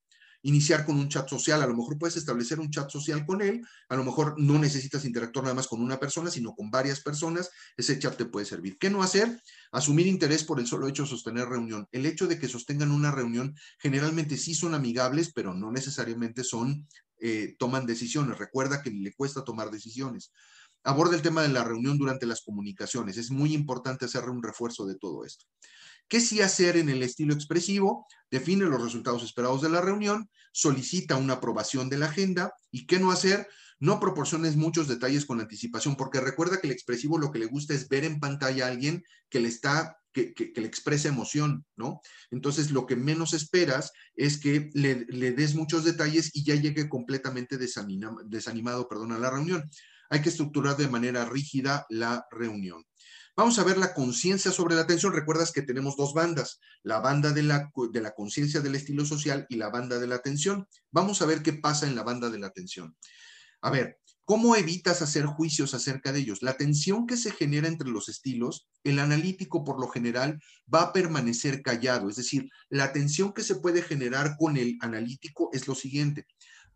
Iniciar 0.43 0.87
con 0.87 0.99
un 0.99 1.09
chat 1.09 1.29
social, 1.29 1.63
a 1.63 1.67
lo 1.67 1.77
mejor 1.77 1.99
puedes 1.99 2.17
establecer 2.17 2.61
un 2.61 2.71
chat 2.71 2.89
social 2.91 3.27
con 3.27 3.43
él, 3.43 3.63
a 3.89 3.97
lo 3.97 4.05
mejor 4.05 4.35
no 4.39 4.59
necesitas 4.59 5.05
interactuar 5.05 5.45
nada 5.45 5.55
más 5.55 5.69
con 5.69 5.83
una 5.83 6.01
persona, 6.01 6.31
sino 6.31 6.55
con 6.55 6.71
varias 6.71 7.01
personas, 7.01 7.51
ese 7.77 7.99
chat 7.99 8.17
te 8.17 8.25
puede 8.25 8.47
servir. 8.47 8.79
¿Qué 8.79 8.89
no 8.89 9.03
hacer? 9.03 9.43
Asumir 9.71 10.07
interés 10.07 10.45
por 10.45 10.59
el 10.59 10.67
solo 10.67 10.89
hecho 10.89 11.03
de 11.03 11.11
sostener 11.11 11.49
reunión. 11.49 11.87
El 11.93 12.07
hecho 12.07 12.27
de 12.27 12.39
que 12.39 12.49
sostengan 12.49 12.91
una 12.91 13.11
reunión 13.11 13.55
generalmente 13.79 14.37
sí 14.37 14.55
son 14.55 14.75
amigables, 14.75 15.33
pero 15.35 15.53
no 15.53 15.71
necesariamente 15.71 16.43
son, 16.43 16.87
eh, 17.21 17.55
toman 17.59 17.85
decisiones. 17.85 18.39
Recuerda 18.39 18.83
que 18.83 18.91
le 18.91 19.13
cuesta 19.13 19.45
tomar 19.45 19.71
decisiones. 19.71 20.33
Aborda 20.83 21.15
el 21.15 21.23
tema 21.23 21.43
de 21.43 21.51
la 21.51 21.65
reunión 21.65 21.99
durante 21.99 22.25
las 22.25 22.41
comunicaciones. 22.41 23.19
Es 23.19 23.31
muy 23.31 23.53
importante 23.53 24.07
hacer 24.07 24.25
un 24.31 24.43
refuerzo 24.43 24.87
de 24.87 24.97
todo 24.97 25.27
esto. 25.27 25.45
¿Qué 26.11 26.21
sí 26.21 26.41
hacer 26.43 26.77
en 26.77 26.89
el 26.89 27.05
estilo 27.05 27.33
expresivo? 27.33 28.05
Define 28.33 28.65
los 28.65 28.83
resultados 28.83 29.23
esperados 29.23 29.63
de 29.63 29.69
la 29.69 29.81
reunión, 29.81 30.29
solicita 30.53 31.15
una 31.15 31.35
aprobación 31.35 31.89
de 31.89 31.99
la 31.99 32.07
agenda 32.07 32.53
y 32.73 32.85
qué 32.87 32.99
no 32.99 33.13
hacer? 33.13 33.47
No 33.79 34.01
proporciones 34.01 34.57
muchos 34.57 34.89
detalles 34.89 35.25
con 35.25 35.41
anticipación, 35.41 35.95
porque 35.95 36.21
recuerda 36.21 36.61
que 36.61 36.67
el 36.67 36.73
expresivo 36.73 37.17
lo 37.17 37.31
que 37.31 37.39
le 37.39 37.47
gusta 37.47 37.75
es 37.75 37.89
ver 37.89 38.05
en 38.05 38.19
pantalla 38.19 38.67
a 38.67 38.71
alguien 38.71 39.05
que 39.29 39.39
le 39.39 39.47
está 39.47 39.99
que, 40.13 40.35
le 40.57 40.67
exprese 40.67 41.07
emoción, 41.07 41.65
¿no? 41.77 42.01
Entonces, 42.33 42.73
lo 42.73 42.87
que 42.87 42.97
menos 42.97 43.33
esperas 43.33 43.93
es 44.17 44.41
que 44.41 44.69
le, 44.75 45.05
des 45.05 45.55
muchos 45.55 45.85
detalles 45.85 46.33
y 46.35 46.43
ya 46.43 46.57
llegue 46.57 46.89
completamente 46.89 47.57
desanimado, 47.57 48.89
perdón, 48.89 49.13
a 49.13 49.19
la 49.19 49.31
reunión 49.31 49.71
hay 50.11 50.21
que 50.21 50.29
estructurar 50.29 50.77
de 50.77 50.89
manera 50.89 51.25
rígida 51.25 51.87
la 51.89 52.27
reunión. 52.31 52.85
Vamos 53.37 53.59
a 53.59 53.65
ver 53.65 53.79
la 53.79 53.95
conciencia 53.95 54.51
sobre 54.51 54.75
la 54.75 54.83
atención. 54.83 55.13
Recuerdas 55.13 55.53
que 55.53 55.63
tenemos 55.63 55.97
dos 55.97 56.15
bandas, 56.15 56.61
la 56.83 57.01
banda 57.01 57.33
de 57.33 57.43
la, 57.43 57.71
de 57.93 58.01
la 58.01 58.13
conciencia 58.13 58.61
del 58.61 58.75
estilo 58.75 59.05
social 59.05 59.47
y 59.49 59.57
la 59.57 59.71
banda 59.71 59.99
de 59.99 60.07
la 60.07 60.17
atención. 60.17 60.67
Vamos 60.91 61.23
a 61.23 61.27
ver 61.27 61.43
qué 61.43 61.53
pasa 61.53 61.87
en 61.87 61.95
la 61.95 62.03
banda 62.03 62.29
de 62.29 62.39
la 62.39 62.49
atención. 62.49 62.97
A 63.63 63.71
ver, 63.71 63.99
¿cómo 64.25 64.57
evitas 64.57 65.01
hacer 65.01 65.27
juicios 65.27 65.75
acerca 65.75 66.13
de 66.13 66.21
ellos? 66.21 66.43
La 66.43 66.57
tensión 66.57 67.07
que 67.07 67.17
se 67.17 67.31
genera 67.31 67.69
entre 67.69 67.89
los 67.89 68.09
estilos, 68.09 68.69
el 68.85 68.99
analítico 68.99 69.65
por 69.65 69.81
lo 69.81 69.89
general 69.89 70.41
va 70.73 70.83
a 70.83 70.93
permanecer 70.93 71.63
callado. 71.63 72.09
Es 72.09 72.17
decir, 72.17 72.51
la 72.69 72.93
tensión 72.93 73.33
que 73.33 73.43
se 73.43 73.57
puede 73.57 73.83
generar 73.83 74.37
con 74.39 74.57
el 74.57 74.77
analítico 74.81 75.51
es 75.53 75.69
lo 75.69 75.75
siguiente 75.75 76.27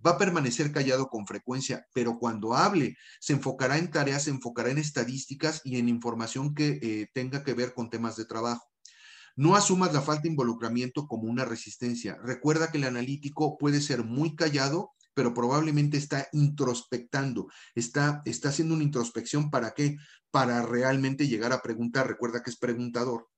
va 0.05 0.13
a 0.13 0.19
permanecer 0.19 0.73
callado 0.73 1.09
con 1.09 1.27
frecuencia, 1.27 1.87
pero 1.95 2.19
cuando 2.19 2.55
hable 2.55 2.97
se 3.21 3.33
enfocará 3.33 3.79
en 3.79 3.91
tareas, 3.91 4.25
se 4.25 4.31
enfocará 4.31 4.71
en 4.71 4.79
estadísticas 4.79 5.63
y 5.65 5.79
en 5.79 5.89
información 5.89 6.55
que 6.55 6.79
eh, 6.83 7.09
tenga 7.15 7.43
que 7.43 7.55
ver 7.55 7.75
con 7.75 7.91
temas 7.91 8.17
de 8.17 8.27
trabajo. 8.27 8.65
No 9.37 9.57
asumas 9.57 9.93
la 9.93 10.03
falta 10.03 10.23
de 10.23 10.29
involucramiento 10.29 11.09
como 11.09 11.25
una 11.25 11.45
resistencia. 11.45 12.19
Recuerda 12.23 12.71
que 12.71 12.79
el 12.79 12.85
analítico 12.85 13.57
puede 13.59 13.81
ser 13.81 14.05
muy 14.05 14.37
callado, 14.37 14.93
pero 15.15 15.35
probablemente 15.35 15.97
está 15.97 16.29
introspectando, 16.33 17.49
está, 17.75 18.23
está 18.25 18.51
haciendo 18.51 18.75
una 18.75 18.85
introspección 18.85 19.51
para 19.51 19.73
qué? 19.73 19.97
Para 20.31 20.63
realmente 20.63 21.27
llegar 21.27 21.53
a 21.53 21.63
preguntar. 21.63 22.07
Recuerda 22.07 22.43
que 22.43 22.51
es 22.51 22.57
preguntador. 22.57 23.29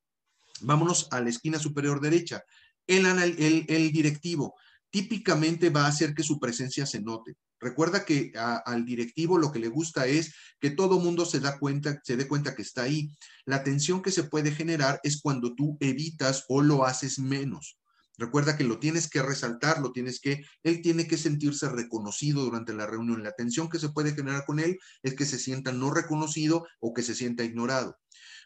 Vámonos 0.61 1.09
a 1.13 1.21
la 1.21 1.31
esquina 1.31 1.59
superior 1.59 2.01
derecha. 2.01 2.43
El, 2.87 3.07
el, 3.07 3.67
el 3.69 3.93
directivo 3.93 4.55
típicamente 4.97 5.69
va 5.69 5.85
a 5.85 5.89
hacer 5.89 6.15
que 6.15 6.23
su 6.23 6.41
presencia 6.41 6.87
se 6.87 7.03
note. 7.03 7.37
Recuerda 7.61 8.07
que 8.07 8.33
al 8.35 8.87
directivo 8.87 9.37
lo 9.37 9.53
que 9.53 9.59
le 9.59 9.69
gusta 9.69 10.07
es 10.07 10.35
que 10.59 10.71
todo 10.71 10.99
mundo 10.99 11.27
se 11.27 11.39
da 11.39 11.59
cuenta, 11.59 12.01
se 12.03 12.17
dé 12.17 12.27
cuenta 12.27 12.55
que 12.55 12.63
está 12.63 12.85
ahí. 12.85 13.11
La 13.45 13.63
tensión 13.63 14.01
que 14.01 14.11
se 14.11 14.23
puede 14.23 14.53
generar 14.53 14.99
es 15.03 15.21
cuando 15.21 15.55
tú 15.55 15.77
evitas 15.81 16.47
o 16.49 16.63
lo 16.63 16.87
haces 16.87 17.19
menos. 17.19 17.79
Recuerda 18.17 18.57
que 18.57 18.65
lo 18.65 18.79
tienes 18.79 19.11
que 19.11 19.21
resaltar, 19.21 19.83
lo 19.83 19.93
tienes 19.93 20.19
que, 20.19 20.47
él 20.63 20.81
tiene 20.81 21.07
que 21.07 21.19
sentirse 21.19 21.69
reconocido 21.69 22.43
durante 22.43 22.73
la 22.73 22.87
reunión. 22.87 23.23
La 23.23 23.33
tensión 23.33 23.69
que 23.69 23.79
se 23.79 23.91
puede 23.91 24.15
generar 24.15 24.47
con 24.47 24.61
él 24.61 24.79
es 25.03 25.15
que 25.15 25.27
se 25.27 25.39
sienta 25.39 25.73
no 25.73 25.93
reconocido 25.93 26.67
o 26.81 26.95
que 26.95 27.03
se 27.03 27.15
sienta 27.15 27.45
ignorado. 27.45 27.99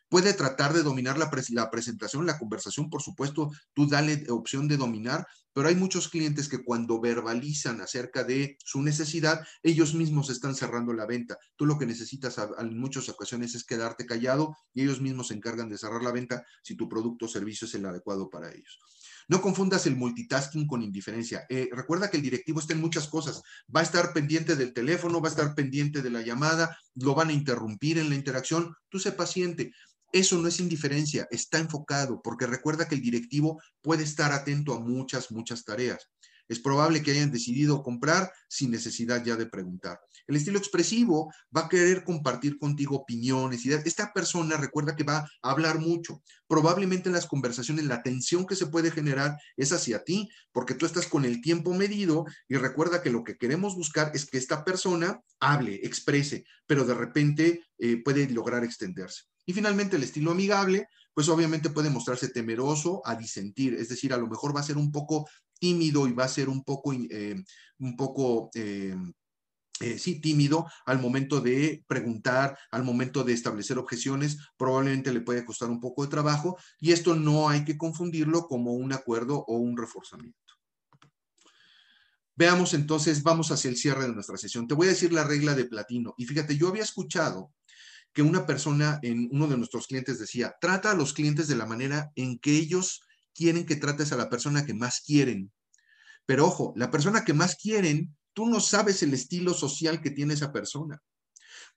Puede 0.09 0.35
tratar 0.35 0.73
de 0.73 0.83
dominar 0.83 1.17
la, 1.17 1.31
la, 1.51 1.71
presentación, 1.71 2.27
la 2.27 2.37
conversación, 2.37 2.91
por 2.91 3.01
supuesto, 3.01 3.53
tú 3.73 3.87
dale 3.87 4.25
opción 4.29 4.67
de 4.67 4.77
dominar, 4.77 5.25
pero 5.53 5.69
hay 5.69 5.75
muchos 5.75 6.09
clientes 6.09 6.49
que 6.49 6.63
cuando 6.63 7.01
verbalizan 7.01 7.81
acerca 7.81 8.25
de 8.25 8.57
su 8.65 8.83
necesidad, 8.83 9.45
ellos 9.63 9.95
mismos 9.95 10.31
están 10.31 10.55
cerrando 10.55 10.93
la 10.93 11.07
venta. 11.07 11.39
Tú 11.57 11.67
lo 11.67 11.79
que 11.79 11.87
necesitas 11.87 12.37
en 12.59 12.79
muchas 12.79 13.09
ocasiones 13.09 13.55
es 13.55 13.65
quedarte 13.65 14.07
callado 14.07 14.57
y 14.75 14.83
ellos 14.83 15.01
mismos 15.01 15.29
se 15.29 15.35
encargan 15.35 15.69
de 15.69 15.79
cerrar 15.79 16.03
la 16.03 16.13
venta 16.13 16.45
si 16.63 16.77
tu 16.77 16.89
producto 16.89 17.27
o 17.27 17.29
servicio 17.29 17.67
es 17.67 17.75
el 17.75 17.87
adecuado 17.87 18.31
para 18.31 18.51
ellos. 18.51 18.79
No 19.31 19.41
confundas 19.41 19.87
el 19.87 19.95
multitasking 19.95 20.67
con 20.67 20.83
indiferencia. 20.83 21.47
Eh, 21.49 21.69
recuerda 21.71 22.11
que 22.11 22.17
el 22.17 22.23
directivo 22.23 22.59
está 22.59 22.73
en 22.73 22.81
muchas 22.81 23.07
cosas. 23.07 23.43
Va 23.75 23.79
a 23.79 23.85
estar 23.85 24.13
pendiente 24.13 24.57
del 24.57 24.73
teléfono, 24.73 25.21
va 25.21 25.29
a 25.29 25.31
estar 25.31 25.55
pendiente 25.55 26.03
de 26.03 26.11
la 26.11 26.23
llamada, 26.23 26.77
lo 26.97 27.15
van 27.15 27.29
a 27.29 27.33
interrumpir 27.33 27.99
en 27.99 28.09
la 28.09 28.17
interacción. 28.17 28.75
Tú 28.89 28.99
sé 28.99 29.13
paciente. 29.13 29.73
Eso 30.13 30.39
no 30.39 30.49
es 30.49 30.61
indiferencia, 30.61 31.29
está 31.31 31.59
enfocado, 31.59 32.21
porque 32.23 32.47
recuerda 32.47 32.89
que 32.89 32.97
el 32.97 33.01
directivo 33.01 33.61
puede 33.81 34.03
estar 34.05 34.33
atento 34.33 34.75
a 34.75 34.81
muchas, 34.81 35.31
muchas 35.31 35.65
tareas. 35.65 36.09
Es 36.51 36.59
probable 36.59 37.01
que 37.01 37.13
hayan 37.13 37.31
decidido 37.31 37.81
comprar 37.81 38.33
sin 38.49 38.73
necesidad 38.73 39.25
ya 39.25 39.37
de 39.37 39.47
preguntar. 39.47 40.01
El 40.27 40.35
estilo 40.35 40.59
expresivo 40.59 41.33
va 41.57 41.63
a 41.63 41.69
querer 41.69 42.03
compartir 42.03 42.59
contigo 42.59 42.97
opiniones, 42.97 43.65
ideas. 43.65 43.87
Esta 43.87 44.13
persona 44.13 44.57
recuerda 44.57 44.97
que 44.97 45.05
va 45.05 45.19
a 45.19 45.51
hablar 45.51 45.79
mucho. 45.79 46.25
Probablemente 46.49 47.09
en 47.09 47.13
las 47.13 47.27
conversaciones 47.27 47.85
la 47.85 48.03
tensión 48.03 48.47
que 48.47 48.57
se 48.57 48.67
puede 48.67 48.91
generar 48.91 49.39
es 49.57 49.73
hacia 49.73 50.03
ti, 50.03 50.29
porque 50.51 50.75
tú 50.75 50.87
estás 50.87 51.07
con 51.07 51.25
el 51.25 51.41
tiempo 51.41 51.73
medido 51.73 52.25
y 52.49 52.57
recuerda 52.57 53.01
que 53.01 53.11
lo 53.11 53.23
que 53.23 53.37
queremos 53.37 53.77
buscar 53.77 54.11
es 54.13 54.27
que 54.27 54.39
esta 54.39 54.65
persona 54.65 55.21
hable, 55.39 55.77
exprese, 55.85 56.45
pero 56.67 56.85
de 56.85 56.95
repente 56.95 57.65
eh, 57.79 58.03
puede 58.03 58.29
lograr 58.29 58.65
extenderse. 58.65 59.30
Y 59.51 59.53
finalmente 59.53 59.97
el 59.97 60.05
estilo 60.05 60.31
amigable, 60.31 60.89
pues 61.13 61.29
obviamente 61.29 61.71
puede 61.71 61.91
mostrarse 61.91 62.29
temeroso 62.29 63.03
a 63.05 63.17
disentir, 63.17 63.75
es 63.75 63.89
decir, 63.89 64.13
a 64.13 64.17
lo 64.17 64.29
mejor 64.29 64.55
va 64.55 64.61
a 64.61 64.63
ser 64.63 64.77
un 64.77 64.93
poco 64.93 65.29
tímido 65.59 66.07
y 66.07 66.13
va 66.13 66.23
a 66.23 66.29
ser 66.29 66.49
un 66.49 66.63
poco, 66.63 66.93
eh, 66.93 67.35
un 67.81 67.97
poco 67.97 68.49
eh, 68.55 68.95
eh, 69.81 69.99
sí, 69.99 70.21
tímido 70.21 70.71
al 70.87 71.01
momento 71.01 71.41
de 71.41 71.85
preguntar, 71.89 72.57
al 72.71 72.85
momento 72.85 73.25
de 73.25 73.33
establecer 73.33 73.77
objeciones, 73.77 74.39
probablemente 74.57 75.13
le 75.13 75.21
puede 75.21 75.45
costar 75.45 75.69
un 75.69 75.81
poco 75.81 76.05
de 76.05 76.11
trabajo 76.11 76.57
y 76.79 76.93
esto 76.93 77.17
no 77.17 77.49
hay 77.49 77.65
que 77.65 77.77
confundirlo 77.77 78.47
como 78.47 78.75
un 78.75 78.93
acuerdo 78.93 79.45
o 79.49 79.57
un 79.57 79.77
reforzamiento. 79.77 80.39
Veamos 82.37 82.73
entonces, 82.73 83.25
vamos 83.25 83.51
hacia 83.51 83.69
el 83.69 83.77
cierre 83.77 84.03
de 84.03 84.15
nuestra 84.15 84.37
sesión. 84.37 84.69
Te 84.69 84.75
voy 84.75 84.87
a 84.87 84.91
decir 84.91 85.13
la 85.13 85.25
regla 85.25 85.57
de 85.57 85.65
platino 85.65 86.15
y 86.17 86.25
fíjate, 86.27 86.57
yo 86.57 86.69
había 86.69 86.85
escuchado 86.85 87.51
que 88.13 88.23
una 88.23 88.47
persona 88.47 88.99
en 89.03 89.29
uno 89.31 89.47
de 89.47 89.57
nuestros 89.57 89.87
clientes 89.87 90.19
decía, 90.19 90.55
trata 90.61 90.91
a 90.91 90.95
los 90.95 91.13
clientes 91.13 91.49
de 91.49 91.57
la 91.57 91.67
manera 91.67 92.11
en 92.17 92.39
que 92.39 92.57
ellos 92.57 93.03
quieren 93.35 93.67
que 93.67 93.77
trates 93.77 94.13
a 94.13 94.17
la 94.17 94.29
persona 94.29 94.67
que 94.67 94.75
más 94.75 95.03
quieren. 95.07 95.53
Pero 96.27 96.47
ojo, 96.47 96.73
la 96.77 96.91
persona 96.91 97.25
que 97.25 97.35
más 97.35 97.57
quieren, 97.57 98.17
tú 98.33 98.47
no 98.47 98.61
sabes 98.61 99.03
el 99.03 99.15
estilo 99.15 99.55
social 99.55 100.01
que 100.01 100.11
tiene 100.11 100.35
esa 100.35 100.53
persona. 100.53 101.01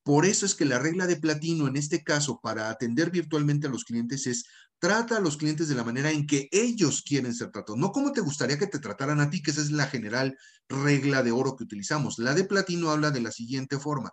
Por 0.03 0.25
eso 0.25 0.45
es 0.45 0.53
que 0.53 0.65
la 0.65 0.79
regla 0.79 1.07
de 1.07 1.15
platino 1.15 1.67
en 1.67 1.77
este 1.77 2.03
caso 2.03 2.39
para 2.41 2.69
atender 2.69 3.09
virtualmente 3.09 3.67
a 3.67 3.69
los 3.69 3.85
clientes 3.85 4.27
es 4.27 4.45
trata 4.79 5.17
a 5.17 5.21
los 5.21 5.37
clientes 5.37 5.69
de 5.69 5.75
la 5.75 5.85
manera 5.85 6.11
en 6.11 6.27
que 6.27 6.49
ellos 6.51 7.03
quieren 7.03 7.33
ser 7.33 7.51
tratados, 7.51 7.79
no 7.79 7.93
como 7.93 8.11
te 8.11 8.19
gustaría 8.19 8.59
que 8.59 8.67
te 8.67 8.79
trataran 8.79 9.21
a 9.21 9.29
ti, 9.29 9.41
que 9.41 9.51
esa 9.51 9.61
es 9.61 9.71
la 9.71 9.87
general 9.87 10.37
regla 10.67 11.23
de 11.23 11.31
oro 11.31 11.55
que 11.55 11.63
utilizamos. 11.63 12.19
La 12.19 12.33
de 12.33 12.43
platino 12.43 12.89
habla 12.89 13.09
de 13.09 13.21
la 13.21 13.31
siguiente 13.31 13.79
forma. 13.79 14.11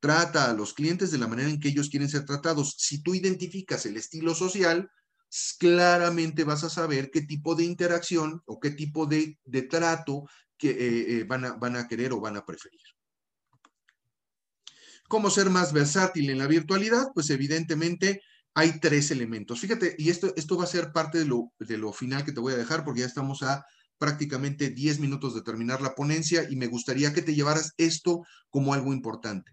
Trata 0.00 0.50
a 0.50 0.54
los 0.54 0.72
clientes 0.72 1.10
de 1.10 1.18
la 1.18 1.28
manera 1.28 1.50
en 1.50 1.60
que 1.60 1.68
ellos 1.68 1.90
quieren 1.90 2.08
ser 2.08 2.24
tratados. 2.24 2.74
Si 2.78 3.02
tú 3.02 3.14
identificas 3.14 3.84
el 3.86 3.96
estilo 3.96 4.34
social, 4.34 4.90
claramente 5.58 6.44
vas 6.44 6.64
a 6.64 6.70
saber 6.70 7.10
qué 7.10 7.22
tipo 7.22 7.54
de 7.54 7.64
interacción 7.64 8.42
o 8.46 8.58
qué 8.58 8.70
tipo 8.70 9.06
de, 9.06 9.38
trato 9.68 10.24
que 10.56 10.70
eh, 10.70 11.18
eh, 11.18 11.24
van, 11.24 11.44
a, 11.44 11.52
van 11.52 11.76
a 11.76 11.86
querer 11.86 12.12
o 12.12 12.20
van 12.20 12.36
a 12.36 12.44
preferir. 12.44 12.80
¿Cómo 15.08 15.28
ser 15.28 15.50
más 15.50 15.72
versátil 15.72 16.30
en 16.30 16.38
la 16.38 16.46
virtualidad? 16.46 17.08
Pues 17.14 17.30
evidentemente 17.30 18.22
hay 18.54 18.80
tres 18.80 19.10
elementos. 19.10 19.60
Fíjate, 19.60 19.94
y 19.98 20.10
esto, 20.10 20.32
esto 20.36 20.56
va 20.56 20.64
a 20.64 20.68
ser 20.68 20.92
parte 20.92 21.18
de 21.18 21.24
lo, 21.24 21.52
de 21.58 21.78
lo 21.78 21.92
final 21.92 22.24
que 22.24 22.32
te 22.32 22.40
voy 22.40 22.52
a 22.52 22.56
dejar 22.56 22.84
porque 22.84 23.00
ya 23.00 23.06
estamos 23.06 23.42
a 23.42 23.64
prácticamente 23.98 24.70
10 24.70 24.98
minutos 24.98 25.34
de 25.34 25.42
terminar 25.42 25.82
la 25.82 25.94
ponencia 25.94 26.46
y 26.48 26.56
me 26.56 26.68
gustaría 26.68 27.12
que 27.12 27.22
te 27.22 27.34
llevaras 27.34 27.74
esto 27.76 28.24
como 28.48 28.72
algo 28.72 28.92
importante. 28.92 29.52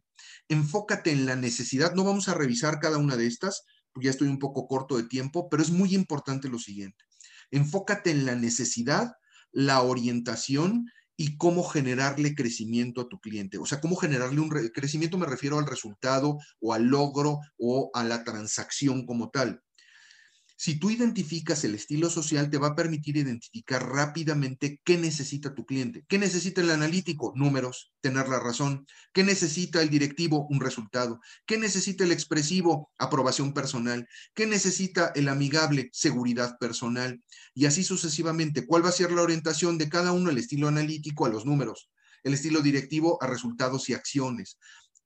Enfócate 0.50 1.12
en 1.12 1.26
la 1.26 1.36
necesidad. 1.36 1.94
No 1.94 2.04
vamos 2.04 2.28
a 2.28 2.34
revisar 2.34 2.80
cada 2.80 2.98
una 2.98 3.18
de 3.18 3.28
estas, 3.28 3.64
porque 3.92 4.06
ya 4.06 4.12
estoy 4.12 4.28
un 4.28 4.40
poco 4.40 4.68
corto 4.68 4.98
de 4.98 5.04
tiempo, 5.04 5.50
pero 5.50 5.62
es 5.64 5.72
muy 5.72 5.94
importante 5.96 6.50
lo 6.50 6.60
siguiente. 6.60 7.04
Enfócate 7.52 8.12
en 8.12 8.26
la 8.26 8.36
necesidad, 8.36 9.14
la 9.52 9.82
orientación 9.82 10.86
y 11.16 11.38
cómo 11.38 11.64
generarle 11.64 12.36
crecimiento 12.36 13.02
a 13.02 13.10
tu 13.10 13.20
cliente. 13.20 13.58
O 13.58 13.66
sea, 13.66 13.82
cómo 13.82 13.96
generarle 13.96 14.40
un 14.40 14.50
crecimiento 14.50 15.18
me 15.18 15.26
refiero 15.26 15.58
al 15.58 15.66
resultado 15.66 16.38
o 16.60 16.74
al 16.74 16.86
logro 16.86 17.40
o 17.58 17.90
a 17.94 18.04
la 18.04 18.24
transacción 18.24 19.06
como 19.06 19.32
tal. 19.32 19.64
Si 20.60 20.80
tú 20.80 20.90
identificas 20.90 21.64
el 21.66 21.76
estilo 21.76 22.10
social, 22.10 22.50
te 22.50 22.58
va 22.58 22.70
a 22.70 22.76
permitir 22.76 23.16
identificar 23.16 23.88
rápidamente 23.88 24.82
qué 24.84 24.98
necesita 24.98 25.54
tu 25.54 25.68
cliente. 25.68 26.04
¿Qué 26.08 26.18
necesita 26.18 26.62
el 26.62 26.72
analítico? 26.72 27.32
Números, 27.36 27.94
tener 28.02 28.28
la 28.28 28.40
razón. 28.40 28.88
¿Qué 29.14 29.24
necesita 29.24 29.84
el 29.84 29.92
directivo? 29.92 30.48
Un 30.50 30.60
resultado. 30.60 31.20
¿Qué 31.46 31.60
necesita 31.60 32.06
el 32.06 32.12
expresivo? 32.12 32.92
Aprobación 32.98 33.54
personal. 33.54 34.10
¿Qué 34.34 34.48
necesita 34.48 35.12
el 35.14 35.30
amigable? 35.30 35.92
Seguridad 35.94 36.58
personal. 36.58 37.24
Y 37.54 37.68
así 37.68 37.84
sucesivamente. 37.84 38.66
¿Cuál 38.66 38.84
va 38.84 38.90
a 38.90 38.94
ser 38.94 39.12
la 39.12 39.22
orientación 39.22 39.78
de 39.78 39.90
cada 39.90 40.12
uno? 40.12 40.32
El 40.32 40.40
estilo 40.40 40.68
analítico 40.68 41.28
a 41.28 41.30
los 41.30 41.46
números. 41.46 41.92
El 42.24 42.34
estilo 42.34 42.62
directivo 42.62 43.22
a 43.22 43.28
resultados 43.28 43.90
y 43.90 43.94
acciones. 43.94 44.58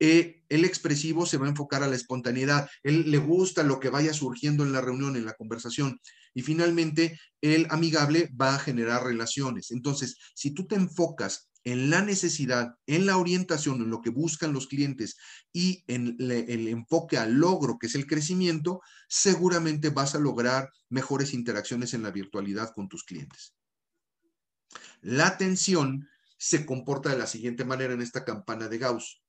Eh, 0.03 0.41
el 0.49 0.65
expresivo 0.65 1.27
se 1.27 1.37
va 1.37 1.45
a 1.45 1.49
enfocar 1.49 1.83
a 1.83 1.87
la 1.87 1.95
espontaneidad, 1.95 2.67
él 2.81 3.11
le 3.11 3.19
gusta 3.19 3.61
lo 3.61 3.79
que 3.79 3.89
vaya 3.89 4.15
surgiendo 4.15 4.63
en 4.63 4.71
la 4.71 4.81
reunión, 4.81 5.15
en 5.15 5.25
la 5.25 5.35
conversación. 5.35 6.01
Y 6.33 6.41
finalmente, 6.41 7.19
el 7.39 7.67
amigable 7.69 8.31
va 8.39 8.55
a 8.55 8.59
generar 8.59 9.03
relaciones. 9.03 9.69
Entonces, 9.69 10.17
si 10.33 10.55
tú 10.55 10.65
te 10.65 10.73
enfocas 10.73 11.51
en 11.63 11.91
la 11.91 12.01
necesidad, 12.01 12.73
en 12.87 13.05
la 13.05 13.17
orientación, 13.17 13.79
en 13.79 13.91
lo 13.91 14.01
que 14.01 14.09
buscan 14.09 14.53
los 14.53 14.65
clientes 14.65 15.17
y 15.53 15.83
en 15.85 16.15
el 16.19 16.67
enfoque 16.67 17.19
al 17.19 17.33
logro, 17.33 17.77
que 17.77 17.85
es 17.85 17.93
el 17.93 18.07
crecimiento, 18.07 18.81
seguramente 19.07 19.91
vas 19.91 20.15
a 20.15 20.19
lograr 20.19 20.71
mejores 20.89 21.31
interacciones 21.31 21.93
en 21.93 22.01
la 22.01 22.09
virtualidad 22.09 22.73
con 22.73 22.89
tus 22.89 23.03
clientes. 23.03 23.53
La 25.01 25.27
atención 25.27 26.09
se 26.39 26.65
comporta 26.65 27.09
de 27.09 27.19
la 27.19 27.27
siguiente 27.27 27.65
manera 27.65 27.93
en 27.93 28.01
esta 28.01 28.25
campana 28.25 28.67
de 28.67 28.79
Gauss 28.79 29.21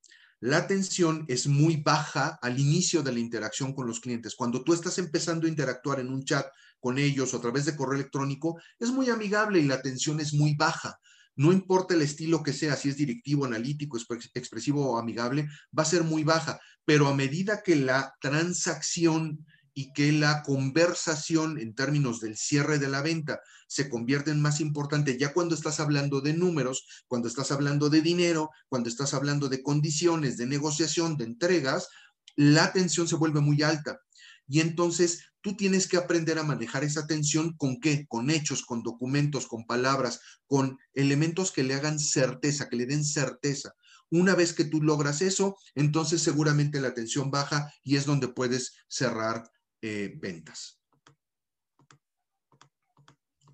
la 0.42 0.56
atención 0.56 1.24
es 1.28 1.46
muy 1.46 1.76
baja 1.76 2.36
al 2.42 2.58
inicio 2.58 3.04
de 3.04 3.12
la 3.12 3.20
interacción 3.20 3.72
con 3.72 3.86
los 3.86 4.00
clientes. 4.00 4.34
Cuando 4.34 4.64
tú 4.64 4.74
estás 4.74 4.98
empezando 4.98 5.46
a 5.46 5.48
interactuar 5.48 6.00
en 6.00 6.08
un 6.08 6.24
chat 6.24 6.44
con 6.80 6.98
ellos 6.98 7.32
o 7.32 7.36
a 7.36 7.40
través 7.40 7.64
de 7.64 7.76
correo 7.76 7.94
electrónico, 7.94 8.60
es 8.80 8.90
muy 8.90 9.08
amigable 9.08 9.60
y 9.60 9.66
la 9.66 9.76
atención 9.76 10.18
es 10.18 10.34
muy 10.34 10.56
baja. 10.56 10.98
No 11.36 11.52
importa 11.52 11.94
el 11.94 12.02
estilo 12.02 12.42
que 12.42 12.52
sea, 12.52 12.74
si 12.74 12.88
es 12.88 12.96
directivo, 12.96 13.44
analítico, 13.44 13.96
expresivo 14.34 14.90
o 14.90 14.98
amigable, 14.98 15.46
va 15.78 15.84
a 15.84 15.86
ser 15.86 16.02
muy 16.02 16.24
baja. 16.24 16.58
Pero 16.84 17.06
a 17.06 17.14
medida 17.14 17.62
que 17.62 17.76
la 17.76 18.12
transacción 18.20 19.46
y 19.74 19.92
que 19.92 20.12
la 20.12 20.42
conversación 20.42 21.58
en 21.58 21.74
términos 21.74 22.20
del 22.20 22.36
cierre 22.36 22.78
de 22.78 22.88
la 22.88 23.02
venta 23.02 23.40
se 23.66 23.88
convierte 23.88 24.30
en 24.30 24.42
más 24.42 24.60
importante 24.60 25.18
ya 25.18 25.32
cuando 25.32 25.54
estás 25.54 25.80
hablando 25.80 26.20
de 26.20 26.34
números, 26.34 26.86
cuando 27.06 27.28
estás 27.28 27.50
hablando 27.52 27.88
de 27.88 28.02
dinero, 28.02 28.50
cuando 28.68 28.88
estás 28.88 29.14
hablando 29.14 29.48
de 29.48 29.62
condiciones, 29.62 30.36
de 30.36 30.46
negociación, 30.46 31.16
de 31.16 31.24
entregas, 31.24 31.88
la 32.36 32.72
tensión 32.72 33.08
se 33.08 33.16
vuelve 33.16 33.40
muy 33.40 33.62
alta. 33.62 34.00
Y 34.46 34.60
entonces 34.60 35.32
tú 35.40 35.56
tienes 35.56 35.86
que 35.86 35.96
aprender 35.96 36.38
a 36.38 36.42
manejar 36.42 36.84
esa 36.84 37.06
tensión 37.06 37.56
con 37.56 37.80
qué? 37.80 38.06
Con 38.08 38.30
hechos, 38.30 38.62
con 38.62 38.82
documentos, 38.82 39.46
con 39.46 39.64
palabras, 39.64 40.20
con 40.46 40.78
elementos 40.94 41.52
que 41.52 41.62
le 41.62 41.74
hagan 41.74 41.98
certeza, 41.98 42.68
que 42.68 42.76
le 42.76 42.86
den 42.86 43.04
certeza. 43.04 43.74
Una 44.10 44.34
vez 44.34 44.52
que 44.52 44.66
tú 44.66 44.82
logras 44.82 45.22
eso, 45.22 45.56
entonces 45.74 46.20
seguramente 46.20 46.80
la 46.80 46.92
tensión 46.92 47.30
baja 47.30 47.72
y 47.82 47.96
es 47.96 48.04
donde 48.04 48.28
puedes 48.28 48.74
cerrar 48.86 49.50
eh, 49.82 50.14
ventas. 50.16 50.80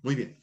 Muy 0.01 0.15
bien. 0.15 0.39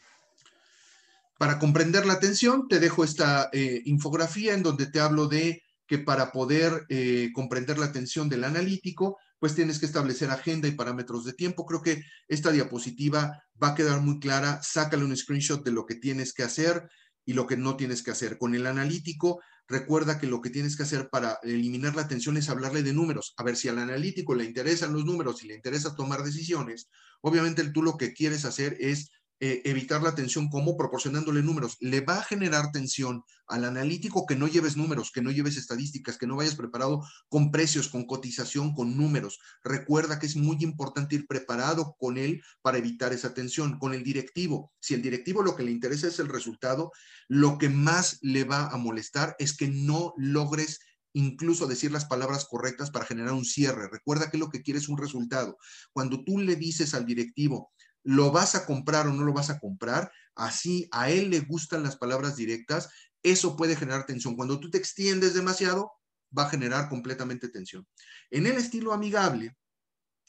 Para 1.38 1.58
comprender 1.58 2.06
la 2.06 2.14
atención, 2.14 2.66
te 2.68 2.80
dejo 2.80 3.04
esta 3.04 3.50
eh, 3.52 3.82
infografía 3.84 4.54
en 4.54 4.62
donde 4.62 4.86
te 4.86 5.00
hablo 5.00 5.28
de 5.28 5.62
que 5.86 5.98
para 5.98 6.32
poder 6.32 6.84
eh, 6.88 7.30
comprender 7.32 7.78
la 7.78 7.86
atención 7.86 8.28
del 8.28 8.44
analítico, 8.44 9.18
pues 9.38 9.54
tienes 9.54 9.78
que 9.78 9.86
establecer 9.86 10.30
agenda 10.30 10.66
y 10.66 10.72
parámetros 10.72 11.24
de 11.24 11.34
tiempo. 11.34 11.64
Creo 11.66 11.82
que 11.82 12.02
esta 12.26 12.50
diapositiva 12.50 13.42
va 13.62 13.68
a 13.68 13.74
quedar 13.74 14.00
muy 14.00 14.18
clara. 14.18 14.60
Sácale 14.62 15.04
un 15.04 15.16
screenshot 15.16 15.64
de 15.64 15.72
lo 15.72 15.86
que 15.86 15.94
tienes 15.94 16.32
que 16.32 16.42
hacer 16.42 16.88
y 17.26 17.34
lo 17.34 17.46
que 17.46 17.56
no 17.56 17.76
tienes 17.76 18.02
que 18.02 18.12
hacer. 18.12 18.38
Con 18.38 18.54
el 18.54 18.66
analítico, 18.66 19.42
recuerda 19.68 20.18
que 20.18 20.28
lo 20.28 20.40
que 20.40 20.48
tienes 20.48 20.76
que 20.76 20.84
hacer 20.84 21.10
para 21.10 21.38
eliminar 21.42 21.94
la 21.96 22.08
tensión 22.08 22.36
es 22.36 22.48
hablarle 22.48 22.82
de 22.82 22.94
números. 22.94 23.34
A 23.36 23.42
ver, 23.42 23.56
si 23.56 23.68
al 23.68 23.78
analítico 23.78 24.34
le 24.34 24.44
interesan 24.44 24.94
los 24.94 25.04
números 25.04 25.42
y 25.42 25.48
le 25.48 25.54
interesa 25.56 25.96
tomar 25.96 26.22
decisiones, 26.22 26.88
obviamente 27.20 27.68
tú 27.70 27.82
lo 27.82 27.96
que 27.98 28.14
quieres 28.14 28.44
hacer 28.44 28.76
es 28.80 29.10
eh, 29.38 29.60
evitar 29.66 30.02
la 30.02 30.14
tensión 30.14 30.48
como 30.48 30.76
proporcionándole 30.76 31.42
números. 31.42 31.76
Le 31.80 32.00
va 32.00 32.18
a 32.18 32.24
generar 32.24 32.72
tensión 32.72 33.22
al 33.46 33.64
analítico 33.64 34.24
que 34.26 34.34
no 34.34 34.48
lleves 34.48 34.76
números, 34.76 35.10
que 35.12 35.20
no 35.20 35.30
lleves 35.30 35.56
estadísticas, 35.56 36.16
que 36.16 36.26
no 36.26 36.36
vayas 36.36 36.54
preparado 36.54 37.06
con 37.28 37.50
precios, 37.50 37.88
con 37.88 38.06
cotización, 38.06 38.74
con 38.74 38.96
números. 38.96 39.38
Recuerda 39.62 40.18
que 40.18 40.26
es 40.26 40.36
muy 40.36 40.56
importante 40.60 41.16
ir 41.16 41.26
preparado 41.26 41.96
con 41.98 42.16
él 42.16 42.42
para 42.62 42.78
evitar 42.78 43.12
esa 43.12 43.34
tensión. 43.34 43.78
Con 43.78 43.92
el 43.92 44.02
directivo, 44.02 44.72
si 44.80 44.94
el 44.94 45.02
directivo 45.02 45.42
lo 45.42 45.54
que 45.54 45.64
le 45.64 45.70
interesa 45.70 46.08
es 46.08 46.18
el 46.18 46.28
resultado, 46.28 46.90
lo 47.28 47.58
que 47.58 47.68
más 47.68 48.18
le 48.22 48.44
va 48.44 48.68
a 48.68 48.76
molestar 48.78 49.36
es 49.38 49.54
que 49.54 49.68
no 49.68 50.14
logres 50.16 50.80
incluso 51.12 51.66
decir 51.66 51.90
las 51.90 52.04
palabras 52.04 52.44
correctas 52.44 52.90
para 52.90 53.06
generar 53.06 53.32
un 53.32 53.44
cierre. 53.44 53.88
Recuerda 53.90 54.30
que 54.30 54.38
lo 54.38 54.50
que 54.50 54.62
quiere 54.62 54.80
es 54.80 54.88
un 54.88 54.98
resultado. 54.98 55.56
Cuando 55.92 56.22
tú 56.24 56.38
le 56.38 56.56
dices 56.56 56.92
al 56.94 57.06
directivo, 57.06 57.72
lo 58.06 58.30
vas 58.30 58.54
a 58.54 58.64
comprar 58.64 59.08
o 59.08 59.12
no 59.12 59.24
lo 59.24 59.32
vas 59.32 59.50
a 59.50 59.58
comprar, 59.58 60.12
así 60.36 60.88
a 60.92 61.10
él 61.10 61.28
le 61.28 61.40
gustan 61.40 61.82
las 61.82 61.96
palabras 61.96 62.36
directas, 62.36 62.88
eso 63.24 63.56
puede 63.56 63.74
generar 63.74 64.06
tensión. 64.06 64.36
Cuando 64.36 64.60
tú 64.60 64.70
te 64.70 64.78
extiendes 64.78 65.34
demasiado, 65.34 65.90
va 66.36 66.44
a 66.44 66.48
generar 66.48 66.88
completamente 66.88 67.48
tensión. 67.48 67.84
En 68.30 68.46
el 68.46 68.58
estilo 68.58 68.92
amigable, 68.92 69.56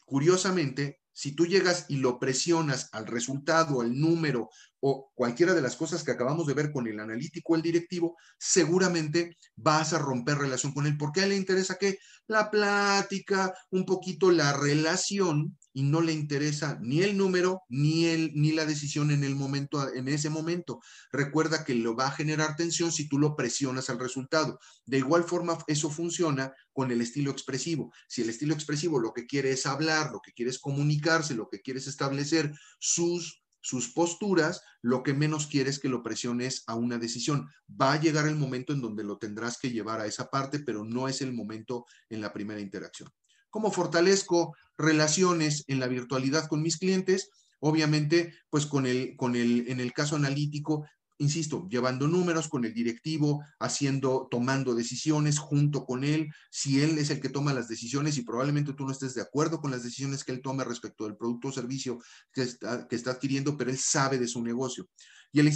curiosamente, 0.06 1.02
si 1.14 1.34
tú 1.34 1.46
llegas 1.46 1.86
y 1.88 1.98
lo 1.98 2.18
presionas 2.18 2.90
al 2.94 3.06
resultado, 3.06 3.82
al 3.82 4.00
número 4.00 4.50
o 4.80 5.12
cualquiera 5.14 5.54
de 5.54 5.62
las 5.62 5.76
cosas 5.76 6.04
que 6.04 6.12
acabamos 6.12 6.48
de 6.48 6.56
ver 6.56 6.72
con 6.72 6.88
el 6.88 7.00
analítico 7.00 7.56
el 7.56 7.62
directivo, 7.62 8.16
seguramente 8.40 9.38
vas 9.56 9.94
a 9.94 10.00
romper 10.00 10.40
relación 10.40 10.74
con 10.74 10.88
él. 10.88 10.98
porque 10.98 11.22
a 11.22 11.24
él 11.24 11.30
le 11.30 11.38
interesa 11.38 11.76
que 11.76 12.00
la 12.28 12.50
plática, 12.50 13.54
un 13.70 13.86
poquito 13.86 14.32
la 14.32 14.54
relación, 14.54 15.58
y 15.78 15.84
no 15.84 16.02
le 16.02 16.12
interesa 16.12 16.80
ni 16.82 17.04
el 17.04 17.16
número 17.16 17.62
ni, 17.70 18.06
el, 18.06 18.32
ni 18.34 18.52
la 18.52 18.66
decisión 18.66 19.12
en, 19.12 19.24
el 19.24 19.36
momento, 19.36 19.94
en 19.94 20.08
ese 20.08 20.32
momento. 20.32 20.82
Recuerda 21.12 21.64
que 21.64 21.76
lo 21.76 21.96
va 21.96 22.08
a 22.08 22.12
generar 22.12 22.56
tensión 22.56 22.92
si 22.92 23.08
tú 23.08 23.20
lo 23.20 23.36
presionas 23.36 23.92
al 23.92 24.00
resultado. 24.00 24.60
De 24.88 24.98
igual 24.98 25.24
forma, 25.24 25.56
eso 25.68 25.92
funciona 25.92 26.52
con 26.74 26.90
el 26.90 27.00
estilo 27.00 27.30
expresivo. 27.30 27.94
Si 28.08 28.24
el 28.24 28.30
estilo 28.30 28.56
expresivo 28.56 29.00
lo 29.00 29.14
que 29.14 29.28
quiere 29.28 29.52
es 29.52 29.68
hablar, 29.68 30.10
lo 30.12 30.20
que 30.20 30.34
quiere 30.34 30.50
es 30.50 30.58
comunicarse, 30.58 31.36
lo 31.36 31.48
que 31.48 31.62
quiere 31.62 31.80
es 31.80 31.86
establecer 31.86 32.52
sus 32.80 33.44
sus 33.62 33.90
posturas, 33.90 34.62
lo 34.82 35.04
que 35.04 35.14
menos 35.14 35.46
quiere 35.46 35.70
es 35.70 35.78
que 35.78 35.90
lo 35.90 36.02
presiones 36.02 36.64
a 36.68 36.76
una 36.76 36.98
decisión. 36.98 37.50
Va 37.70 37.94
a 37.94 38.00
llegar 38.00 38.26
el 38.26 38.36
momento 38.36 38.72
en 38.72 38.82
donde 38.82 39.04
lo 39.04 39.18
tendrás 39.18 39.60
que 39.60 39.72
llevar 39.72 40.00
a 40.00 40.06
esa 40.06 40.30
parte, 40.30 40.60
pero 40.60 40.86
no 40.86 41.10
es 41.10 41.22
el 41.22 41.34
momento 41.34 41.86
en 42.10 42.22
la 42.22 42.32
primera 42.32 42.62
interacción. 42.62 43.10
¿Cómo 43.50 43.72
fortalezco 43.72 44.56
relaciones 44.78 45.64
en 45.68 45.80
la 45.80 45.88
virtualidad 45.88 46.48
con 46.48 46.62
mis 46.62 46.78
clientes? 46.78 47.30
Obviamente, 47.60 48.34
pues 48.50 48.66
con 48.66 48.86
el, 48.86 49.16
con 49.16 49.36
el, 49.36 49.68
en 49.68 49.80
el 49.80 49.94
caso 49.94 50.16
analítico, 50.16 50.86
insisto, 51.20 51.68
llevando 51.70 52.08
números 52.08 52.48
con 52.48 52.66
el 52.66 52.74
directivo, 52.74 53.44
haciendo, 53.60 54.28
tomando 54.30 54.76
decisiones 54.76 55.40
junto 55.40 55.86
con 55.86 56.04
él, 56.04 56.30
si 56.52 56.82
él 56.82 56.98
es 56.98 57.10
el 57.10 57.20
que 57.20 57.30
toma 57.30 57.54
las 57.54 57.68
decisiones 57.68 58.18
y 58.18 58.22
probablemente 58.22 58.74
tú 58.74 58.86
no 58.86 58.92
estés 58.92 59.16
de 59.16 59.22
acuerdo 59.22 59.60
con 59.60 59.72
las 59.72 59.84
decisiones 59.84 60.24
que 60.24 60.32
él 60.32 60.42
tome 60.42 60.64
respecto 60.64 61.06
del 61.06 61.18
producto 61.18 61.48
o 61.48 61.52
servicio 61.52 62.00
que 62.32 62.44
está, 62.44 62.88
que 62.88 62.96
está 62.96 63.12
adquiriendo, 63.12 63.58
pero 63.58 63.72
él 63.72 63.78
sabe 63.78 64.20
de 64.20 64.28
su 64.28 64.44
negocio. 64.44 64.88
Y 65.32 65.40
el, 65.40 65.48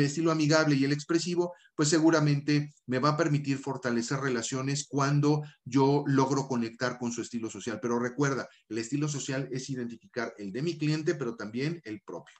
estilo 0.00 0.32
amigable 0.32 0.74
y 0.74 0.84
el 0.84 0.92
expresivo, 0.92 1.54
pues 1.74 1.88
seguramente 1.88 2.74
me 2.86 2.98
va 2.98 3.10
a 3.10 3.16
permitir 3.16 3.58
fortalecer 3.58 4.20
relaciones 4.20 4.86
cuando 4.88 5.42
yo 5.64 6.02
logro 6.06 6.46
conectar 6.46 6.98
con 6.98 7.12
su 7.12 7.22
estilo 7.22 7.48
social. 7.48 7.78
Pero 7.80 7.98
recuerda, 7.98 8.48
el 8.68 8.78
estilo 8.78 9.08
social 9.08 9.48
es 9.52 9.70
identificar 9.70 10.34
el 10.36 10.52
de 10.52 10.62
mi 10.62 10.76
cliente, 10.76 11.14
pero 11.14 11.36
también 11.36 11.80
el 11.84 12.00
propio. 12.02 12.34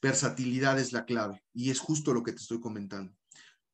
Versatilidad 0.00 0.78
es 0.78 0.92
la 0.92 1.04
clave 1.04 1.42
y 1.52 1.70
es 1.70 1.80
justo 1.80 2.14
lo 2.14 2.22
que 2.22 2.32
te 2.32 2.38
estoy 2.38 2.60
comentando. 2.60 3.12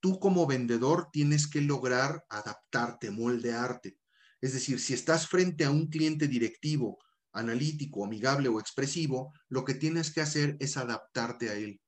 Tú 0.01 0.19
como 0.19 0.47
vendedor 0.47 1.09
tienes 1.13 1.47
que 1.47 1.61
lograr 1.61 2.25
adaptarte, 2.29 3.11
moldearte. 3.11 3.99
Es 4.41 4.53
decir, 4.53 4.81
si 4.81 4.95
estás 4.95 5.27
frente 5.29 5.65
a 5.65 5.71
un 5.71 5.87
cliente 5.89 6.29
directivo, 6.29 6.99
analítico, 7.35 8.05
amigable 8.05 8.49
o 8.49 8.59
expresivo, 8.59 9.33
lo 9.49 9.65
que 9.65 9.75
tienes 9.75 10.13
que 10.13 10.21
hacer 10.21 10.57
es 10.61 10.77
adaptarte 10.77 11.51
a 11.51 11.55
él. 11.55 11.81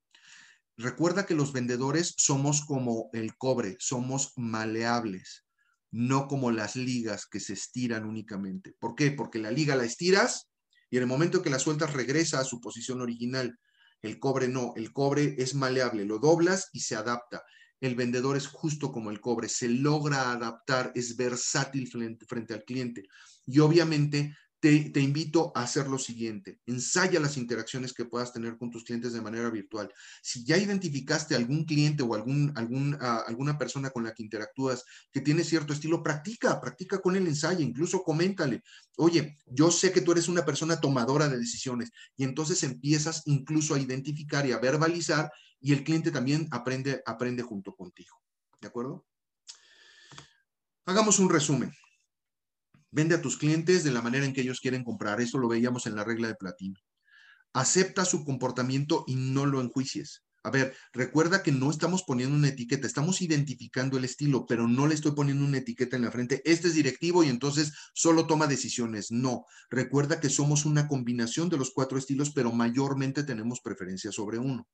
Recuerda 0.77 1.25
que 1.25 1.35
los 1.35 1.53
vendedores 1.53 2.15
somos 2.19 2.65
como 2.65 3.09
el 3.15 3.37
cobre, 3.37 3.77
somos 3.79 4.33
maleables, 4.37 5.47
no 5.91 6.29
como 6.29 6.51
las 6.51 6.77
ligas 6.77 7.27
que 7.27 7.41
se 7.41 7.55
estiran 7.55 8.05
únicamente. 8.05 8.75
¿Por 8.79 8.95
qué? 8.95 9.11
Porque 9.11 9.39
la 9.39 9.51
liga 9.51 9.77
la 9.77 9.85
estiras 9.85 10.51
y 10.91 10.97
en 10.97 11.05
el 11.05 11.09
momento 11.09 11.43
que 11.43 11.51
la 11.51 11.59
sueltas 11.59 11.95
regresa 11.95 12.41
a 12.41 12.45
su 12.45 12.61
posición 12.61 13.01
original. 13.01 13.59
El 14.03 14.19
cobre 14.19 14.49
no, 14.49 14.75
el 14.77 14.93
cobre 14.93 15.35
es 15.39 15.55
maleable, 15.55 16.05
lo 16.05 16.19
doblas 16.19 16.69
y 16.73 16.81
se 16.81 16.95
adapta. 16.95 17.43
El 17.81 17.95
vendedor 17.95 18.37
es 18.37 18.47
justo 18.47 18.93
como 18.93 19.11
el 19.11 19.21
cobre, 19.21 19.49
se 19.49 19.69
logra 19.69 20.33
adaptar, 20.33 20.93
es 20.95 21.17
versátil 21.17 21.89
frente, 21.89 22.55
al 22.55 22.65
cliente. 22.65 23.05
Y 23.47 23.59
obviamente 23.61 24.37
te, 24.61 25.01
invito 25.01 25.53
a 25.55 25.63
hacer 25.63 25.87
lo 25.87 25.99
siguiente, 25.99 26.61
ensaya 26.67 27.21
las 27.21 27.37
interacciones 27.37 27.93
que 27.93 28.07
puedas 28.07 28.33
tener 28.33 28.57
con 28.57 28.71
tus 28.71 28.85
clientes 28.85 29.13
de 29.13 29.21
manera 29.21 29.51
virtual. 29.51 29.93
Si 30.23 30.45
ya 30.45 30.57
identificaste 30.57 31.35
algún 31.35 31.65
cliente 31.65 32.03
o 32.03 32.15
algún, 32.15 32.53
algún, 32.57 32.97
ah, 33.01 33.23
alguna 33.27 33.59
persona 33.59 33.91
con 33.91 34.05
la 34.05 34.15
que 34.15 34.23
interactúas 34.23 34.85
que 35.13 35.21
tiene 35.21 35.45
cierto 35.45 35.73
estilo, 35.73 36.03
practica, 36.03 36.61
practica 36.61 37.01
con 37.01 37.17
el 37.17 37.27
ensayo, 37.27 37.61
incluso 37.61 38.03
coméntale, 38.03 38.63
oye, 38.97 39.37
yo 39.47 39.71
sé 39.71 39.93
que 39.93 40.01
tú 40.01 40.13
eres 40.13 40.29
una 40.29 40.45
persona 40.45 40.81
tomadora 40.81 41.29
de 41.29 41.39
decisiones 41.39 41.91
y 42.17 42.25
entonces 42.25 42.63
empiezas 42.63 43.23
incluso 43.27 43.75
a 43.75 43.81
identificar 43.81 44.47
y 44.47 44.53
a 44.53 44.59
verbalizar 44.59 45.31
y 45.61 45.73
el 45.73 45.85
cliente 45.85 46.11
también 46.11 46.49
aprende, 46.51 47.03
aprende 47.07 47.43
junto 47.43 47.75
contigo. 47.75 48.17
¿De 48.61 48.69
acuerdo? 48.69 49.07
Hagamos 50.87 51.19
un 51.19 51.29
resumen. 51.29 51.73
Vende 52.97 53.15
a 53.15 53.21
tus 53.21 53.37
clientes 53.37 53.85
de 53.85 53.91
la 53.91 54.01
manera 54.01 54.25
en 54.25 54.33
que 54.33 54.41
ellos 54.41 54.59
quieren 54.59 54.83
comprar. 54.83 55.21
Eso 55.21 55.37
lo 55.37 55.49
veíamos 55.49 55.85
en 55.87 55.97
la 55.97 56.03
regla 56.03 56.29
de 56.29 56.35
platino. 56.35 56.81
Acepta 57.53 58.07
su 58.07 58.25
comportamiento 58.25 59.05
y 59.07 59.17
no 59.17 59.45
lo 59.45 59.61
enjuicies. 59.61 60.25
A 60.43 60.51
ver, 60.51 60.75
recuerda 60.95 61.43
que 61.43 61.53
no 61.53 61.71
estamos 61.71 62.05
poniendo 62.05 62.35
una 62.35 62.49
etiqueta, 62.49 62.87
estamos 62.87 63.21
identificando 63.21 63.99
el 63.99 64.07
estilo, 64.07 64.47
pero 64.47 64.67
no 64.67 64.87
le 64.87 64.95
estoy 64.95 65.13
poniendo 65.13 65.45
una 65.45 65.59
etiqueta 65.59 65.97
en 65.97 66.05
la 66.05 66.11
frente. 66.11 66.41
Este 66.47 66.69
es 66.69 66.75
directivo 66.75 67.23
y 67.23 67.29
entonces 67.29 67.75
solo 67.93 68.27
toma 68.27 68.47
decisiones. 68.47 69.11
No, 69.11 69.45
recuerda 69.69 70.19
que 70.19 70.31
somos 70.31 70.65
una 70.65 70.89
combinación 70.89 71.51
de 71.51 71.59
los 71.59 71.73
cuatro 71.73 71.99
estilos, 71.99 72.31
pero 72.31 72.51
mayormente 72.51 73.25
tenemos 73.25 73.61
preferencia 73.61 74.11
sobre 74.11 74.39
uno 74.39 74.67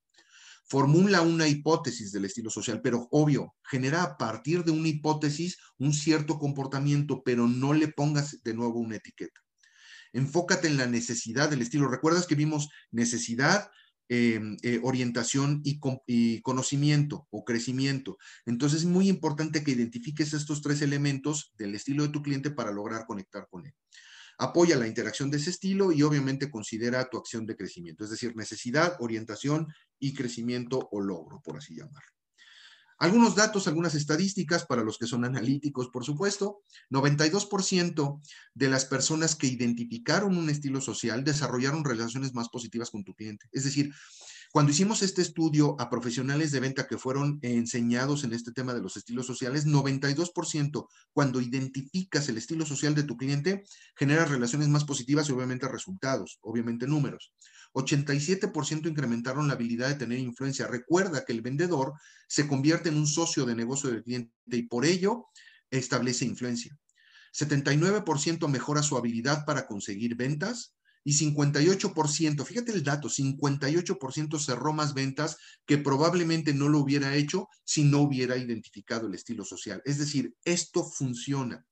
formula 0.64 1.22
una 1.22 1.48
hipótesis 1.48 2.12
del 2.12 2.24
estilo 2.24 2.50
social, 2.50 2.80
pero 2.82 3.08
obvio, 3.10 3.54
genera 3.62 4.02
a 4.02 4.16
partir 4.16 4.64
de 4.64 4.70
una 4.70 4.88
hipótesis 4.88 5.58
un 5.78 5.92
cierto 5.92 6.38
comportamiento, 6.38 7.22
pero 7.22 7.46
no 7.46 7.74
le 7.74 7.88
pongas 7.88 8.42
de 8.42 8.54
nuevo 8.54 8.78
una 8.80 8.96
etiqueta. 8.96 9.40
Enfócate 10.12 10.68
en 10.68 10.76
la 10.76 10.86
necesidad 10.86 11.48
del 11.48 11.62
estilo. 11.62 11.88
¿Recuerdas 11.88 12.26
que 12.26 12.34
vimos 12.34 12.68
necesidad, 12.90 13.70
em, 14.08 14.56
eh, 14.62 14.78
orientación 14.82 15.62
y, 15.64 15.80
y, 16.06 16.40
conocimiento 16.42 17.26
o 17.30 17.44
crecimiento? 17.44 18.18
Entonces 18.44 18.80
es 18.80 18.86
muy 18.86 19.08
importante 19.08 19.64
que 19.64 19.72
identifiques 19.72 20.34
estos 20.34 20.60
tres 20.60 20.82
elementos 20.82 21.52
del 21.56 21.74
estilo 21.74 22.02
de 22.02 22.10
tu 22.10 22.22
cliente 22.22 22.50
para 22.50 22.72
lograr 22.72 23.06
conectar 23.06 23.46
con 23.50 23.66
él. 23.66 23.74
Apoya 24.38 24.76
la 24.76 24.86
interacción 24.86 25.30
de 25.30 25.38
ese 25.38 25.50
estilo 25.50 25.92
y 25.92 26.02
obviamente 26.02 26.50
considera 26.50 27.08
tu 27.08 27.18
acción 27.18 27.46
de 27.46 27.56
crecimiento, 27.56 28.04
es 28.04 28.10
decir, 28.10 28.34
necesidad, 28.36 28.96
orientación 29.00 29.68
y 29.98 30.14
crecimiento 30.14 30.88
o 30.90 31.00
logro, 31.00 31.40
por 31.42 31.56
así 31.58 31.76
llamarlo. 31.76 32.12
Algunos 33.02 33.34
datos, 33.34 33.66
algunas 33.66 33.96
estadísticas 33.96 34.64
para 34.64 34.84
los 34.84 34.96
que 34.96 35.08
son 35.08 35.24
analíticos, 35.24 35.88
por 35.88 36.04
supuesto. 36.04 36.62
92% 36.88 38.20
de 38.54 38.68
las 38.68 38.84
personas 38.84 39.34
que 39.34 39.48
identificaron 39.48 40.38
un 40.38 40.48
estilo 40.48 40.80
social 40.80 41.24
desarrollaron 41.24 41.84
relaciones 41.84 42.32
más 42.32 42.48
positivas 42.48 42.90
con 42.90 43.02
tu 43.02 43.14
cliente. 43.14 43.48
Es 43.50 43.64
decir, 43.64 43.92
cuando 44.52 44.70
hicimos 44.70 45.00
este 45.00 45.22
estudio 45.22 45.80
a 45.80 45.88
profesionales 45.88 46.52
de 46.52 46.60
venta 46.60 46.86
que 46.86 46.98
fueron 46.98 47.38
enseñados 47.40 48.22
en 48.22 48.34
este 48.34 48.52
tema 48.52 48.74
de 48.74 48.82
los 48.82 48.98
estilos 48.98 49.26
sociales, 49.26 49.66
92% 49.66 50.88
cuando 51.14 51.40
identificas 51.40 52.28
el 52.28 52.36
estilo 52.36 52.66
social 52.66 52.94
de 52.94 53.04
tu 53.04 53.16
cliente, 53.16 53.64
genera 53.96 54.26
relaciones 54.26 54.68
más 54.68 54.84
positivas 54.84 55.26
y 55.26 55.32
obviamente 55.32 55.66
resultados, 55.68 56.38
obviamente 56.42 56.86
números. 56.86 57.32
87% 57.72 58.90
incrementaron 58.90 59.48
la 59.48 59.54
habilidad 59.54 59.88
de 59.88 59.94
tener 59.94 60.18
influencia. 60.18 60.66
Recuerda 60.66 61.24
que 61.24 61.32
el 61.32 61.40
vendedor 61.40 61.94
se 62.28 62.46
convierte 62.46 62.90
en 62.90 62.98
un 62.98 63.06
socio 63.06 63.46
de 63.46 63.54
negocio 63.54 63.90
del 63.90 64.02
cliente 64.02 64.32
y 64.48 64.64
por 64.64 64.84
ello 64.84 65.28
establece 65.70 66.26
influencia. 66.26 66.76
79% 67.32 68.46
mejora 68.48 68.82
su 68.82 68.98
habilidad 68.98 69.46
para 69.46 69.66
conseguir 69.66 70.14
ventas 70.14 70.74
y 71.04 71.14
58%, 71.14 72.44
fíjate 72.44 72.72
el 72.72 72.82
dato, 72.82 73.08
58% 73.08 74.38
cerró 74.38 74.72
más 74.72 74.94
ventas 74.94 75.36
que 75.66 75.78
probablemente 75.78 76.54
no 76.54 76.68
lo 76.68 76.78
hubiera 76.80 77.14
hecho 77.16 77.48
si 77.64 77.84
no 77.84 78.00
hubiera 78.00 78.36
identificado 78.36 79.06
el 79.06 79.14
estilo 79.14 79.44
social. 79.44 79.82
Es 79.84 79.98
decir, 79.98 80.34
esto 80.44 80.84
funciona. 80.84 81.64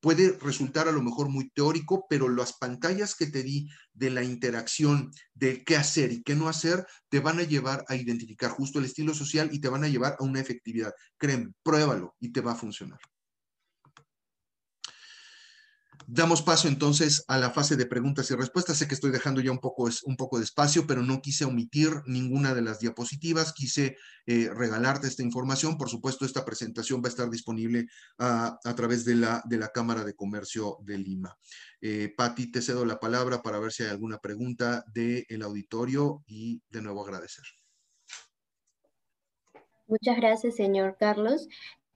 Puede 0.00 0.38
resultar 0.38 0.86
a 0.86 0.92
lo 0.92 1.02
mejor 1.02 1.30
muy 1.30 1.48
teórico, 1.48 2.04
pero 2.10 2.28
las 2.28 2.52
pantallas 2.58 3.14
que 3.14 3.26
te 3.26 3.42
di 3.42 3.70
de 3.94 4.10
la 4.10 4.22
interacción, 4.22 5.10
de 5.32 5.64
qué 5.64 5.76
hacer 5.76 6.12
y 6.12 6.22
qué 6.22 6.34
no 6.34 6.48
hacer, 6.48 6.86
te 7.08 7.20
van 7.20 7.38
a 7.38 7.44
llevar 7.44 7.86
a 7.88 7.96
identificar 7.96 8.50
justo 8.50 8.78
el 8.78 8.84
estilo 8.84 9.14
social 9.14 9.48
y 9.50 9.60
te 9.60 9.68
van 9.70 9.82
a 9.82 9.88
llevar 9.88 10.16
a 10.18 10.24
una 10.24 10.40
efectividad. 10.40 10.92
Créeme, 11.16 11.52
pruébalo 11.62 12.14
y 12.20 12.32
te 12.32 12.42
va 12.42 12.52
a 12.52 12.56
funcionar. 12.56 12.98
Damos 16.06 16.42
paso 16.42 16.68
entonces 16.68 17.24
a 17.28 17.38
la 17.38 17.50
fase 17.50 17.76
de 17.76 17.86
preguntas 17.86 18.30
y 18.30 18.34
respuestas. 18.34 18.76
Sé 18.76 18.86
que 18.86 18.94
estoy 18.94 19.10
dejando 19.10 19.40
ya 19.40 19.50
un 19.50 19.58
poco, 19.58 19.88
un 20.04 20.16
poco 20.16 20.38
de 20.38 20.44
espacio, 20.44 20.86
pero 20.86 21.02
no 21.02 21.22
quise 21.22 21.44
omitir 21.44 21.90
ninguna 22.06 22.54
de 22.54 22.62
las 22.62 22.80
diapositivas. 22.80 23.52
Quise 23.52 23.96
eh, 24.26 24.50
regalarte 24.54 25.06
esta 25.06 25.22
información. 25.22 25.78
Por 25.78 25.88
supuesto, 25.88 26.24
esta 26.24 26.44
presentación 26.44 27.00
va 27.02 27.06
a 27.06 27.10
estar 27.10 27.30
disponible 27.30 27.86
a, 28.18 28.58
través 28.76 29.04
de 29.04 29.14
la, 29.14 29.42
de 29.46 29.58
la 29.58 29.68
Cámara 29.68 30.04
de 30.04 30.14
Comercio 30.14 30.78
de 30.82 30.98
Lima. 30.98 31.36
Eh, 31.80 32.12
Patti, 32.16 32.50
te 32.50 32.60
cedo 32.60 32.84
la 32.84 33.00
palabra 33.00 33.42
para 33.42 33.58
ver 33.58 33.72
si 33.72 33.82
hay 33.82 33.90
alguna 33.90 34.18
pregunta 34.18 34.84
del 34.92 35.42
auditorio 35.42 36.22
y 36.26 36.62
de 36.70 36.82
nuevo 36.82 37.02
agradecer. 37.02 37.44
Muchas 39.86 40.16
gracias, 40.16 40.56
señor 40.56 40.96
Carlos. 40.98 41.46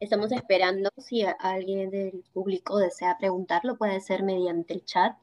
Estamos 0.01 0.31
esperando 0.31 0.91
si 0.97 1.25
alguien 1.41 1.91
del 1.91 2.25
público 2.33 2.79
desea 2.79 3.19
preguntarlo, 3.19 3.77
puede 3.77 4.01
ser 4.01 4.23
mediante 4.23 4.75
el 4.75 4.85
chat. 4.85 5.17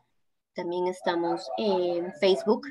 También 0.54 0.88
estamos 0.88 1.50
en 1.58 2.14
Facebook. 2.16 2.68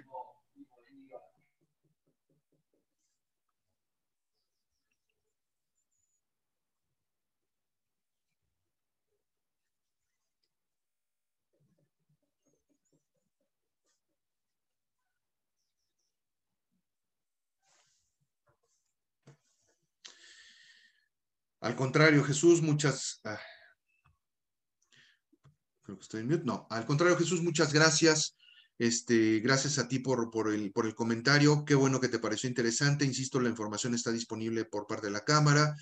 Al 21.65 21.77
contrario, 21.77 22.23
Jesús, 22.23 22.61
muchas... 22.61 23.23
Ah, 23.25 23.41
creo 25.83 25.97
que 25.97 26.03
estoy 26.03 26.21
en 26.21 26.29
mute. 26.29 26.45
No, 26.45 26.67
al 26.69 26.85
contrario, 26.85 27.17
Jesús, 27.17 27.43
muchas 27.43 27.73
gracias. 27.73 28.37
Este, 28.79 29.41
gracias 29.41 29.79
a 29.79 29.89
ti 29.89 29.99
por, 29.99 30.31
por, 30.31 30.53
el, 30.53 30.73
por 30.73 30.85
el 30.85 30.95
comentario. 30.95 31.65
Qué 31.65 31.75
bueno 31.75 32.03
que 32.03 32.09
te 32.09 32.19
pareció 32.19 32.51
interesante. 32.51 33.07
Insisto, 33.07 33.41
la 33.41 33.49
información 33.49 33.95
está 33.95 34.13
disponible 34.13 34.67
por 34.67 34.87
parte 34.87 35.07
de 35.07 35.15
la 35.15 35.25
cámara. 35.25 35.75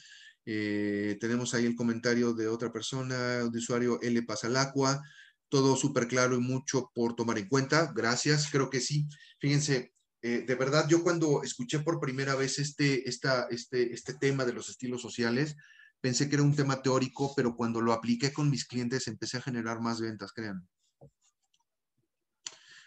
Eh, 0.46 1.18
tenemos 1.20 1.52
ahí 1.52 1.66
el 1.66 1.74
comentario 1.74 2.32
de 2.32 2.46
otra 2.46 2.70
persona, 2.70 3.38
de 3.38 3.58
usuario 3.58 4.00
L 4.02 4.22
Pasalacua. 4.22 5.02
Todo 5.48 5.74
súper 5.74 6.06
claro 6.06 6.36
y 6.36 6.40
mucho 6.40 6.92
por 6.94 7.16
tomar 7.16 7.38
en 7.38 7.48
cuenta. 7.48 7.92
Gracias. 7.92 8.48
Creo 8.52 8.70
que 8.70 8.80
sí. 8.80 9.08
Fíjense, 9.40 9.91
eh, 10.22 10.44
de 10.46 10.54
verdad, 10.54 10.86
yo 10.88 11.02
cuando 11.02 11.42
escuché 11.42 11.80
por 11.80 11.98
primera 11.98 12.36
vez 12.36 12.60
este, 12.60 13.08
esta, 13.08 13.48
este, 13.50 13.92
este 13.92 14.14
tema 14.14 14.44
de 14.44 14.52
los 14.52 14.68
estilos 14.68 15.02
sociales, 15.02 15.56
pensé 16.00 16.28
que 16.28 16.36
era 16.36 16.44
un 16.44 16.54
tema 16.54 16.80
teórico, 16.80 17.32
pero 17.34 17.56
cuando 17.56 17.80
lo 17.80 17.92
apliqué 17.92 18.32
con 18.32 18.48
mis 18.48 18.64
clientes 18.64 19.08
empecé 19.08 19.38
a 19.38 19.42
generar 19.42 19.80
más 19.80 20.00
ventas, 20.00 20.32
créanme. 20.32 20.62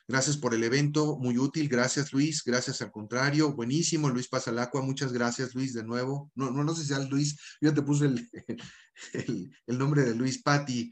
Gracias 0.08 0.38
por 0.38 0.54
el 0.54 0.64
evento, 0.64 1.18
muy 1.18 1.38
útil. 1.38 1.68
Gracias, 1.68 2.14
Luis. 2.14 2.44
Gracias 2.46 2.82
al 2.82 2.92
contrario. 2.92 3.54
Buenísimo, 3.54 4.08
Luis 4.08 4.28
Pasalacua. 4.28 4.84
Muchas 4.84 5.12
gracias, 5.12 5.56
Luis, 5.56 5.74
de 5.74 5.84
nuevo. 5.84 6.32
No, 6.36 6.52
no, 6.52 6.76
sé 6.76 6.84
si 6.84 6.90
sea 6.90 7.00
Luis, 7.00 7.36
yo 7.60 7.74
te 7.74 7.82
puse 7.82 8.06
el, 8.06 8.30
el, 9.14 9.58
el 9.66 9.78
nombre 9.78 10.04
de 10.04 10.14
Luis 10.14 10.44
Patti. 10.44 10.92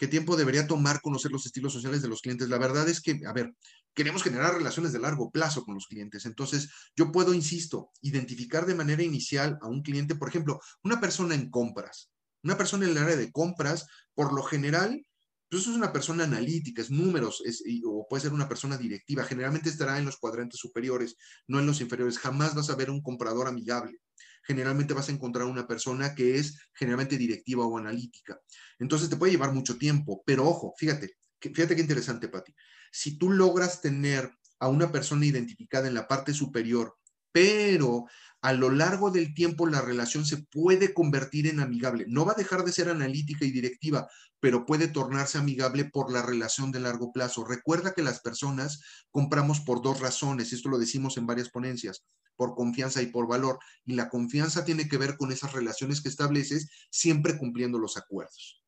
¿Qué 0.00 0.08
tiempo 0.08 0.34
debería 0.34 0.66
tomar 0.66 1.02
conocer 1.02 1.30
los 1.30 1.44
estilos 1.44 1.74
sociales 1.74 2.00
de 2.00 2.08
los 2.08 2.22
clientes? 2.22 2.48
La 2.48 2.56
verdad 2.56 2.88
es 2.88 3.02
que, 3.02 3.20
a 3.26 3.34
ver, 3.34 3.54
queremos 3.92 4.22
generar 4.22 4.54
relaciones 4.54 4.94
de 4.94 4.98
largo 4.98 5.30
plazo 5.30 5.62
con 5.62 5.74
los 5.74 5.86
clientes. 5.86 6.24
Entonces, 6.24 6.70
yo 6.96 7.12
puedo, 7.12 7.34
insisto, 7.34 7.90
identificar 8.00 8.64
de 8.64 8.74
manera 8.74 9.02
inicial 9.02 9.58
a 9.60 9.68
un 9.68 9.82
cliente, 9.82 10.14
por 10.14 10.30
ejemplo, 10.30 10.58
una 10.82 11.02
persona 11.02 11.34
en 11.34 11.50
compras. 11.50 12.10
Una 12.42 12.56
persona 12.56 12.86
en 12.86 12.92
el 12.92 12.96
área 12.96 13.16
de 13.16 13.30
compras, 13.30 13.88
por 14.14 14.32
lo 14.32 14.42
general, 14.42 15.04
Pues 15.50 15.66
es 15.66 15.74
una 15.74 15.92
persona 15.92 16.24
analítica, 16.24 16.80
es 16.80 16.90
números, 16.90 17.42
o 17.84 18.06
puede 18.08 18.22
ser 18.22 18.32
una 18.32 18.48
persona 18.48 18.78
directiva. 18.78 19.24
Generalmente 19.24 19.68
estará 19.68 19.98
en 19.98 20.04
los 20.06 20.16
cuadrantes 20.16 20.60
superiores, 20.60 21.16
no 21.48 21.58
en 21.58 21.66
los 21.66 21.80
inferiores. 21.80 22.18
Jamás 22.18 22.54
vas 22.54 22.70
a 22.70 22.76
ver 22.76 22.88
un 22.88 23.02
comprador 23.02 23.48
amigable. 23.48 23.98
Generalmente 24.42 24.94
vas 24.94 25.08
a 25.08 25.12
encontrar 25.12 25.46
una 25.46 25.66
persona 25.66 26.14
que 26.14 26.36
es 26.36 26.58
generalmente 26.74 27.16
directiva 27.16 27.66
o 27.66 27.78
analítica. 27.78 28.40
Entonces 28.78 29.08
te 29.08 29.16
puede 29.16 29.32
llevar 29.32 29.52
mucho 29.52 29.78
tiempo, 29.78 30.22
pero 30.24 30.48
ojo, 30.48 30.74
fíjate, 30.76 31.16
fíjate 31.40 31.74
qué 31.74 31.82
interesante, 31.82 32.28
Pati. 32.28 32.54
Si 32.90 33.18
tú 33.18 33.30
logras 33.30 33.80
tener 33.80 34.30
a 34.58 34.68
una 34.68 34.92
persona 34.92 35.26
identificada 35.26 35.88
en 35.88 35.94
la 35.94 36.06
parte 36.06 36.34
superior, 36.34 36.96
pero 37.32 38.06
a 38.42 38.52
lo 38.52 38.70
largo 38.70 39.10
del 39.10 39.34
tiempo 39.34 39.66
la 39.66 39.80
relación 39.80 40.24
se 40.24 40.38
puede 40.38 40.94
convertir 40.94 41.46
en 41.46 41.60
amigable. 41.60 42.06
No 42.08 42.24
va 42.24 42.32
a 42.32 42.36
dejar 42.36 42.64
de 42.64 42.72
ser 42.72 42.88
analítica 42.88 43.44
y 43.44 43.50
directiva, 43.50 44.08
pero 44.40 44.64
puede 44.64 44.88
tornarse 44.88 45.38
amigable 45.38 45.84
por 45.84 46.10
la 46.10 46.22
relación 46.22 46.72
de 46.72 46.80
largo 46.80 47.12
plazo. 47.12 47.44
Recuerda 47.44 47.92
que 47.92 48.02
las 48.02 48.20
personas 48.20 48.82
compramos 49.10 49.60
por 49.60 49.82
dos 49.82 50.00
razones, 50.00 50.52
esto 50.52 50.70
lo 50.70 50.78
decimos 50.78 51.18
en 51.18 51.26
varias 51.26 51.50
ponencias, 51.50 52.04
por 52.36 52.54
confianza 52.54 53.02
y 53.02 53.06
por 53.06 53.28
valor. 53.28 53.58
Y 53.84 53.94
la 53.94 54.08
confianza 54.08 54.64
tiene 54.64 54.88
que 54.88 54.96
ver 54.96 55.16
con 55.18 55.30
esas 55.30 55.52
relaciones 55.52 56.00
que 56.00 56.08
estableces, 56.08 56.70
siempre 56.90 57.36
cumpliendo 57.36 57.78
los 57.78 57.98
acuerdos. 57.98 58.62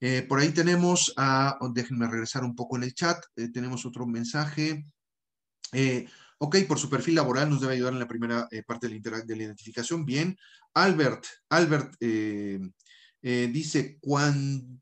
Eh, 0.00 0.22
por 0.28 0.38
ahí 0.38 0.50
tenemos, 0.50 1.12
a, 1.16 1.58
déjenme 1.72 2.06
regresar 2.06 2.44
un 2.44 2.54
poco 2.54 2.76
en 2.76 2.84
el 2.84 2.94
chat, 2.94 3.24
eh, 3.36 3.48
tenemos 3.48 3.84
otro 3.86 4.06
mensaje. 4.06 4.84
Eh, 5.72 6.06
Ok, 6.40 6.56
por 6.68 6.78
su 6.78 6.88
perfil 6.88 7.16
laboral 7.16 7.50
nos 7.50 7.60
debe 7.60 7.74
ayudar 7.74 7.94
en 7.94 7.98
la 7.98 8.06
primera 8.06 8.48
parte 8.64 8.86
de 8.86 9.00
la, 9.10 9.22
de 9.22 9.34
la, 9.36 9.42
identificación. 9.42 10.04
Bien. 10.04 10.38
Albert, 10.72 11.26
Albert 11.48 11.96
eh, 13.22 13.48
dice, 13.52 13.98
cuando 14.00 14.78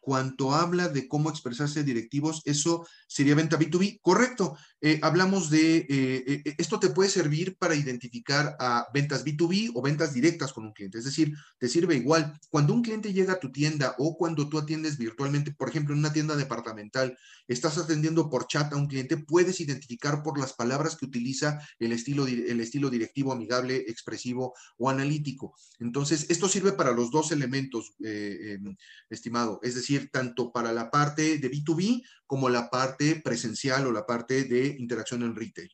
cuanto 0.00 0.54
habla 0.54 0.88
de 0.88 1.06
cómo 1.06 1.30
expresarse 1.30 1.84
directivos, 1.84 2.42
eso 2.44 2.86
sería 3.06 3.34
venta 3.34 3.58
B2B. 3.58 4.00
Correcto. 4.02 4.56
Eh, 4.82 4.98
hablamos 5.02 5.50
de, 5.50 5.78
eh, 5.78 5.86
eh, 5.90 6.54
esto 6.56 6.80
te 6.80 6.88
puede 6.88 7.10
servir 7.10 7.56
para 7.58 7.74
identificar 7.74 8.56
a 8.58 8.86
ventas 8.94 9.24
B2B 9.24 9.72
o 9.74 9.82
ventas 9.82 10.14
directas 10.14 10.52
con 10.54 10.64
un 10.64 10.72
cliente. 10.72 10.98
Es 10.98 11.04
decir, 11.04 11.34
te 11.58 11.68
sirve 11.68 11.96
igual. 11.96 12.38
Cuando 12.48 12.72
un 12.72 12.82
cliente 12.82 13.12
llega 13.12 13.34
a 13.34 13.40
tu 13.40 13.52
tienda 13.52 13.94
o 13.98 14.16
cuando 14.16 14.48
tú 14.48 14.58
atiendes 14.58 14.96
virtualmente, 14.96 15.52
por 15.52 15.68
ejemplo, 15.68 15.92
en 15.92 16.00
una 16.00 16.12
tienda 16.12 16.34
departamental, 16.34 17.18
estás 17.46 17.76
atendiendo 17.76 18.30
por 18.30 18.46
chat 18.46 18.72
a 18.72 18.76
un 18.76 18.86
cliente, 18.86 19.18
puedes 19.18 19.60
identificar 19.60 20.22
por 20.22 20.38
las 20.38 20.54
palabras 20.54 20.96
que 20.96 21.04
utiliza 21.04 21.60
el 21.78 21.92
estilo, 21.92 22.26
el 22.26 22.60
estilo 22.60 22.88
directivo, 22.88 23.32
amigable, 23.32 23.84
expresivo 23.88 24.54
o 24.78 24.88
analítico. 24.88 25.54
Entonces, 25.78 26.26
esto 26.30 26.48
sirve 26.48 26.72
para 26.72 26.92
los 26.92 27.10
dos 27.10 27.32
elementos, 27.32 27.92
em, 28.00 28.76
estimado. 29.10 29.60
Es 29.62 29.74
decir, 29.74 29.89
tanto 30.12 30.52
para 30.52 30.72
la 30.72 30.90
parte 30.90 31.38
de 31.38 31.50
B2B 31.50 32.02
como 32.26 32.48
la 32.48 32.70
parte 32.70 33.20
presencial 33.24 33.86
o 33.86 33.92
la 33.92 34.06
parte 34.06 34.44
de 34.44 34.76
interacción 34.78 35.22
en 35.22 35.34
retail. 35.34 35.70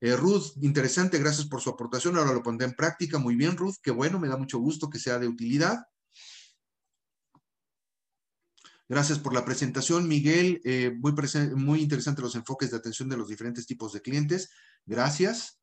Eh, 0.00 0.14
Ruth, 0.14 0.52
interesante, 0.60 1.18
gracias 1.18 1.48
por 1.48 1.60
su 1.60 1.70
aportación. 1.70 2.16
Ahora 2.16 2.32
lo 2.32 2.42
pondré 2.42 2.66
en 2.66 2.74
práctica. 2.74 3.18
Muy 3.18 3.34
bien, 3.34 3.56
Ruth, 3.56 3.76
qué 3.82 3.90
bueno, 3.90 4.20
me 4.20 4.28
da 4.28 4.36
mucho 4.36 4.58
gusto 4.58 4.88
que 4.88 4.98
sea 4.98 5.18
de 5.18 5.28
utilidad. 5.28 5.78
Gracias 8.88 9.18
por 9.18 9.34
la 9.34 9.44
presentación, 9.44 10.08
Miguel. 10.08 10.60
Eh, 10.64 10.92
muy, 10.96 11.12
muy 11.56 11.82
interesante 11.82 12.22
los 12.22 12.34
enfoques 12.36 12.70
de 12.70 12.78
atención 12.78 13.08
de 13.08 13.16
los 13.16 13.28
diferentes 13.28 13.66
tipos 13.66 13.92
de 13.92 14.00
clientes. 14.00 14.50
Gracias. 14.86 15.57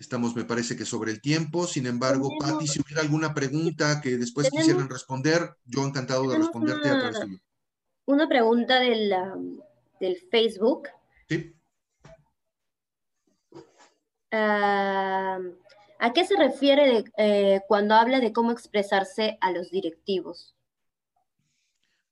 Estamos, 0.00 0.34
me 0.34 0.44
parece 0.44 0.78
que 0.78 0.86
sobre 0.86 1.12
el 1.12 1.20
tiempo. 1.20 1.66
Sin 1.66 1.86
embargo, 1.86 2.30
Patti, 2.40 2.66
si 2.66 2.80
hubiera 2.80 3.02
alguna 3.02 3.34
pregunta 3.34 4.00
que 4.00 4.16
después 4.16 4.48
quisieran 4.50 4.88
responder, 4.88 5.56
yo 5.66 5.84
encantado 5.84 6.28
de 6.30 6.38
responderte 6.38 6.88
una, 6.88 6.96
a 6.96 7.00
través 7.00 7.20
de 7.28 7.40
Una 8.06 8.26
pregunta 8.26 8.80
del, 8.80 9.14
del 10.00 10.16
Facebook. 10.30 10.88
Sí. 11.28 11.54
Uh, 14.32 15.52
¿A 16.02 16.12
qué 16.14 16.24
se 16.24 16.34
refiere 16.34 16.86
de, 16.86 17.04
eh, 17.18 17.60
cuando 17.68 17.94
habla 17.94 18.20
de 18.20 18.32
cómo 18.32 18.52
expresarse 18.52 19.36
a 19.42 19.52
los 19.52 19.70
directivos? 19.70 20.56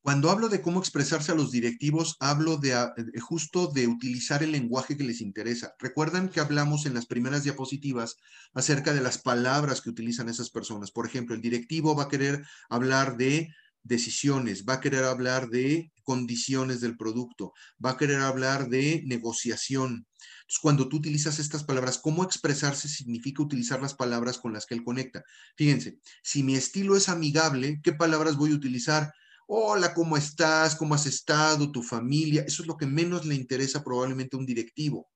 Cuando 0.09 0.30
hablo 0.30 0.48
de 0.48 0.62
cómo 0.62 0.80
expresarse 0.80 1.32
a 1.32 1.34
los 1.34 1.50
directivos, 1.50 2.16
hablo 2.18 2.56
de, 2.56 2.72
eh, 2.72 3.20
justo 3.20 3.66
de 3.66 3.86
utilizar 3.86 4.42
el 4.42 4.52
lenguaje 4.52 4.96
que 4.96 5.04
les 5.04 5.20
interesa. 5.20 5.74
Recuerdan 5.78 6.30
que 6.30 6.40
hablamos 6.40 6.86
en 6.86 6.94
las 6.94 7.04
primeras 7.04 7.44
diapositivas 7.44 8.16
acerca 8.54 8.94
de 8.94 9.02
las 9.02 9.18
palabras 9.18 9.82
que 9.82 9.90
utilizan 9.90 10.30
esas 10.30 10.48
personas. 10.48 10.92
Por 10.92 11.04
ejemplo, 11.04 11.34
el 11.34 11.42
directivo 11.42 11.94
va 11.94 12.04
a 12.04 12.09
querer 12.09 12.42
hablar 12.70 13.18
de 13.18 13.54
decisiones, 13.82 14.64
va 14.66 14.74
a 14.76 14.80
querer 14.80 15.04
hablar 15.04 15.50
de 15.50 15.92
condiciones 16.04 16.80
del 16.80 16.96
producto, 16.96 17.52
va 17.84 17.90
a 17.90 17.96
querer 17.98 18.20
hablar 18.20 18.70
de 18.70 19.02
negociación. 19.04 20.06
Entonces, 20.40 20.59
cuando 20.62 20.88
tú 20.88 20.96
utilizas 20.96 21.38
estas 21.38 21.64
palabras, 21.64 21.98
¿cómo 21.98 22.24
expresarse 22.24 22.88
significa 22.88 23.42
utilizar 23.42 23.82
las 23.82 23.92
palabras 23.92 24.38
con 24.38 24.54
las 24.54 24.64
que 24.64 24.74
él 24.74 24.84
conecta? 24.84 25.22
Fíjense, 25.54 25.98
si 26.22 26.42
mi 26.42 26.54
estilo 26.54 26.96
es 26.96 27.11
amigable, 27.11 27.80
¿qué 27.82 27.92
palabras 27.92 28.36
voy 28.36 28.52
a 28.52 28.54
utilizar? 28.54 29.12
Hola, 29.51 29.94
¿cómo 29.94 30.18
estás? 30.18 30.76
¿Cómo 30.76 30.94
has 30.94 31.07
estado? 31.07 31.72
¿Tu 31.72 31.82
familia? 31.82 32.44
Eso 32.46 32.62
es 32.62 32.68
lo 32.68 32.76
que 32.76 32.84
menos 32.84 33.24
le 33.24 33.34
interesa 33.34 33.82
probablemente 33.82 34.36
a 34.36 34.38
un 34.38 34.44
directivo. 34.44 35.09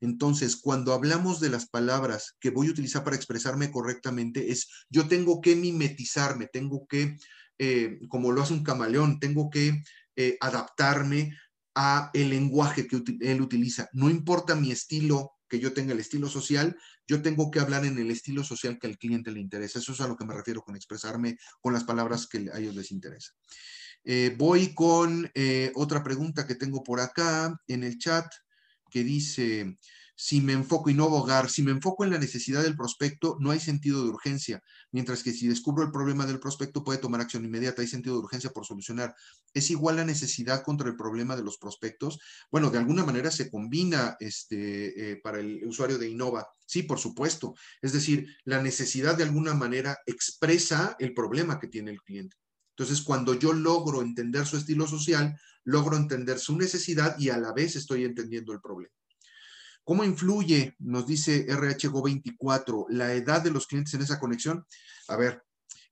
Entonces, 0.00 0.56
cuando 0.56 0.92
hablamos 0.92 1.40
de 1.40 1.50
las 1.50 1.68
palabras 1.68 2.36
que 2.40 2.50
voy 2.50 2.68
a 2.68 2.70
utilizar 2.70 3.02
para 3.02 3.16
expresarme 3.16 3.72
correctamente, 3.72 4.52
es 4.52 4.68
yo 4.90 5.08
tengo 5.08 5.40
que 5.40 5.56
mimetizarme, 5.56 6.46
tengo 6.46 6.86
que, 6.86 7.16
eh, 7.58 7.98
como 8.08 8.30
lo 8.30 8.42
hace 8.42 8.52
un 8.54 8.62
camaleón, 8.62 9.18
tengo 9.18 9.50
que 9.50 9.82
eh, 10.14 10.36
adaptarme 10.40 11.36
a 11.74 12.10
el 12.14 12.30
lenguaje 12.30 12.86
que 12.86 13.02
él 13.20 13.40
utiliza. 13.40 13.88
No 13.92 14.08
importa 14.08 14.54
mi 14.54 14.70
estilo, 14.70 15.32
que 15.48 15.58
yo 15.58 15.72
tenga 15.72 15.94
el 15.94 16.00
estilo 16.00 16.28
social, 16.28 16.76
yo 17.08 17.22
tengo 17.22 17.50
que 17.50 17.58
hablar 17.58 17.84
en 17.84 17.98
el 17.98 18.12
estilo 18.12 18.44
social 18.44 18.78
que 18.78 18.86
al 18.86 18.98
cliente 18.98 19.32
le 19.32 19.40
interesa. 19.40 19.80
Eso 19.80 19.92
es 19.92 20.00
a 20.00 20.06
lo 20.06 20.16
que 20.16 20.24
me 20.24 20.34
refiero 20.34 20.62
con 20.62 20.76
expresarme 20.76 21.38
con 21.60 21.72
las 21.72 21.82
palabras 21.82 22.28
que 22.28 22.48
a 22.54 22.58
ellos 22.60 22.76
les 22.76 22.92
interesa. 22.92 23.32
Eh, 24.04 24.34
voy 24.36 24.74
con 24.74 25.30
eh, 25.34 25.72
otra 25.74 26.02
pregunta 26.02 26.46
que 26.46 26.54
tengo 26.54 26.82
por 26.82 27.00
acá 27.00 27.54
en 27.66 27.84
el 27.84 27.98
chat 27.98 28.26
que 28.90 29.04
dice, 29.04 29.76
si 30.22 30.42
me 30.42 30.52
enfoco 30.52 30.90
y 30.90 30.94
no 30.94 31.04
abogar, 31.04 31.48
si 31.48 31.62
me 31.62 31.70
enfoco 31.70 32.04
en 32.04 32.10
la 32.10 32.18
necesidad 32.18 32.62
del 32.62 32.76
prospecto, 32.76 33.38
no 33.40 33.52
hay 33.52 33.58
sentido 33.58 34.02
de 34.02 34.10
urgencia, 34.10 34.62
mientras 34.92 35.22
que 35.22 35.32
si 35.32 35.48
descubro 35.48 35.82
el 35.82 35.90
problema 35.90 36.26
del 36.26 36.38
prospecto 36.38 36.84
puede 36.84 36.98
tomar 36.98 37.22
acción 37.22 37.42
inmediata, 37.42 37.80
hay 37.80 37.88
sentido 37.88 38.16
de 38.16 38.24
urgencia 38.24 38.50
por 38.50 38.66
solucionar. 38.66 39.14
¿Es 39.54 39.70
igual 39.70 39.96
la 39.96 40.04
necesidad 40.04 40.62
contra 40.62 40.88
el 40.88 40.96
problema 40.96 41.36
de 41.36 41.42
los 41.42 41.56
prospectos? 41.56 42.18
Bueno, 42.50 42.68
de 42.68 42.76
alguna 42.76 43.02
manera 43.02 43.30
se 43.30 43.50
combina 43.50 44.18
este, 44.20 45.12
eh, 45.12 45.16
para 45.22 45.40
el 45.40 45.66
usuario 45.66 45.96
de 45.96 46.10
Innova. 46.10 46.46
Sí, 46.66 46.82
por 46.82 46.98
supuesto. 46.98 47.54
Es 47.80 47.94
decir, 47.94 48.26
la 48.44 48.62
necesidad 48.62 49.16
de 49.16 49.24
alguna 49.24 49.54
manera 49.54 49.96
expresa 50.04 50.96
el 50.98 51.14
problema 51.14 51.58
que 51.58 51.68
tiene 51.68 51.92
el 51.92 52.02
cliente. 52.02 52.36
Entonces, 52.70 53.02
cuando 53.02 53.34
yo 53.34 53.52
logro 53.52 54.02
entender 54.02 54.46
su 54.46 54.56
estilo 54.56 54.86
social, 54.86 55.38
logro 55.64 55.96
entender 55.96 56.38
su 56.38 56.56
necesidad 56.56 57.18
y 57.18 57.28
a 57.28 57.36
la 57.36 57.52
vez 57.52 57.76
estoy 57.76 58.04
entendiendo 58.04 58.52
el 58.52 58.60
problema. 58.60 58.94
¿Cómo 59.84 60.04
influye, 60.04 60.76
nos 60.78 61.06
dice 61.06 61.46
RHGO24, 61.48 62.86
la 62.90 63.12
edad 63.14 63.42
de 63.42 63.50
los 63.50 63.66
clientes 63.66 63.94
en 63.94 64.02
esa 64.02 64.20
conexión? 64.20 64.64
A 65.08 65.16
ver, 65.16 65.42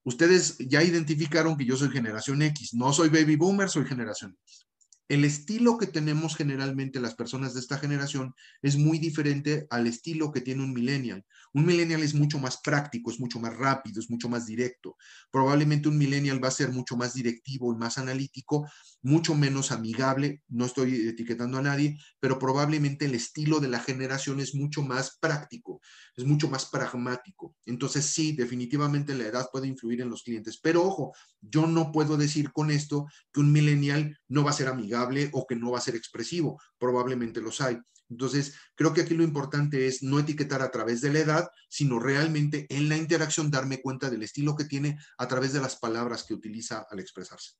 ustedes 0.04 0.56
ya 0.58 0.82
identificaron 0.82 1.56
que 1.56 1.64
yo 1.64 1.76
soy 1.76 1.90
generación 1.90 2.42
X, 2.42 2.74
no 2.74 2.92
soy 2.92 3.08
baby 3.08 3.36
boomer, 3.36 3.68
soy 3.68 3.84
generación 3.84 4.36
X 4.44 4.67
el 5.08 5.24
estilo 5.24 5.78
que 5.78 5.86
tenemos 5.86 6.36
generalmente 6.36 7.00
las 7.00 7.14
personas 7.14 7.54
de 7.54 7.60
esta 7.60 7.78
generación 7.78 8.34
es 8.60 8.76
muy 8.76 8.98
diferente 8.98 9.66
al 9.70 9.86
estilo 9.86 10.30
que 10.30 10.42
tiene 10.42 10.62
un 10.62 10.74
millennial. 10.74 11.24
Un 11.54 11.64
millennial 11.64 12.02
es 12.02 12.14
mucho 12.14 12.38
más 12.38 12.58
práctico, 12.58 13.10
es 13.10 13.18
mucho 13.18 13.40
más 13.40 13.56
rápido, 13.56 14.00
es 14.00 14.10
mucho 14.10 14.28
más 14.28 14.46
directo. 14.46 14.96
Probablemente 15.30 15.88
un 15.88 15.96
millennial 15.96 16.42
va 16.42 16.48
a 16.48 16.52
ser 16.52 16.72
mucho 16.72 16.96
más 16.96 17.14
directivo 17.14 17.72
y 17.72 17.76
más 17.76 17.96
analítico, 17.96 18.68
mucho 19.02 19.34
menos 19.34 19.72
amigable. 19.72 20.42
No 20.48 20.64
estoy 20.64 21.08
etiquetando 21.08 21.58
a 21.58 21.62
nadie, 21.62 21.98
pero 22.20 22.38
probablemente 22.38 23.04
el 23.04 23.14
estilo 23.14 23.60
de 23.60 23.68
la 23.68 23.80
generación 23.80 24.40
es 24.40 24.54
mucho 24.54 24.82
más 24.82 25.18
práctico, 25.20 25.80
es 26.16 26.24
mucho 26.24 26.48
más 26.48 26.66
pragmático. 26.66 27.56
Entonces 27.66 28.06
sí, 28.06 28.32
definitivamente 28.32 29.14
la 29.14 29.26
edad 29.26 29.48
puede 29.52 29.68
influir 29.68 30.00
en 30.00 30.10
los 30.10 30.22
clientes. 30.22 30.58
Pero 30.60 30.82
ojo, 30.84 31.12
yo 31.40 31.66
no 31.66 31.92
puedo 31.92 32.16
decir 32.16 32.52
con 32.52 32.70
esto 32.70 33.06
que 33.32 33.40
un 33.40 33.52
millennial 33.52 34.18
no 34.28 34.44
va 34.44 34.50
a 34.50 34.54
ser 34.54 34.68
amigable 34.68 35.30
o 35.32 35.46
que 35.46 35.56
no 35.56 35.70
va 35.70 35.78
a 35.78 35.82
ser 35.82 35.96
expresivo. 35.96 36.60
Probablemente 36.78 37.40
los 37.40 37.60
hay. 37.60 37.78
Entonces, 38.10 38.54
creo 38.74 38.94
que 38.94 39.02
aquí 39.02 39.14
lo 39.14 39.22
importante 39.22 39.86
es 39.86 40.02
no 40.02 40.18
etiquetar 40.18 40.62
a 40.62 40.70
través 40.70 41.00
de 41.02 41.12
la 41.12 41.18
edad, 41.18 41.50
sino 41.68 41.98
realmente 41.98 42.66
en 42.70 42.88
la 42.88 42.96
interacción 42.96 43.50
darme 43.50 43.82
cuenta 43.82 44.08
del 44.08 44.22
estilo 44.22 44.56
que 44.56 44.64
tiene 44.64 44.98
a 45.18 45.28
través 45.28 45.52
de 45.52 45.60
las 45.60 45.76
palabras 45.76 46.24
que 46.24 46.34
utiliza 46.34 46.86
al 46.90 47.00
expresarse. 47.00 47.52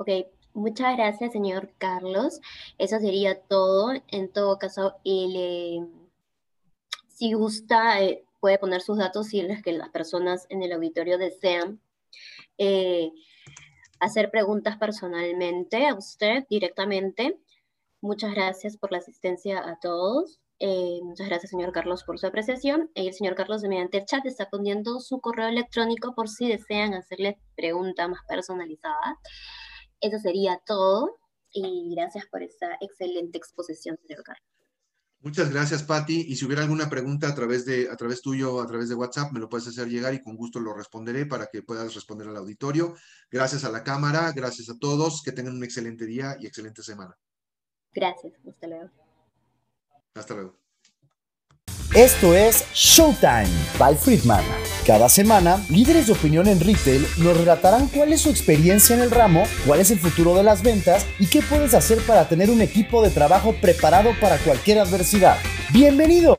Ok, 0.00 0.08
muchas 0.54 0.96
gracias, 0.96 1.30
señor 1.30 1.74
Carlos. 1.76 2.40
Eso 2.78 2.98
sería 3.00 3.38
todo. 3.38 3.92
En 4.08 4.32
todo 4.32 4.58
caso, 4.58 4.94
si 5.04 5.84
gusta, 7.34 8.00
eh, 8.00 8.24
puede 8.40 8.58
poner 8.58 8.80
sus 8.80 8.96
datos 8.96 9.26
si 9.26 9.40
es 9.40 9.62
que 9.62 9.72
las 9.72 9.90
personas 9.90 10.46
en 10.48 10.62
el 10.62 10.72
auditorio 10.72 11.18
desean 11.18 11.82
eh, 12.56 13.12
hacer 13.98 14.30
preguntas 14.30 14.78
personalmente 14.78 15.86
a 15.86 15.94
usted 15.94 16.46
directamente. 16.48 17.38
Muchas 18.00 18.34
gracias 18.34 18.78
por 18.78 18.92
la 18.92 18.98
asistencia 18.98 19.58
a 19.58 19.78
todos. 19.80 20.40
Eh, 20.60 21.00
muchas 21.02 21.28
gracias, 21.28 21.50
señor 21.50 21.72
Carlos, 21.72 22.04
por 22.04 22.18
su 22.18 22.26
apreciación. 22.26 22.90
El 22.94 23.12
señor 23.12 23.34
Carlos, 23.34 23.62
mediante 23.64 23.98
el 23.98 24.06
chat, 24.06 24.24
está 24.24 24.48
poniendo 24.48 24.98
su 25.00 25.20
correo 25.20 25.48
electrónico 25.48 26.14
por 26.14 26.30
si 26.30 26.48
desean 26.48 26.94
hacerle 26.94 27.38
pregunta 27.54 28.08
más 28.08 28.20
personalizada. 28.26 29.18
Eso 30.00 30.18
sería 30.18 30.60
todo. 30.66 31.18
Y 31.52 31.92
gracias 31.94 32.26
por 32.26 32.42
esa 32.42 32.76
excelente 32.80 33.38
exposición, 33.38 33.98
señor 34.06 34.22
Carlos. 34.22 34.46
Muchas 35.22 35.50
gracias, 35.50 35.82
Patti. 35.82 36.26
Y 36.28 36.36
si 36.36 36.46
hubiera 36.46 36.62
alguna 36.62 36.88
pregunta 36.88 37.28
a 37.28 37.34
través 37.34 37.66
de 37.66 37.90
a 37.90 37.96
través 37.96 38.22
tuyo, 38.22 38.62
a 38.62 38.66
través 38.66 38.88
de 38.88 38.94
WhatsApp, 38.94 39.32
me 39.32 39.40
lo 39.40 39.50
puedes 39.50 39.66
hacer 39.66 39.88
llegar 39.88 40.14
y 40.14 40.22
con 40.22 40.34
gusto 40.34 40.60
lo 40.60 40.72
responderé 40.72 41.26
para 41.26 41.46
que 41.48 41.62
puedas 41.62 41.94
responder 41.94 42.28
al 42.28 42.36
auditorio. 42.36 42.94
Gracias 43.30 43.64
a 43.64 43.70
la 43.70 43.84
cámara, 43.84 44.32
gracias 44.32 44.70
a 44.70 44.78
todos, 44.78 45.22
que 45.22 45.32
tengan 45.32 45.56
un 45.56 45.64
excelente 45.64 46.06
día 46.06 46.36
y 46.40 46.46
excelente 46.46 46.82
semana. 46.82 47.18
Gracias, 47.92 48.32
hasta 48.48 48.66
luego. 48.66 48.90
Hasta 50.14 50.34
luego. 50.34 50.59
Esto 51.94 52.36
es 52.36 52.64
Showtime 52.72 53.48
by 53.76 53.96
Friedman. 53.96 54.44
Cada 54.86 55.08
semana, 55.08 55.60
líderes 55.68 56.06
de 56.06 56.12
opinión 56.12 56.46
en 56.46 56.60
retail 56.60 57.04
nos 57.18 57.36
relatarán 57.36 57.88
cuál 57.88 58.12
es 58.12 58.20
su 58.20 58.30
experiencia 58.30 58.94
en 58.94 59.02
el 59.02 59.10
ramo, 59.10 59.42
cuál 59.66 59.80
es 59.80 59.90
el 59.90 59.98
futuro 59.98 60.36
de 60.36 60.44
las 60.44 60.62
ventas 60.62 61.04
y 61.18 61.26
qué 61.26 61.42
puedes 61.42 61.74
hacer 61.74 61.98
para 62.06 62.28
tener 62.28 62.48
un 62.48 62.60
equipo 62.60 63.02
de 63.02 63.10
trabajo 63.10 63.56
preparado 63.60 64.10
para 64.20 64.38
cualquier 64.38 64.78
adversidad. 64.78 65.36
¡Bienvenido! 65.72 66.36